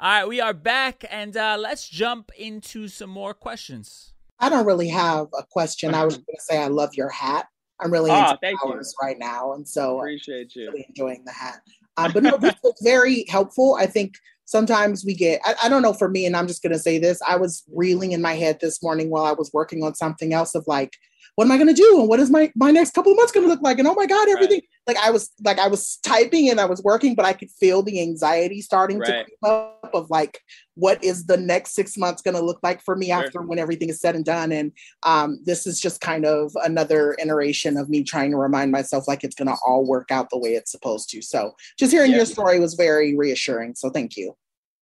All 0.00 0.10
right, 0.10 0.28
we 0.28 0.40
are 0.40 0.52
back, 0.52 1.04
and 1.10 1.36
uh, 1.36 1.56
let's 1.58 1.88
jump 1.88 2.30
into 2.36 2.88
some 2.88 3.08
more 3.10 3.32
questions. 3.32 4.12
I 4.38 4.48
don't 4.50 4.66
really 4.66 4.88
have 4.88 5.28
a 5.38 5.42
question. 5.48 5.94
I 5.94 6.04
was 6.04 6.16
going 6.16 6.24
to 6.36 6.42
say 6.42 6.58
I 6.58 6.66
love 6.66 6.90
your 6.94 7.08
hat. 7.08 7.46
I'm 7.80 7.90
really 7.90 8.10
Oh, 8.10 8.18
into 8.20 8.38
thank 8.42 8.58
you. 8.64 8.80
right 9.02 9.18
now, 9.18 9.54
and 9.54 9.66
so 9.66 9.98
Appreciate 9.98 10.54
you. 10.54 10.66
really 10.66 10.84
enjoying 10.88 11.24
the 11.24 11.32
hat. 11.32 11.60
Uh, 11.96 12.10
but 12.12 12.22
no, 12.22 12.36
this 12.36 12.54
was 12.62 12.74
very 12.82 13.24
helpful. 13.28 13.76
I 13.80 13.86
think 13.86 14.14
sometimes 14.44 15.04
we 15.04 15.14
get, 15.14 15.40
I, 15.44 15.54
I 15.64 15.68
don't 15.68 15.82
know 15.82 15.92
for 15.92 16.08
me, 16.08 16.26
and 16.26 16.36
I'm 16.36 16.46
just 16.46 16.62
going 16.62 16.72
to 16.72 16.78
say 16.78 16.98
this. 16.98 17.20
I 17.26 17.36
was 17.36 17.64
reeling 17.72 18.12
in 18.12 18.22
my 18.22 18.34
head 18.34 18.58
this 18.60 18.82
morning 18.82 19.10
while 19.10 19.24
I 19.24 19.32
was 19.32 19.50
working 19.52 19.82
on 19.82 19.94
something 19.94 20.32
else 20.32 20.54
of 20.54 20.64
like, 20.66 20.96
what 21.36 21.44
am 21.46 21.52
I 21.52 21.56
going 21.56 21.68
to 21.68 21.74
do? 21.74 21.98
And 22.00 22.08
what 22.08 22.20
is 22.20 22.30
my, 22.30 22.52
my 22.54 22.70
next 22.70 22.94
couple 22.94 23.12
of 23.12 23.16
months 23.16 23.32
going 23.32 23.44
to 23.44 23.50
look 23.50 23.62
like? 23.62 23.78
And 23.78 23.88
oh 23.88 23.94
my 23.94 24.06
God, 24.06 24.28
everything. 24.28 24.62
Like 24.86 24.96
I 24.98 25.10
was, 25.10 25.32
like 25.42 25.58
I 25.58 25.66
was 25.66 25.96
typing 26.04 26.50
and 26.50 26.60
I 26.60 26.66
was 26.66 26.82
working, 26.82 27.14
but 27.14 27.24
I 27.24 27.32
could 27.32 27.50
feel 27.50 27.82
the 27.82 28.00
anxiety 28.00 28.60
starting 28.60 29.02
to 29.02 29.12
Right. 29.12 29.24
creep 29.24 29.38
up 29.42 29.90
of 29.94 30.10
like, 30.10 30.40
what 30.74 31.02
is 31.02 31.26
the 31.26 31.36
next 31.36 31.74
six 31.74 31.96
months 31.96 32.22
going 32.22 32.36
to 32.36 32.42
look 32.42 32.60
like 32.62 32.82
for 32.82 32.94
me 32.94 33.06
Sure. 33.06 33.24
after 33.24 33.42
when 33.42 33.58
everything 33.58 33.88
is 33.88 34.00
said 34.00 34.14
and 34.14 34.24
done? 34.24 34.52
And 34.52 34.72
um, 35.02 35.40
this 35.44 35.66
is 35.66 35.80
just 35.80 36.00
kind 36.00 36.24
of 36.24 36.52
another 36.62 37.16
iteration 37.20 37.76
of 37.76 37.88
me 37.88 38.04
trying 38.04 38.30
to 38.30 38.36
remind 38.36 38.70
myself 38.70 39.08
like 39.08 39.24
it's 39.24 39.34
going 39.34 39.48
to 39.48 39.56
all 39.66 39.84
work 39.84 40.10
out 40.10 40.30
the 40.30 40.38
way 40.38 40.50
it's 40.50 40.70
supposed 40.70 41.10
to. 41.10 41.22
So 41.22 41.54
just 41.78 41.92
hearing 41.92 42.10
Yeah. 42.12 42.18
your 42.18 42.26
story 42.26 42.60
was 42.60 42.74
very 42.74 43.16
reassuring. 43.16 43.74
So 43.74 43.90
thank 43.90 44.16
you. 44.16 44.36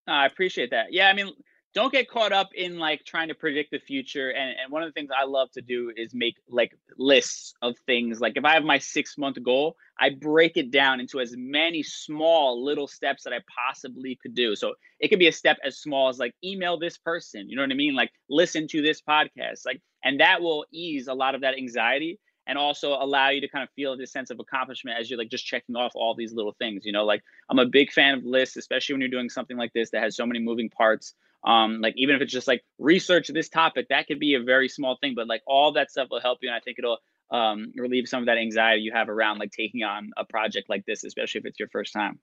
I 0.07 0.27
appreciate 0.27 0.71
that. 0.71 0.93
Yeah, 0.93 1.09
I 1.09 1.13
mean, 1.15 1.33
don't 1.75 1.93
get 1.93 2.09
caught 2.09 2.33
up 2.33 2.51
in 2.55 2.79
like 2.79 3.05
trying 3.05 3.29
to 3.29 3.35
predict 3.35 3.71
the 3.71 3.79
future. 3.79 4.31
And 4.31 4.55
and 4.63 4.71
one 4.73 4.83
of 4.83 4.89
the 4.89 4.93
things 4.93 5.11
I 5.17 5.25
love 5.25 5.51
to 5.53 5.63
do 5.63 5.93
is 5.97 6.15
make 6.15 6.37
like 6.49 6.77
lists 6.99 7.55
of 7.63 7.77
things. 7.87 8.21
Like 8.21 8.37
if 8.37 8.45
I 8.45 8.55
have 8.55 8.65
my 8.65 8.79
six 8.79 9.17
month 9.17 9.43
goal, 9.43 9.77
I 9.99 10.11
break 10.11 10.57
it 10.57 10.71
down 10.71 11.01
into 11.01 11.21
as 11.21 11.35
many 11.37 11.83
small 11.83 12.63
little 12.65 12.87
steps 12.87 13.25
that 13.25 13.33
I 13.33 13.41
possibly 13.49 14.19
could 14.21 14.35
do. 14.35 14.55
So 14.55 14.75
it 15.01 15.09
could 15.09 15.19
be 15.19 15.29
a 15.29 15.33
step 15.33 15.59
as 15.65 15.79
small 15.79 16.09
as 16.09 16.19
like 16.19 16.35
email 16.45 16.79
this 16.79 16.99
person, 16.99 17.49
you 17.49 17.57
know 17.57 17.63
what 17.63 17.71
I 17.71 17.75
mean? 17.75 17.95
Like 17.95 18.11
listen 18.29 18.69
to 18.69 18.83
this 18.83 19.01
podcast. 19.01 19.65
Like, 19.65 19.81
and 20.05 20.21
that 20.21 20.43
will 20.43 20.67
ease 20.73 21.09
a 21.09 21.15
lot 21.15 21.35
of 21.35 21.41
that 21.43 21.57
anxiety 21.57 22.19
and 22.47 22.59
also 22.59 22.95
allow 22.95 23.29
you 23.29 23.41
to 23.41 23.49
kind 23.49 23.63
of 23.63 23.71
feel 23.75 23.97
this 23.97 24.13
sense 24.13 24.31
of 24.31 24.41
accomplishment 24.41 24.99
as 24.99 25.09
you're 25.09 25.19
like 25.19 25.31
just 25.31 25.47
checking 25.47 25.77
off 25.77 25.93
all 25.95 26.15
these 26.15 26.33
little 26.33 26.55
things, 26.59 26.85
you 26.85 26.93
know, 26.93 27.05
like 27.05 27.23
I'm 27.49 27.59
a 27.59 27.67
big 27.67 27.93
fan 27.93 28.15
of 28.15 28.25
lists, 28.25 28.57
especially 28.57 28.95
when 28.95 29.01
you're 29.01 29.11
doing 29.11 29.29
something 29.29 29.57
like 29.57 29.73
this 29.73 29.91
that 29.91 30.03
has 30.03 30.17
so 30.17 30.27
many 30.27 30.41
moving 30.41 30.69
parts. 30.69 31.15
Um, 31.45 31.81
like 31.81 31.95
even 31.97 32.15
if 32.15 32.23
it's 32.23 32.33
just 32.33 32.47
like 32.47 32.63
research 32.79 33.29
this 33.29 33.49
topic, 33.49 33.89
that 33.89 34.07
could 34.07 34.21
be 34.21 34.35
a 34.35 34.43
very 34.43 34.69
small 34.69 34.97
thing, 35.01 35.15
but 35.15 35.27
like 35.27 35.43
all 35.47 35.73
that 35.73 35.91
stuff 35.91 36.09
will 36.11 36.21
help 36.21 36.39
you. 36.43 36.49
And 36.49 36.57
I 36.57 36.61
think 36.61 36.79
it'll 36.79 36.99
um, 37.31 37.73
relieve 37.77 38.09
some 38.09 38.21
of 38.21 38.27
that 38.27 38.39
anxiety 38.39 38.83
you 38.83 38.93
have 38.93 39.09
around 39.09 39.39
like 39.39 39.51
taking 39.51 39.83
on 39.83 40.11
a 40.17 40.25
project 40.25 40.69
like 40.69 40.85
this, 40.87 41.03
especially 41.05 41.41
if 41.41 41.47
it's 41.47 41.59
your 41.59 41.69
first 41.69 41.93
time. 41.93 42.19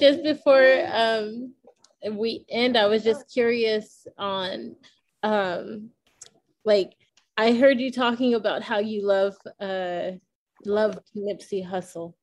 just 0.00 0.22
before 0.22 0.86
um 0.92 1.52
we 2.12 2.44
end 2.48 2.76
i 2.76 2.86
was 2.86 3.02
just 3.02 3.30
curious 3.32 4.06
on 4.16 4.76
um 5.22 5.90
like 6.64 6.92
i 7.36 7.52
heard 7.52 7.80
you 7.80 7.90
talking 7.90 8.34
about 8.34 8.62
how 8.62 8.78
you 8.78 9.04
love 9.06 9.36
uh 9.60 10.12
love 10.64 10.98
Nipsey 11.16 11.66
Hussle 11.66 12.14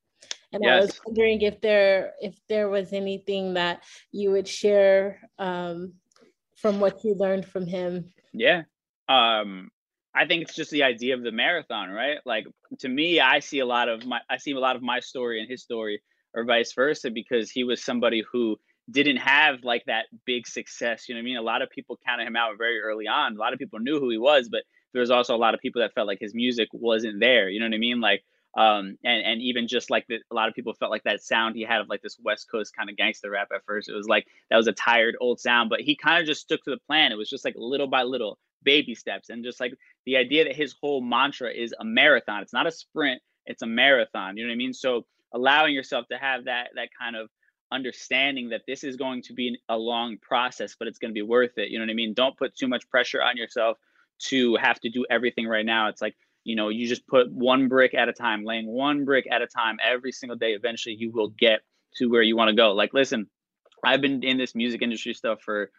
and 0.53 0.65
i 0.65 0.79
was 0.79 0.99
wondering 1.05 1.41
if 1.41 1.59
there 1.61 2.13
if 2.21 2.35
there 2.47 2.69
was 2.69 2.93
anything 2.93 3.53
that 3.55 3.83
you 4.11 4.31
would 4.31 4.47
share 4.47 5.19
um 5.39 5.93
from 6.55 6.79
what 6.79 7.03
you 7.03 7.13
learned 7.15 7.45
from 7.45 7.65
him 7.67 8.13
Yeah. 8.33 8.63
Um, 9.07 9.69
I 10.15 10.25
think 10.25 10.43
it's 10.43 10.55
just 10.55 10.71
the 10.71 10.83
idea 10.83 11.15
of 11.15 11.23
the 11.23 11.31
marathon, 11.31 11.89
right? 11.89 12.17
Like 12.25 12.45
to 12.79 12.89
me, 12.89 13.19
I 13.19 13.39
see 13.39 13.59
a 13.59 13.65
lot 13.65 13.89
of 13.89 14.05
my 14.05 14.19
I 14.29 14.37
see 14.37 14.51
a 14.51 14.59
lot 14.59 14.75
of 14.75 14.81
my 14.81 14.99
story 14.99 15.39
and 15.39 15.49
his 15.49 15.63
story 15.63 16.01
or 16.33 16.45
vice 16.45 16.73
versa 16.73 17.09
because 17.09 17.49
he 17.49 17.63
was 17.63 17.83
somebody 17.83 18.23
who 18.31 18.57
didn't 18.91 19.17
have 19.17 19.63
like 19.63 19.83
that 19.85 20.05
big 20.25 20.47
success. 20.47 21.07
You 21.07 21.15
know 21.15 21.19
what 21.19 21.23
I 21.23 21.25
mean? 21.25 21.37
A 21.37 21.41
lot 21.41 21.61
of 21.61 21.69
people 21.69 21.97
counted 22.05 22.27
him 22.27 22.35
out 22.35 22.57
very 22.57 22.79
early 22.79 23.07
on. 23.07 23.35
A 23.35 23.39
lot 23.39 23.53
of 23.53 23.59
people 23.59 23.79
knew 23.79 23.99
who 23.99 24.09
he 24.09 24.17
was, 24.17 24.49
but 24.49 24.63
there 24.93 24.99
was 24.99 25.11
also 25.11 25.35
a 25.35 25.37
lot 25.37 25.55
of 25.55 25.61
people 25.61 25.81
that 25.81 25.93
felt 25.93 26.07
like 26.07 26.19
his 26.19 26.35
music 26.35 26.69
wasn't 26.73 27.19
there. 27.19 27.49
You 27.49 27.59
know 27.59 27.65
what 27.65 27.73
I 27.73 27.79
mean? 27.79 27.99
Like 27.99 28.23
um 28.55 28.97
and 29.03 29.25
and 29.25 29.41
even 29.41 29.67
just 29.67 29.89
like 29.89 30.05
the, 30.07 30.19
a 30.31 30.35
lot 30.35 30.47
of 30.47 30.55
people 30.55 30.73
felt 30.73 30.91
like 30.91 31.03
that 31.03 31.23
sound 31.23 31.55
he 31.55 31.63
had 31.63 31.81
of 31.81 31.89
like 31.89 32.01
this 32.01 32.17
west 32.23 32.49
coast 32.51 32.75
kind 32.75 32.89
of 32.89 32.97
gangster 32.97 33.29
rap 33.29 33.49
at 33.53 33.65
first. 33.65 33.89
It 33.89 33.95
was 33.95 34.07
like 34.07 34.27
that 34.49 34.57
was 34.57 34.67
a 34.67 34.73
tired 34.73 35.15
old 35.19 35.39
sound 35.39 35.69
but 35.69 35.81
he 35.81 35.95
kind 35.95 36.21
of 36.21 36.27
just 36.27 36.41
stuck 36.41 36.63
to 36.63 36.71
the 36.71 36.79
plan. 36.87 37.11
It 37.11 37.17
was 37.17 37.29
just 37.29 37.45
like 37.45 37.55
little 37.57 37.87
by 37.87 38.03
little 38.03 38.37
baby 38.63 38.95
steps. 38.95 39.29
And 39.29 39.43
just 39.43 39.59
like 39.59 39.73
the 40.05 40.17
idea 40.17 40.45
that 40.45 40.55
his 40.55 40.75
whole 40.79 41.01
mantra 41.01 41.51
is 41.51 41.73
a 41.79 41.85
marathon. 41.85 42.41
It's 42.41 42.53
not 42.53 42.67
a 42.67 42.71
sprint 42.71 43.21
it's 43.45 43.61
a 43.61 43.67
marathon. 43.67 44.37
You 44.37 44.43
know 44.43 44.49
what 44.49 44.53
i 44.53 44.57
mean? 44.57 44.73
So 44.73 45.05
allowing 45.33 45.73
yourself 45.73 46.07
to 46.09 46.17
have 46.17 46.45
that 46.45 46.69
that 46.75 46.89
kind 46.99 47.15
of 47.15 47.29
understanding 47.71 48.49
that 48.49 48.61
this 48.67 48.83
is 48.83 48.95
going 48.95 49.23
to 49.23 49.33
be 49.33 49.57
a 49.67 49.75
long 49.75 50.15
process 50.21 50.75
but 50.77 50.87
it's 50.87 50.99
going 50.99 51.09
to 51.09 51.13
be 51.13 51.23
worth 51.23 51.57
it. 51.57 51.69
You 51.69 51.79
know 51.79 51.85
what 51.85 51.91
i 51.91 51.95
mean? 51.95 52.13
Don't 52.13 52.37
put 52.37 52.55
too 52.55 52.67
much 52.67 52.87
pressure 52.89 53.21
on 53.21 53.35
yourself 53.35 53.77
to 54.19 54.55
have 54.57 54.79
to 54.81 54.89
do 54.89 55.05
everything 55.09 55.47
right 55.47 55.65
now. 55.65 55.89
It's 55.89 56.01
like 56.01 56.15
you 56.43 56.55
know 56.55 56.69
you 56.69 56.87
just 56.87 57.07
put 57.07 57.31
one 57.31 57.67
brick 57.67 57.93
at 57.93 58.09
a 58.09 58.13
time 58.13 58.43
laying 58.43 58.67
one 58.67 59.05
brick 59.05 59.25
at 59.31 59.41
a 59.41 59.47
time 59.47 59.77
every 59.83 60.11
single 60.11 60.37
day 60.37 60.51
eventually 60.51 60.95
you 60.95 61.11
will 61.11 61.29
get 61.29 61.61
to 61.95 62.07
where 62.07 62.23
you 62.23 62.35
want 62.35 62.49
to 62.49 62.55
go. 62.55 62.73
Like 62.73 62.93
listen 62.93 63.27
i've 63.85 64.01
been 64.01 64.23
in 64.23 64.37
this 64.37 64.55
music 64.55 64.81
industry 64.81 65.13
stuff 65.13 65.41
for 65.41 65.69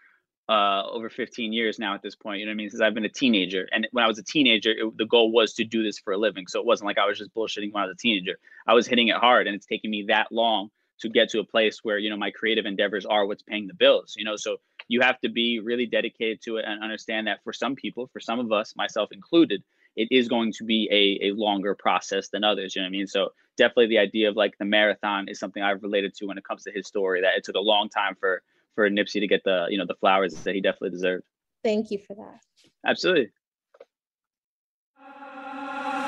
uh 0.48 0.82
over 0.90 1.08
15 1.08 1.54
years 1.54 1.78
now 1.78 1.94
at 1.94 2.02
this 2.02 2.14
point 2.14 2.40
you 2.40 2.44
know 2.44 2.50
what 2.50 2.54
i 2.54 2.56
mean? 2.56 2.70
Since 2.70 2.82
i've 2.82 2.94
been 2.94 3.06
a 3.06 3.08
teenager 3.08 3.66
and 3.72 3.88
when 3.92 4.04
i 4.04 4.08
was 4.08 4.18
a 4.18 4.22
teenager 4.22 4.70
it, 4.70 4.98
the 4.98 5.06
goal 5.06 5.32
was 5.32 5.54
to 5.54 5.64
do 5.64 5.82
this 5.82 5.98
for 5.98 6.12
a 6.12 6.18
living. 6.18 6.46
So 6.46 6.60
it 6.60 6.66
wasn't 6.66 6.86
like 6.86 6.98
i 6.98 7.06
was 7.06 7.18
just 7.18 7.34
bullshitting 7.34 7.72
when 7.72 7.82
i 7.82 7.86
was 7.86 7.94
a 7.94 7.98
teenager. 7.98 8.36
I 8.66 8.74
was 8.74 8.86
hitting 8.86 9.08
it 9.08 9.16
hard 9.16 9.46
and 9.46 9.56
it's 9.56 9.66
taken 9.66 9.90
me 9.90 10.04
that 10.08 10.30
long 10.30 10.68
to 11.00 11.08
get 11.08 11.30
to 11.30 11.40
a 11.40 11.44
place 11.44 11.80
where 11.82 11.98
you 11.98 12.10
know 12.10 12.16
my 12.16 12.30
creative 12.30 12.66
endeavors 12.66 13.06
are 13.06 13.26
what's 13.26 13.42
paying 13.42 13.66
the 13.66 13.74
bills 13.74 14.14
you 14.16 14.24
know? 14.24 14.36
So 14.36 14.58
you 14.88 15.00
have 15.00 15.18
to 15.20 15.30
be 15.30 15.60
really 15.60 15.86
dedicated 15.86 16.42
to 16.42 16.58
it 16.58 16.66
and 16.66 16.82
understand 16.82 17.26
that 17.26 17.42
for 17.42 17.52
some 17.52 17.74
people 17.74 18.10
for 18.12 18.20
some 18.20 18.38
of 18.38 18.52
us 18.52 18.74
myself 18.76 19.12
included 19.12 19.62
it 19.96 20.08
is 20.10 20.28
going 20.28 20.52
to 20.52 20.64
be 20.64 20.88
a, 20.90 21.28
a 21.28 21.34
longer 21.34 21.74
process 21.74 22.28
than 22.28 22.44
others 22.44 22.74
you 22.74 22.82
know 22.82 22.86
what 22.86 22.88
i 22.88 22.92
mean 22.92 23.06
so 23.06 23.30
definitely 23.56 23.86
the 23.86 23.98
idea 23.98 24.28
of 24.28 24.36
like 24.36 24.56
the 24.58 24.64
marathon 24.64 25.28
is 25.28 25.38
something 25.38 25.62
i've 25.62 25.82
related 25.82 26.14
to 26.14 26.26
when 26.26 26.38
it 26.38 26.44
comes 26.44 26.62
to 26.62 26.70
his 26.70 26.86
story 26.86 27.20
that 27.20 27.36
it 27.36 27.44
took 27.44 27.56
a 27.56 27.60
long 27.60 27.88
time 27.88 28.14
for 28.14 28.42
for 28.74 28.88
nipsey 28.90 29.20
to 29.20 29.26
get 29.26 29.42
the 29.44 29.66
you 29.70 29.78
know 29.78 29.86
the 29.86 29.94
flowers 29.94 30.34
that 30.42 30.54
he 30.54 30.60
definitely 30.60 30.90
deserved 30.90 31.24
thank 31.62 31.90
you 31.90 31.98
for 31.98 32.14
that 32.14 32.40
absolutely 32.86 33.30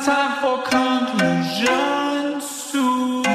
Time 0.05 0.41
for 0.41 0.63
conclusions 0.69 2.49
soon. 2.49 3.27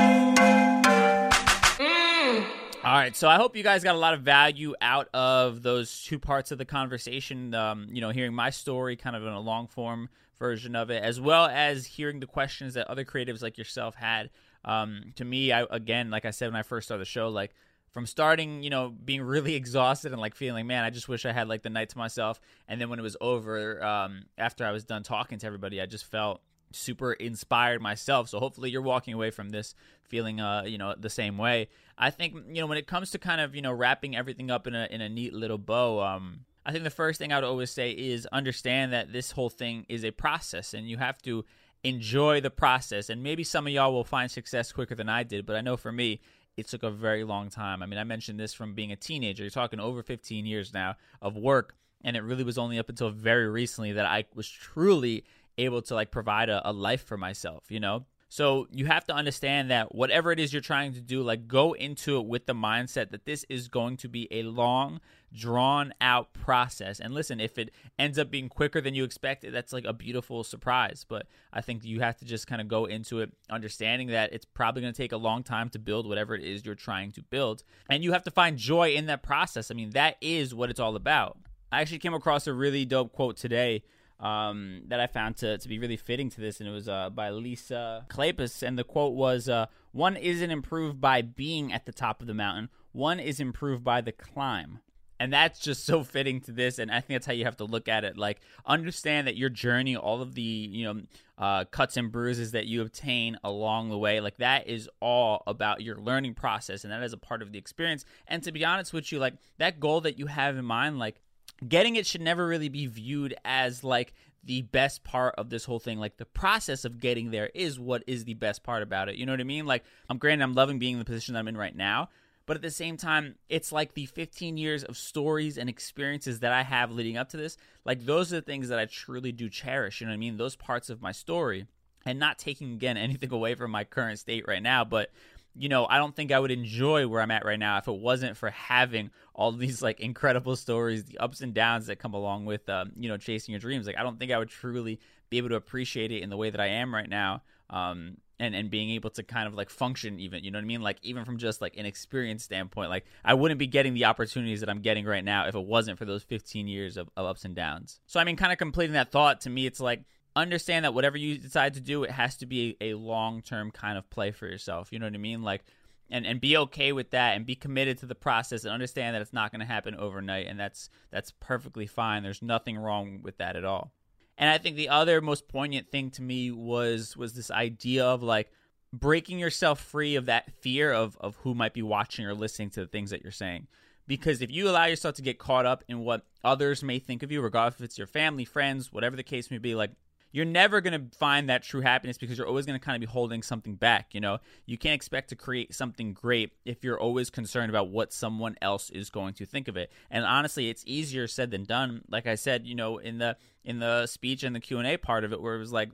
All 2.83 2.97
right, 2.97 3.15
so 3.15 3.27
I 3.27 3.35
hope 3.35 3.55
you 3.55 3.63
guys 3.63 3.83
got 3.83 3.95
a 3.95 3.97
lot 3.97 4.13
of 4.13 4.21
value 4.21 4.73
out 4.79 5.09
of 5.13 5.63
those 5.63 6.03
two 6.03 6.17
parts 6.17 6.51
of 6.51 6.57
the 6.57 6.65
conversation. 6.65 7.53
Um, 7.53 7.87
you 7.91 7.99
know, 7.99 8.11
hearing 8.11 8.33
my 8.33 8.51
story, 8.51 8.95
kind 8.95 9.15
of 9.15 9.23
in 9.23 9.33
a 9.33 9.39
long 9.39 9.67
form 9.67 10.09
version 10.41 10.75
of 10.75 10.89
it, 10.89 11.01
as 11.03 11.21
well 11.21 11.45
as 11.45 11.85
hearing 11.85 12.19
the 12.19 12.27
questions 12.27 12.73
that 12.73 12.87
other 12.87 13.05
creatives 13.05 13.41
like 13.41 13.57
yourself 13.57 13.95
had. 13.95 14.31
Um, 14.65 15.13
to 15.15 15.23
me, 15.23 15.53
I 15.53 15.65
again, 15.69 16.09
like 16.09 16.25
I 16.25 16.31
said 16.31 16.47
when 16.47 16.59
I 16.59 16.63
first 16.63 16.87
started 16.87 17.01
the 17.01 17.09
show, 17.09 17.29
like 17.29 17.53
from 17.91 18.05
starting, 18.05 18.63
you 18.63 18.69
know, 18.69 18.89
being 18.89 19.21
really 19.35 19.55
exhausted 19.55 20.11
and 20.11 20.19
like 20.19 20.35
feeling, 20.35 20.67
man, 20.67 20.83
I 20.83 20.89
just 20.89 21.07
wish 21.07 21.25
I 21.25 21.31
had 21.31 21.47
like 21.47 21.61
the 21.61 21.69
night 21.69 21.89
to 21.89 21.97
myself. 21.97 22.41
And 22.67 22.81
then 22.81 22.89
when 22.89 22.99
it 22.99 23.03
was 23.03 23.15
over, 23.21 23.83
um, 23.83 24.23
after 24.37 24.65
I 24.65 24.71
was 24.71 24.83
done 24.83 25.03
talking 25.03 25.37
to 25.39 25.45
everybody, 25.45 25.79
I 25.79 25.85
just 25.85 26.05
felt 26.05 26.41
super 26.73 27.13
inspired 27.13 27.81
myself. 27.81 28.29
So 28.29 28.39
hopefully 28.39 28.71
you're 28.71 28.81
walking 28.81 29.13
away 29.13 29.29
from 29.29 29.49
this 29.49 29.75
feeling, 30.03 30.41
uh, 30.41 30.63
you 30.65 30.77
know, 30.77 30.95
the 30.97 31.09
same 31.09 31.37
way. 31.37 31.69
I 31.97 32.09
think, 32.09 32.33
you 32.47 32.61
know, 32.61 32.67
when 32.67 32.77
it 32.77 32.87
comes 32.87 33.11
to 33.11 33.19
kind 33.19 33.41
of, 33.41 33.55
you 33.55 33.61
know, 33.61 33.71
wrapping 33.71 34.15
everything 34.15 34.49
up 34.49 34.65
in 34.67 34.73
a 34.73 34.87
in 34.89 35.01
a 35.01 35.09
neat 35.09 35.33
little 35.33 35.59
bow, 35.59 36.01
um, 36.01 36.45
I 36.65 36.71
think 36.71 36.83
the 36.83 36.89
first 36.89 37.17
thing 37.17 37.33
I 37.33 37.37
would 37.37 37.43
always 37.43 37.71
say 37.71 37.91
is 37.91 38.27
understand 38.27 38.93
that 38.93 39.11
this 39.11 39.31
whole 39.31 39.49
thing 39.49 39.85
is 39.89 40.05
a 40.05 40.11
process 40.11 40.73
and 40.73 40.87
you 40.87 40.97
have 40.97 41.21
to 41.23 41.43
enjoy 41.83 42.41
the 42.41 42.49
process. 42.49 43.09
And 43.09 43.23
maybe 43.23 43.43
some 43.43 43.65
of 43.65 43.73
y'all 43.73 43.93
will 43.93 44.03
find 44.03 44.29
success 44.29 44.71
quicker 44.71 44.95
than 44.95 45.09
I 45.09 45.23
did, 45.23 45.45
but 45.45 45.55
I 45.55 45.61
know 45.61 45.77
for 45.77 45.91
me, 45.91 46.21
it 46.57 46.67
took 46.67 46.83
a 46.83 46.91
very 46.91 47.23
long 47.23 47.49
time. 47.49 47.81
I 47.81 47.85
mean, 47.85 47.97
I 47.97 48.03
mentioned 48.03 48.39
this 48.39 48.53
from 48.53 48.73
being 48.73 48.91
a 48.91 48.95
teenager. 48.95 49.43
You're 49.43 49.49
talking 49.49 49.79
over 49.79 50.03
15 50.03 50.45
years 50.45 50.73
now 50.73 50.95
of 51.21 51.37
work, 51.37 51.75
and 52.03 52.15
it 52.15 52.21
really 52.21 52.43
was 52.43 52.57
only 52.57 52.77
up 52.77 52.89
until 52.89 53.09
very 53.09 53.47
recently 53.47 53.93
that 53.93 54.05
I 54.05 54.25
was 54.35 54.49
truly 54.49 55.23
able 55.57 55.81
to 55.83 55.95
like 55.95 56.11
provide 56.11 56.49
a, 56.49 56.69
a 56.69 56.71
life 56.71 57.05
for 57.05 57.17
myself, 57.17 57.63
you 57.69 57.79
know? 57.79 58.05
So 58.29 58.67
you 58.71 58.85
have 58.85 59.05
to 59.05 59.13
understand 59.13 59.71
that 59.71 59.93
whatever 59.93 60.31
it 60.31 60.39
is 60.39 60.53
you're 60.53 60.61
trying 60.61 60.93
to 60.93 61.01
do, 61.01 61.21
like 61.21 61.47
go 61.47 61.73
into 61.73 62.17
it 62.17 62.25
with 62.25 62.45
the 62.45 62.53
mindset 62.53 63.11
that 63.11 63.25
this 63.25 63.45
is 63.49 63.67
going 63.67 63.97
to 63.97 64.07
be 64.07 64.27
a 64.31 64.43
long, 64.43 65.01
drawn 65.33 65.93
out 66.01 66.33
process. 66.33 66.99
And 66.99 67.13
listen, 67.13 67.39
if 67.39 67.57
it 67.57 67.71
ends 67.97 68.19
up 68.19 68.29
being 68.29 68.49
quicker 68.49 68.81
than 68.81 68.95
you 68.95 69.03
expected, 69.03 69.53
that's 69.53 69.73
like 69.73 69.85
a 69.85 69.93
beautiful 69.93 70.43
surprise. 70.43 71.05
But 71.07 71.27
I 71.53 71.61
think 71.61 71.83
you 71.83 72.01
have 72.01 72.17
to 72.17 72.25
just 72.25 72.47
kind 72.47 72.61
of 72.61 72.67
go 72.67 72.85
into 72.85 73.19
it 73.19 73.31
understanding 73.49 74.09
that 74.09 74.33
it's 74.33 74.45
probably 74.45 74.81
going 74.81 74.93
to 74.93 74.97
take 74.97 75.11
a 75.11 75.17
long 75.17 75.43
time 75.43 75.69
to 75.69 75.79
build 75.79 76.07
whatever 76.07 76.35
it 76.35 76.43
is 76.43 76.65
you're 76.65 76.75
trying 76.75 77.11
to 77.13 77.23
build. 77.23 77.63
And 77.89 78.03
you 78.03 78.11
have 78.13 78.23
to 78.23 78.31
find 78.31 78.57
joy 78.57 78.93
in 78.93 79.05
that 79.07 79.23
process. 79.23 79.71
I 79.71 79.73
mean, 79.73 79.91
that 79.91 80.17
is 80.21 80.53
what 80.53 80.69
it's 80.69 80.79
all 80.79 80.95
about. 80.95 81.37
I 81.71 81.81
actually 81.81 81.99
came 81.99 82.13
across 82.13 82.47
a 82.47 82.53
really 82.53 82.85
dope 82.85 83.13
quote 83.13 83.37
today 83.37 83.83
um, 84.21 84.83
that 84.87 84.99
I 84.99 85.07
found 85.07 85.37
to, 85.37 85.57
to 85.57 85.67
be 85.67 85.79
really 85.79 85.97
fitting 85.97 86.29
to 86.29 86.41
this, 86.41 86.59
and 86.59 86.69
it 86.69 86.71
was 86.71 86.87
uh, 86.87 87.09
by 87.09 87.31
Lisa 87.31 88.05
Kleypas. 88.09 88.61
And 88.61 88.77
the 88.77 88.83
quote 88.83 89.13
was 89.13 89.49
uh, 89.49 89.65
One 89.91 90.15
isn't 90.15 90.51
improved 90.51 91.01
by 91.01 91.21
being 91.21 91.73
at 91.73 91.85
the 91.85 91.91
top 91.91 92.21
of 92.21 92.27
the 92.27 92.33
mountain, 92.33 92.69
one 92.91 93.19
is 93.19 93.39
improved 93.39 93.83
by 93.83 94.01
the 94.01 94.11
climb. 94.11 94.79
And 95.21 95.31
that's 95.31 95.59
just 95.59 95.85
so 95.85 96.03
fitting 96.03 96.41
to 96.41 96.51
this. 96.51 96.79
And 96.79 96.89
I 96.89 96.95
think 96.95 97.19
that's 97.19 97.27
how 97.27 97.33
you 97.33 97.45
have 97.45 97.57
to 97.57 97.63
look 97.63 97.87
at 97.87 98.03
it. 98.03 98.17
Like, 98.17 98.41
understand 98.65 99.27
that 99.27 99.37
your 99.37 99.49
journey, 99.49 99.95
all 99.95 100.19
of 100.23 100.33
the, 100.33 100.41
you 100.41 100.83
know, 100.83 101.01
uh, 101.37 101.65
cuts 101.65 101.95
and 101.95 102.11
bruises 102.11 102.53
that 102.53 102.65
you 102.65 102.81
obtain 102.81 103.37
along 103.43 103.89
the 103.89 103.99
way, 103.99 104.19
like, 104.19 104.37
that 104.37 104.67
is 104.67 104.89
all 104.99 105.43
about 105.45 105.81
your 105.81 105.95
learning 105.95 106.33
process. 106.33 106.83
And 106.83 106.91
that 106.91 107.03
is 107.03 107.13
a 107.13 107.17
part 107.17 107.43
of 107.43 107.51
the 107.51 107.59
experience. 107.59 108.03
And 108.27 108.41
to 108.41 108.51
be 108.51 108.65
honest 108.65 108.93
with 108.93 109.11
you, 109.11 109.19
like, 109.19 109.35
that 109.59 109.79
goal 109.79 110.01
that 110.01 110.17
you 110.17 110.25
have 110.25 110.57
in 110.57 110.65
mind, 110.65 110.97
like, 110.97 111.21
getting 111.67 111.97
it 111.97 112.07
should 112.07 112.21
never 112.21 112.47
really 112.47 112.69
be 112.69 112.87
viewed 112.87 113.35
as 113.45 113.83
like 113.83 114.13
the 114.43 114.63
best 114.63 115.03
part 115.03 115.35
of 115.37 115.49
this 115.49 115.65
whole 115.65 115.79
thing. 115.79 115.99
Like 115.99 116.17
the 116.17 116.25
process 116.25 116.85
of 116.85 116.99
getting 116.99 117.29
there 117.31 117.51
is 117.53 117.79
what 117.79 118.03
is 118.07 118.25
the 118.25 118.33
best 118.33 118.63
part 118.63 118.81
about 118.81 119.09
it. 119.09 119.15
You 119.15 119.25
know 119.25 119.33
what 119.33 119.39
I 119.41 119.43
mean? 119.43 119.65
Like 119.65 119.83
I'm 120.09 120.17
granted 120.17 120.43
I'm 120.43 120.55
loving 120.55 120.79
being 120.79 120.93
in 120.93 120.99
the 120.99 121.05
position 121.05 121.33
that 121.33 121.39
I'm 121.39 121.47
in 121.47 121.57
right 121.57 121.75
now, 121.75 122.09
but 122.45 122.55
at 122.55 122.61
the 122.61 122.71
same 122.71 122.97
time, 122.97 123.35
it's 123.49 123.71
like 123.71 123.93
the 123.93 124.05
15 124.07 124.57
years 124.57 124.83
of 124.83 124.97
stories 124.97 125.57
and 125.57 125.69
experiences 125.69 126.39
that 126.39 126.51
I 126.51 126.63
have 126.63 126.91
leading 126.91 127.17
up 127.17 127.29
to 127.29 127.37
this. 127.37 127.57
Like 127.85 128.05
those 128.05 128.31
are 128.33 128.37
the 128.37 128.41
things 128.41 128.69
that 128.69 128.79
I 128.79 128.85
truly 128.85 129.31
do 129.31 129.49
cherish. 129.49 130.01
You 130.01 130.07
know 130.07 130.11
what 130.11 130.15
I 130.15 130.19
mean? 130.19 130.37
Those 130.37 130.55
parts 130.55 130.89
of 130.89 131.01
my 131.01 131.11
story. 131.11 131.67
And 132.03 132.17
not 132.17 132.39
taking 132.39 132.73
again 132.73 132.97
anything 132.97 133.31
away 133.31 133.55
from 133.55 133.71
my 133.71 133.83
current 133.83 134.19
state 134.19 134.47
right 134.47 134.63
now, 134.63 134.83
but 134.83 135.11
you 135.55 135.69
know, 135.69 135.85
I 135.85 135.97
don't 135.97 136.15
think 136.15 136.31
I 136.31 136.39
would 136.39 136.51
enjoy 136.51 137.07
where 137.07 137.21
I'm 137.21 137.31
at 137.31 137.45
right 137.45 137.59
now 137.59 137.77
if 137.77 137.87
it 137.87 137.95
wasn't 137.95 138.37
for 138.37 138.49
having 138.51 139.11
all 139.33 139.51
these 139.51 139.81
like 139.81 139.99
incredible 139.99 140.55
stories, 140.55 141.03
the 141.03 141.17
ups 141.17 141.41
and 141.41 141.53
downs 141.53 141.87
that 141.87 141.97
come 141.97 142.13
along 142.13 142.45
with, 142.45 142.67
um, 142.69 142.91
you 142.97 143.09
know, 143.09 143.17
chasing 143.17 143.51
your 143.51 143.59
dreams. 143.59 143.85
Like, 143.85 143.97
I 143.97 144.03
don't 144.03 144.17
think 144.17 144.31
I 144.31 144.37
would 144.37 144.49
truly 144.49 144.99
be 145.29 145.37
able 145.37 145.49
to 145.49 145.55
appreciate 145.55 146.11
it 146.11 146.23
in 146.23 146.29
the 146.29 146.37
way 146.37 146.49
that 146.49 146.61
I 146.61 146.67
am 146.67 146.93
right 146.93 147.09
now. 147.09 147.43
Um, 147.69 148.17
and, 148.41 148.55
and 148.55 148.71
being 148.71 148.89
able 148.89 149.11
to 149.11 149.21
kind 149.21 149.47
of 149.47 149.53
like 149.53 149.69
function 149.69 150.19
even, 150.19 150.43
you 150.43 150.49
know 150.49 150.57
what 150.57 150.63
I 150.63 150.67
mean? 150.67 150.81
Like, 150.81 150.97
even 151.03 151.25
from 151.25 151.37
just 151.37 151.61
like 151.61 151.77
an 151.77 151.85
experience 151.85 152.43
standpoint, 152.43 152.89
like 152.89 153.05
I 153.23 153.35
wouldn't 153.35 153.59
be 153.59 153.67
getting 153.67 153.93
the 153.93 154.05
opportunities 154.05 154.61
that 154.61 154.69
I'm 154.69 154.81
getting 154.81 155.05
right 155.05 155.23
now 155.23 155.47
if 155.47 155.53
it 155.53 155.63
wasn't 155.63 155.99
for 155.99 156.05
those 156.05 156.23
15 156.23 156.67
years 156.67 156.97
of, 156.97 157.07
of 157.15 157.27
ups 157.27 157.45
and 157.45 157.55
downs. 157.55 157.99
So, 158.07 158.19
I 158.19 158.23
mean, 158.23 158.35
kind 158.35 158.51
of 158.51 158.57
completing 158.57 158.93
that 158.93 159.11
thought 159.11 159.41
to 159.41 159.51
me, 159.51 159.67
it's 159.67 159.79
like, 159.79 160.01
understand 160.35 160.85
that 160.85 160.93
whatever 160.95 161.17
you 161.17 161.37
decide 161.37 161.75
to 161.75 161.81
do, 161.81 162.03
it 162.03 162.09
has 162.09 162.37
to 162.37 162.47
be 162.47 162.77
a, 162.81 162.95
long 162.95 163.43
term 163.43 163.69
kind 163.69 163.95
of 163.95 164.09
play 164.09 164.31
for 164.31 164.47
yourself. 164.47 164.91
You 164.91 164.97
know 164.97 165.05
what 165.05 165.13
I 165.13 165.19
mean? 165.19 165.43
Like, 165.43 165.63
and, 166.09 166.25
and 166.25 166.41
be 166.41 166.57
okay 166.57 166.93
with 166.93 167.11
that 167.11 167.35
and 167.35 167.45
be 167.45 167.55
committed 167.55 167.99
to 167.99 168.07
the 168.07 168.15
process 168.15 168.63
and 168.63 168.73
understand 168.73 169.13
that 169.13 169.21
it's 169.21 169.33
not 169.33 169.51
going 169.51 169.59
to 169.59 169.65
happen 169.67 169.95
overnight 169.95 170.47
and 170.47 170.59
that's 170.59 170.89
that's 171.09 171.31
perfectly 171.39 171.87
fine 171.87 172.21
there's 172.21 172.41
nothing 172.41 172.77
wrong 172.77 173.21
with 173.23 173.37
that 173.37 173.55
at 173.55 173.63
all 173.63 173.93
and 174.37 174.49
i 174.49 174.57
think 174.57 174.75
the 174.75 174.89
other 174.89 175.21
most 175.21 175.47
poignant 175.47 175.89
thing 175.89 176.09
to 176.09 176.21
me 176.21 176.51
was 176.51 177.15
was 177.17 177.33
this 177.33 177.51
idea 177.51 178.05
of 178.05 178.23
like 178.23 178.51
breaking 178.93 179.39
yourself 179.39 179.79
free 179.79 180.15
of 180.15 180.25
that 180.25 180.51
fear 180.59 180.91
of 180.91 181.17
of 181.19 181.35
who 181.37 181.53
might 181.53 181.73
be 181.73 181.81
watching 181.81 182.25
or 182.25 182.33
listening 182.33 182.69
to 182.69 182.81
the 182.81 182.87
things 182.87 183.09
that 183.09 183.23
you're 183.23 183.31
saying. 183.31 183.67
Because 184.07 184.41
if 184.41 184.51
you 184.51 184.69
allow 184.69 184.85
yourself 184.85 185.15
to 185.15 185.21
get 185.21 185.39
caught 185.39 185.65
up 185.65 185.83
in 185.87 185.99
what 185.99 186.25
others 186.43 186.83
may 186.83 186.99
think 186.99 187.23
of 187.23 187.31
you 187.31 187.41
regardless 187.41 187.79
if 187.79 187.85
it's 187.85 187.97
your 187.97 188.07
family 188.07 188.43
friends 188.43 188.91
whatever 188.91 189.15
the 189.15 189.23
case 189.23 189.51
may 189.51 189.57
be 189.57 189.75
like 189.75 189.91
you're 190.31 190.45
never 190.45 190.81
going 190.81 190.93
to 190.93 191.17
find 191.17 191.49
that 191.49 191.63
true 191.63 191.81
happiness 191.81 192.17
because 192.17 192.37
you're 192.37 192.47
always 192.47 192.65
going 192.65 192.79
to 192.79 192.83
kind 192.83 192.95
of 192.95 193.07
be 193.07 193.11
holding 193.11 193.43
something 193.43 193.75
back. 193.75 194.13
You 194.13 194.21
know, 194.21 194.39
you 194.65 194.77
can't 194.77 194.95
expect 194.95 195.29
to 195.29 195.35
create 195.35 195.73
something 195.73 196.13
great 196.13 196.53
if 196.65 196.83
you're 196.83 196.99
always 196.99 197.29
concerned 197.29 197.69
about 197.69 197.89
what 197.89 198.13
someone 198.13 198.55
else 198.61 198.89
is 198.89 199.09
going 199.09 199.33
to 199.35 199.45
think 199.45 199.67
of 199.67 199.75
it. 199.75 199.91
And 200.09 200.25
honestly, 200.25 200.69
it's 200.69 200.83
easier 200.85 201.27
said 201.27 201.51
than 201.51 201.65
done. 201.65 202.01
Like 202.09 202.27
I 202.27 202.35
said, 202.35 202.65
you 202.65 202.75
know, 202.75 202.97
in 202.97 203.17
the 203.17 203.37
in 203.63 203.79
the 203.79 204.07
speech 204.07 204.43
and 204.43 204.55
the 204.55 204.59
Q 204.59 204.79
and 204.79 204.87
A 204.87 204.97
part 204.97 205.23
of 205.23 205.33
it, 205.33 205.41
where 205.41 205.55
it 205.55 205.59
was 205.59 205.73
like, 205.73 205.89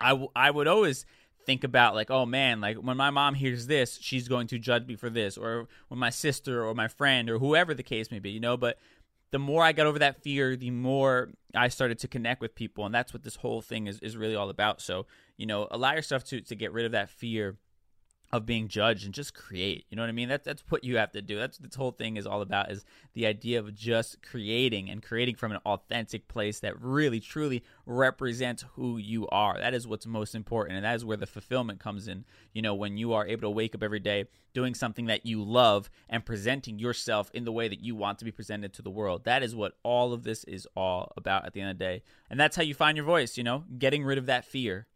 I, 0.00 0.10
w- 0.10 0.30
I 0.34 0.50
would 0.50 0.66
always 0.66 1.06
think 1.46 1.62
about 1.62 1.94
like 1.94 2.10
oh 2.10 2.26
man 2.26 2.60
like 2.60 2.76
when 2.76 2.96
my 2.96 3.08
mom 3.08 3.32
hears 3.32 3.68
this 3.68 3.98
she's 4.02 4.26
going 4.26 4.48
to 4.48 4.58
judge 4.58 4.84
me 4.84 4.96
for 4.96 5.08
this 5.08 5.38
or 5.38 5.68
when 5.86 5.98
my 5.98 6.10
sister 6.10 6.64
or 6.64 6.74
my 6.74 6.88
friend 6.88 7.30
or 7.30 7.38
whoever 7.38 7.72
the 7.72 7.84
case 7.84 8.10
may 8.10 8.18
be 8.18 8.30
you 8.30 8.40
know 8.40 8.56
but 8.56 8.78
the 9.36 9.40
more 9.40 9.62
I 9.62 9.72
got 9.72 9.86
over 9.86 9.98
that 9.98 10.22
fear, 10.22 10.56
the 10.56 10.70
more 10.70 11.28
I 11.54 11.68
started 11.68 11.98
to 11.98 12.08
connect 12.08 12.40
with 12.40 12.54
people. 12.54 12.86
And 12.86 12.94
that's 12.94 13.12
what 13.12 13.22
this 13.22 13.36
whole 13.36 13.60
thing 13.60 13.86
is, 13.86 13.98
is 13.98 14.16
really 14.16 14.34
all 14.34 14.48
about. 14.48 14.80
So, 14.80 15.04
you 15.36 15.44
know, 15.44 15.68
allow 15.70 15.92
yourself 15.92 16.24
to, 16.28 16.40
to 16.40 16.54
get 16.54 16.72
rid 16.72 16.86
of 16.86 16.92
that 16.92 17.10
fear 17.10 17.56
of 18.32 18.44
being 18.44 18.68
judged 18.68 19.04
and 19.04 19.14
just 19.14 19.34
create. 19.34 19.86
You 19.88 19.96
know 19.96 20.02
what 20.02 20.08
I 20.08 20.12
mean? 20.12 20.28
That's 20.28 20.44
that's 20.44 20.64
what 20.68 20.84
you 20.84 20.96
have 20.96 21.12
to 21.12 21.22
do. 21.22 21.38
That's 21.38 21.58
this 21.58 21.74
whole 21.74 21.92
thing 21.92 22.16
is 22.16 22.26
all 22.26 22.42
about 22.42 22.70
is 22.70 22.84
the 23.14 23.26
idea 23.26 23.58
of 23.58 23.74
just 23.74 24.22
creating 24.22 24.90
and 24.90 25.02
creating 25.02 25.36
from 25.36 25.52
an 25.52 25.60
authentic 25.64 26.26
place 26.28 26.60
that 26.60 26.80
really 26.80 27.20
truly 27.20 27.62
represents 27.86 28.64
who 28.74 28.98
you 28.98 29.28
are. 29.28 29.58
That 29.58 29.74
is 29.74 29.86
what's 29.86 30.06
most 30.06 30.34
important 30.34 30.76
and 30.76 30.84
that 30.84 30.96
is 30.96 31.04
where 31.04 31.16
the 31.16 31.26
fulfillment 31.26 31.78
comes 31.78 32.08
in. 32.08 32.24
You 32.52 32.62
know, 32.62 32.74
when 32.74 32.96
you 32.96 33.12
are 33.12 33.26
able 33.26 33.42
to 33.42 33.50
wake 33.50 33.74
up 33.74 33.82
every 33.82 34.00
day 34.00 34.26
doing 34.52 34.74
something 34.74 35.04
that 35.04 35.26
you 35.26 35.44
love 35.44 35.90
and 36.08 36.24
presenting 36.24 36.78
yourself 36.78 37.30
in 37.34 37.44
the 37.44 37.52
way 37.52 37.68
that 37.68 37.80
you 37.80 37.94
want 37.94 38.18
to 38.18 38.24
be 38.24 38.30
presented 38.30 38.72
to 38.72 38.80
the 38.80 38.90
world. 38.90 39.24
That 39.24 39.42
is 39.42 39.54
what 39.54 39.74
all 39.82 40.14
of 40.14 40.24
this 40.24 40.44
is 40.44 40.66
all 40.74 41.12
about 41.16 41.44
at 41.44 41.52
the 41.52 41.60
end 41.60 41.70
of 41.70 41.78
the 41.78 41.84
day. 41.84 42.02
And 42.30 42.40
that's 42.40 42.56
how 42.56 42.62
you 42.62 42.72
find 42.74 42.96
your 42.96 43.04
voice, 43.04 43.36
you 43.36 43.44
know, 43.44 43.64
getting 43.78 44.02
rid 44.02 44.16
of 44.16 44.26
that 44.26 44.46
fear 44.46 44.86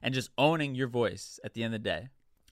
and 0.00 0.14
just 0.14 0.30
owning 0.38 0.76
your 0.76 0.86
voice 0.86 1.40
at 1.44 1.54
the 1.54 1.64
end 1.64 1.74
of 1.74 1.82
the 1.82 1.88
day. 1.88 2.08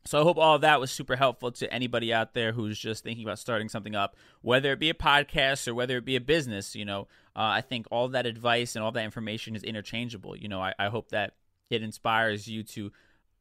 So 0.07 0.21
I 0.21 0.23
hope 0.23 0.39
all 0.39 0.55
of 0.55 0.61
that 0.61 0.81
was 0.81 0.91
super 0.91 1.17
helpful 1.17 1.51
to 1.53 1.73
anybody 1.73 2.13
out 2.13 2.33
there 2.33 2.53
who's 2.53 2.79
just 2.79 3.03
thinking 3.03 3.25
about 3.25 3.39
starting 3.39 3.69
something 3.69 3.95
up, 3.95 4.17
whether 4.41 4.73
it 4.73 4.79
be 4.79 4.91
a 4.91 4.95
podcast 4.95 5.67
or 5.67 5.75
whether 5.75 5.97
it 5.97 6.05
be 6.05 6.17
a 6.17 6.21
business. 6.21 6.77
You 6.77 6.85
know, 6.85 7.03
uh, 7.35 7.59
I 7.59 7.61
think 7.61 7.87
all 7.91 8.09
that 8.09 8.27
advice 8.27 8.77
and 8.77 8.85
all 8.85 8.93
that 8.93 9.05
information 9.05 9.57
is 9.57 9.63
interchangeable. 9.63 10.37
You 10.37 10.49
know, 10.49 10.61
I, 10.61 10.75
I 10.79 10.89
hope 10.89 11.11
that 11.11 11.35
it 11.71 11.83
inspires 11.83 12.47
you 12.47 12.63
to 12.63 12.93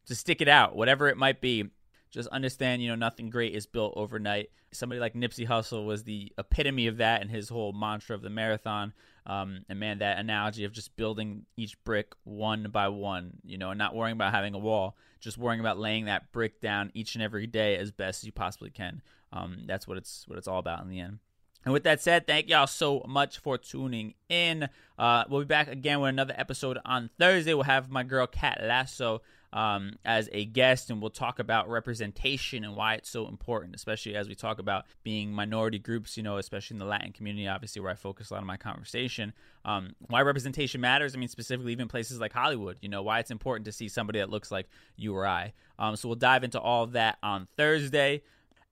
to 0.07 0.15
stick 0.15 0.41
it 0.41 0.47
out, 0.47 0.75
whatever 0.75 1.07
it 1.07 1.17
might 1.17 1.41
be. 1.41 1.69
Just 2.11 2.29
understand, 2.29 2.81
you 2.81 2.87
know, 2.87 2.95
nothing 2.95 3.29
great 3.29 3.55
is 3.55 3.65
built 3.65 3.93
overnight. 3.97 4.49
Somebody 4.71 5.01
like 5.01 5.15
Nipsey 5.15 5.47
Hussle 5.47 5.85
was 5.85 6.03
the 6.03 6.31
epitome 6.37 6.87
of 6.87 6.97
that 6.97 7.21
and 7.21 7.29
his 7.29 7.49
whole 7.49 7.73
mantra 7.73 8.15
of 8.15 8.21
the 8.21 8.29
marathon. 8.29 8.93
Um, 9.25 9.65
and 9.69 9.79
man, 9.79 9.99
that 9.99 10.19
analogy 10.19 10.65
of 10.65 10.71
just 10.71 10.95
building 10.95 11.45
each 11.57 11.81
brick 11.83 12.13
one 12.23 12.69
by 12.71 12.89
one, 12.89 13.33
you 13.43 13.57
know, 13.57 13.71
and 13.71 13.77
not 13.77 13.95
worrying 13.95 14.13
about 14.13 14.33
having 14.33 14.53
a 14.53 14.59
wall, 14.59 14.95
just 15.19 15.37
worrying 15.37 15.59
about 15.59 15.79
laying 15.79 16.05
that 16.05 16.31
brick 16.31 16.61
down 16.61 16.91
each 16.93 17.15
and 17.15 17.23
every 17.23 17.47
day 17.47 17.75
as 17.77 17.91
best 17.91 18.21
as 18.21 18.25
you 18.25 18.31
possibly 18.31 18.69
can. 18.69 19.01
Um, 19.33 19.63
that's 19.65 19.87
what 19.87 19.97
it's 19.97 20.25
what 20.27 20.37
it's 20.37 20.47
all 20.47 20.59
about 20.59 20.83
in 20.83 20.89
the 20.89 20.99
end. 20.99 21.19
And 21.63 21.73
with 21.73 21.83
that 21.83 21.99
said, 21.99 22.27
thank 22.27 22.47
y'all 22.47 22.67
so 22.67 23.03
much 23.07 23.39
for 23.39 23.57
tuning 23.57 24.13
in. 24.29 24.69
Uh, 24.99 25.23
we'll 25.27 25.41
be 25.41 25.45
back 25.45 25.67
again 25.67 25.99
with 25.99 26.09
another 26.09 26.35
episode 26.37 26.77
on 26.85 27.09
Thursday. 27.19 27.55
We'll 27.55 27.63
have 27.63 27.89
my 27.89 28.03
girl 28.03 28.27
Kat 28.27 28.59
Lasso 28.63 29.23
um, 29.55 29.93
as 30.03 30.29
a 30.33 30.43
guest, 30.43 30.89
and 30.89 31.01
we'll 31.01 31.09
talk 31.09 31.39
about 31.39 31.69
representation 31.69 32.65
and 32.65 32.75
why 32.75 32.95
it's 32.95 33.09
so 33.09 33.29
important, 33.29 33.73
especially 33.73 34.13
as 34.13 34.27
we 34.27 34.35
talk 34.35 34.59
about 34.59 34.83
being 35.01 35.31
minority 35.31 35.79
groups, 35.79 36.17
you 36.17 36.23
know, 36.23 36.37
especially 36.37 36.75
in 36.75 36.79
the 36.79 36.85
Latin 36.85 37.13
community, 37.13 37.47
obviously, 37.47 37.81
where 37.81 37.91
I 37.91 37.95
focus 37.95 38.29
a 38.29 38.33
lot 38.33 38.41
of 38.41 38.47
my 38.47 38.57
conversation. 38.57 39.31
Um, 39.63 39.95
why 40.09 40.21
representation 40.23 40.81
matters. 40.81 41.15
I 41.15 41.19
mean, 41.19 41.29
specifically, 41.29 41.71
even 41.71 41.87
places 41.87 42.19
like 42.19 42.33
Hollywood, 42.33 42.77
you 42.81 42.89
know, 42.89 43.01
why 43.01 43.19
it's 43.19 43.31
important 43.31 43.65
to 43.65 43.71
see 43.71 43.87
somebody 43.87 44.19
that 44.19 44.29
looks 44.29 44.51
like 44.51 44.67
you 44.97 45.15
or 45.15 45.25
I. 45.25 45.53
Um, 45.79 45.95
so 45.95 46.09
we'll 46.09 46.17
dive 46.17 46.43
into 46.43 46.59
all 46.59 46.83
of 46.83 46.91
that 46.91 47.17
on 47.23 47.47
Thursday 47.55 48.23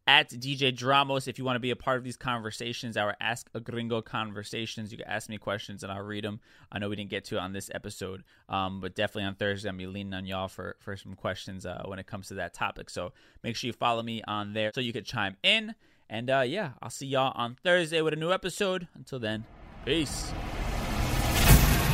at 0.05 0.29
DJ 0.29 0.75
Dramos 0.75 1.27
if 1.27 1.37
you 1.37 1.45
want 1.45 1.55
to 1.55 1.61
be 1.61 1.71
a 1.71 1.75
part 1.75 1.97
of 1.97 2.03
these 2.03 2.17
conversations, 2.17 2.97
our 2.97 3.15
Ask 3.21 3.49
a 3.53 3.59
Gringo 3.59 4.01
conversations. 4.01 4.91
You 4.91 4.97
can 4.97 5.07
ask 5.07 5.29
me 5.29 5.37
questions 5.37 5.83
and 5.83 5.91
I'll 5.91 6.03
read 6.03 6.23
them. 6.23 6.39
I 6.71 6.79
know 6.79 6.89
we 6.89 6.95
didn't 6.95 7.09
get 7.09 7.25
to 7.25 7.37
it 7.37 7.39
on 7.39 7.53
this 7.53 7.69
episode, 7.73 8.23
um, 8.49 8.81
but 8.81 8.95
definitely 8.95 9.23
on 9.23 9.35
Thursday, 9.35 9.69
I'm 9.69 9.77
be 9.77 9.87
leaning 9.87 10.13
on 10.13 10.25
y'all 10.25 10.47
for, 10.47 10.75
for 10.79 10.97
some 10.97 11.13
questions 11.15 11.65
uh, 11.65 11.83
when 11.85 11.99
it 11.99 12.07
comes 12.07 12.27
to 12.29 12.35
that 12.35 12.53
topic. 12.53 12.89
So 12.89 13.13
make 13.43 13.55
sure 13.55 13.67
you 13.67 13.73
follow 13.73 14.03
me 14.03 14.21
on 14.27 14.53
there 14.53 14.71
so 14.73 14.81
you 14.81 14.93
can 14.93 15.03
chime 15.03 15.37
in. 15.43 15.75
And 16.09 16.29
uh, 16.29 16.41
yeah, 16.41 16.71
I'll 16.81 16.89
see 16.89 17.07
y'all 17.07 17.31
on 17.35 17.55
Thursday 17.63 18.01
with 18.01 18.13
a 18.13 18.17
new 18.17 18.31
episode. 18.31 18.87
Until 18.95 19.19
then, 19.19 19.45
peace. 19.85 20.31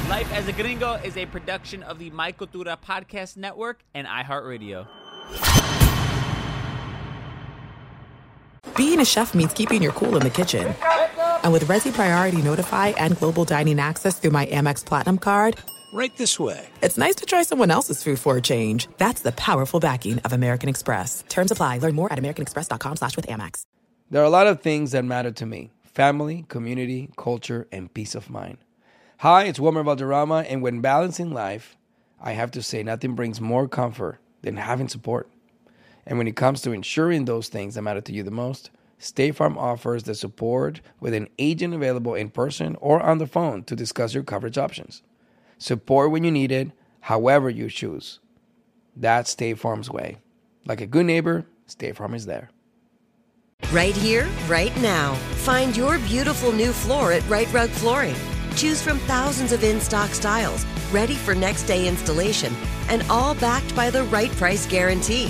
Life 0.10 0.34
as 0.34 0.48
a 0.48 0.54
Gringo 0.54 0.94
is 0.96 1.16
a 1.18 1.28
production 1.28 1.84
of 1.84 2.00
the 2.00 2.10
My 2.10 2.32
Cultura 2.32 2.76
Podcast 2.82 3.38
Network 3.38 3.84
and 3.94 4.08
iHeartRadio. 4.08 4.88
Being 8.76 9.00
a 9.00 9.06
chef 9.06 9.34
means 9.34 9.54
keeping 9.54 9.82
your 9.82 9.92
cool 9.94 10.16
in 10.18 10.22
the 10.22 10.30
kitchen. 10.30 10.76
And 11.44 11.54
with 11.54 11.66
Resy 11.66 11.94
Priority 11.94 12.42
Notify 12.42 12.88
and 12.90 13.18
Global 13.18 13.46
Dining 13.46 13.80
Access 13.80 14.20
through 14.20 14.32
my 14.32 14.46
Amex 14.48 14.86
Platinum 14.86 15.18
card, 15.18 15.58
right 15.94 16.16
this 16.18 16.40
way. 16.40 16.68
It's 16.82 16.98
nice 16.98 17.16
to 17.16 17.26
try 17.26 17.44
someone 17.44 17.72
else's 17.72 18.04
food 18.04 18.20
for 18.20 18.38
a 18.38 18.42
change. 18.42 18.88
That's 18.98 19.22
the 19.22 19.32
powerful 19.32 19.80
backing 19.80 20.20
of 20.20 20.34
American 20.34 20.70
Express. 20.70 21.24
Terms 21.30 21.52
apply. 21.52 21.80
Learn 21.80 21.96
more 21.96 22.12
at 22.12 22.20
americanexpress.com 22.20 22.98
slash 22.98 23.16
with 23.16 23.28
Amex. 23.28 23.64
There 24.10 24.22
are 24.22 24.26
a 24.26 24.30
lot 24.30 24.48
of 24.48 24.62
things 24.62 24.92
that 24.92 25.06
matter 25.06 25.32
to 25.32 25.46
me. 25.46 25.72
Family, 25.84 26.46
community, 26.48 27.10
culture, 27.18 27.68
and 27.72 27.94
peace 27.94 28.16
of 28.16 28.30
mind. 28.30 28.58
Hi, 29.18 29.44
it's 29.46 29.60
Wilmer 29.60 29.84
Valderrama, 29.84 30.46
and 30.48 30.62
when 30.62 30.80
balancing 30.82 31.32
life, 31.34 31.76
I 32.22 32.32
have 32.32 32.52
to 32.52 32.62
say 32.64 32.84
nothing 32.84 33.16
brings 33.16 33.42
more 33.42 33.68
comfort 33.68 34.20
than 34.42 34.56
having 34.58 34.88
support. 34.88 35.30
And 36.10 36.18
when 36.18 36.28
it 36.28 36.36
comes 36.36 36.62
to 36.64 36.72
ensuring 36.72 37.26
those 37.26 37.50
things 37.50 37.76
that 37.76 37.84
matter 37.84 38.02
to 38.02 38.12
you 38.12 38.24
the 38.24 38.32
most, 38.32 38.72
State 38.98 39.36
Farm 39.36 39.60
offers 39.60 40.04
the 40.04 40.16
support 40.16 40.82
with 41.00 41.14
an 41.14 41.30
agent 41.38 41.76
available 41.76 42.16
in 42.16 42.32
person 42.32 42.76
or 42.82 43.00
on 43.00 43.20
the 43.20 43.28
phone 43.28 43.64
to 43.66 43.76
discuss 43.76 44.16
your 44.16 44.24
coverage 44.24 44.58
options. 44.58 45.04
Support 45.60 46.10
when 46.10 46.24
you 46.24 46.32
need 46.32 46.52
it, 46.52 46.72
however 47.02 47.48
you 47.48 47.70
choose. 47.70 48.20
That's 48.96 49.30
State 49.30 49.60
Farm's 49.60 49.92
way. 49.92 50.18
Like 50.66 50.82
a 50.82 50.88
good 50.88 51.06
neighbor, 51.06 51.46
State 51.68 51.96
Farm 51.96 52.16
is 52.16 52.26
there. 52.26 52.50
Right 53.72 53.96
here, 53.96 54.28
right 54.48 54.76
now. 54.82 55.14
Find 55.46 55.78
your 55.78 56.00
beautiful 56.00 56.52
new 56.52 56.74
floor 56.74 57.12
at 57.12 57.28
Rite 57.30 57.54
Rug 57.54 57.70
Flooring. 57.70 58.16
Choose 58.56 58.82
from 58.82 58.98
thousands 59.00 59.52
of 59.52 59.64
in 59.64 59.80
stock 59.80 60.10
styles, 60.10 60.66
ready 60.92 61.14
for 61.14 61.36
next 61.36 61.64
day 61.64 61.88
installation, 61.88 62.52
and 62.90 63.04
all 63.12 63.36
backed 63.36 63.76
by 63.76 63.92
the 63.92 64.06
right 64.06 64.32
price 64.32 64.66
guarantee. 64.66 65.30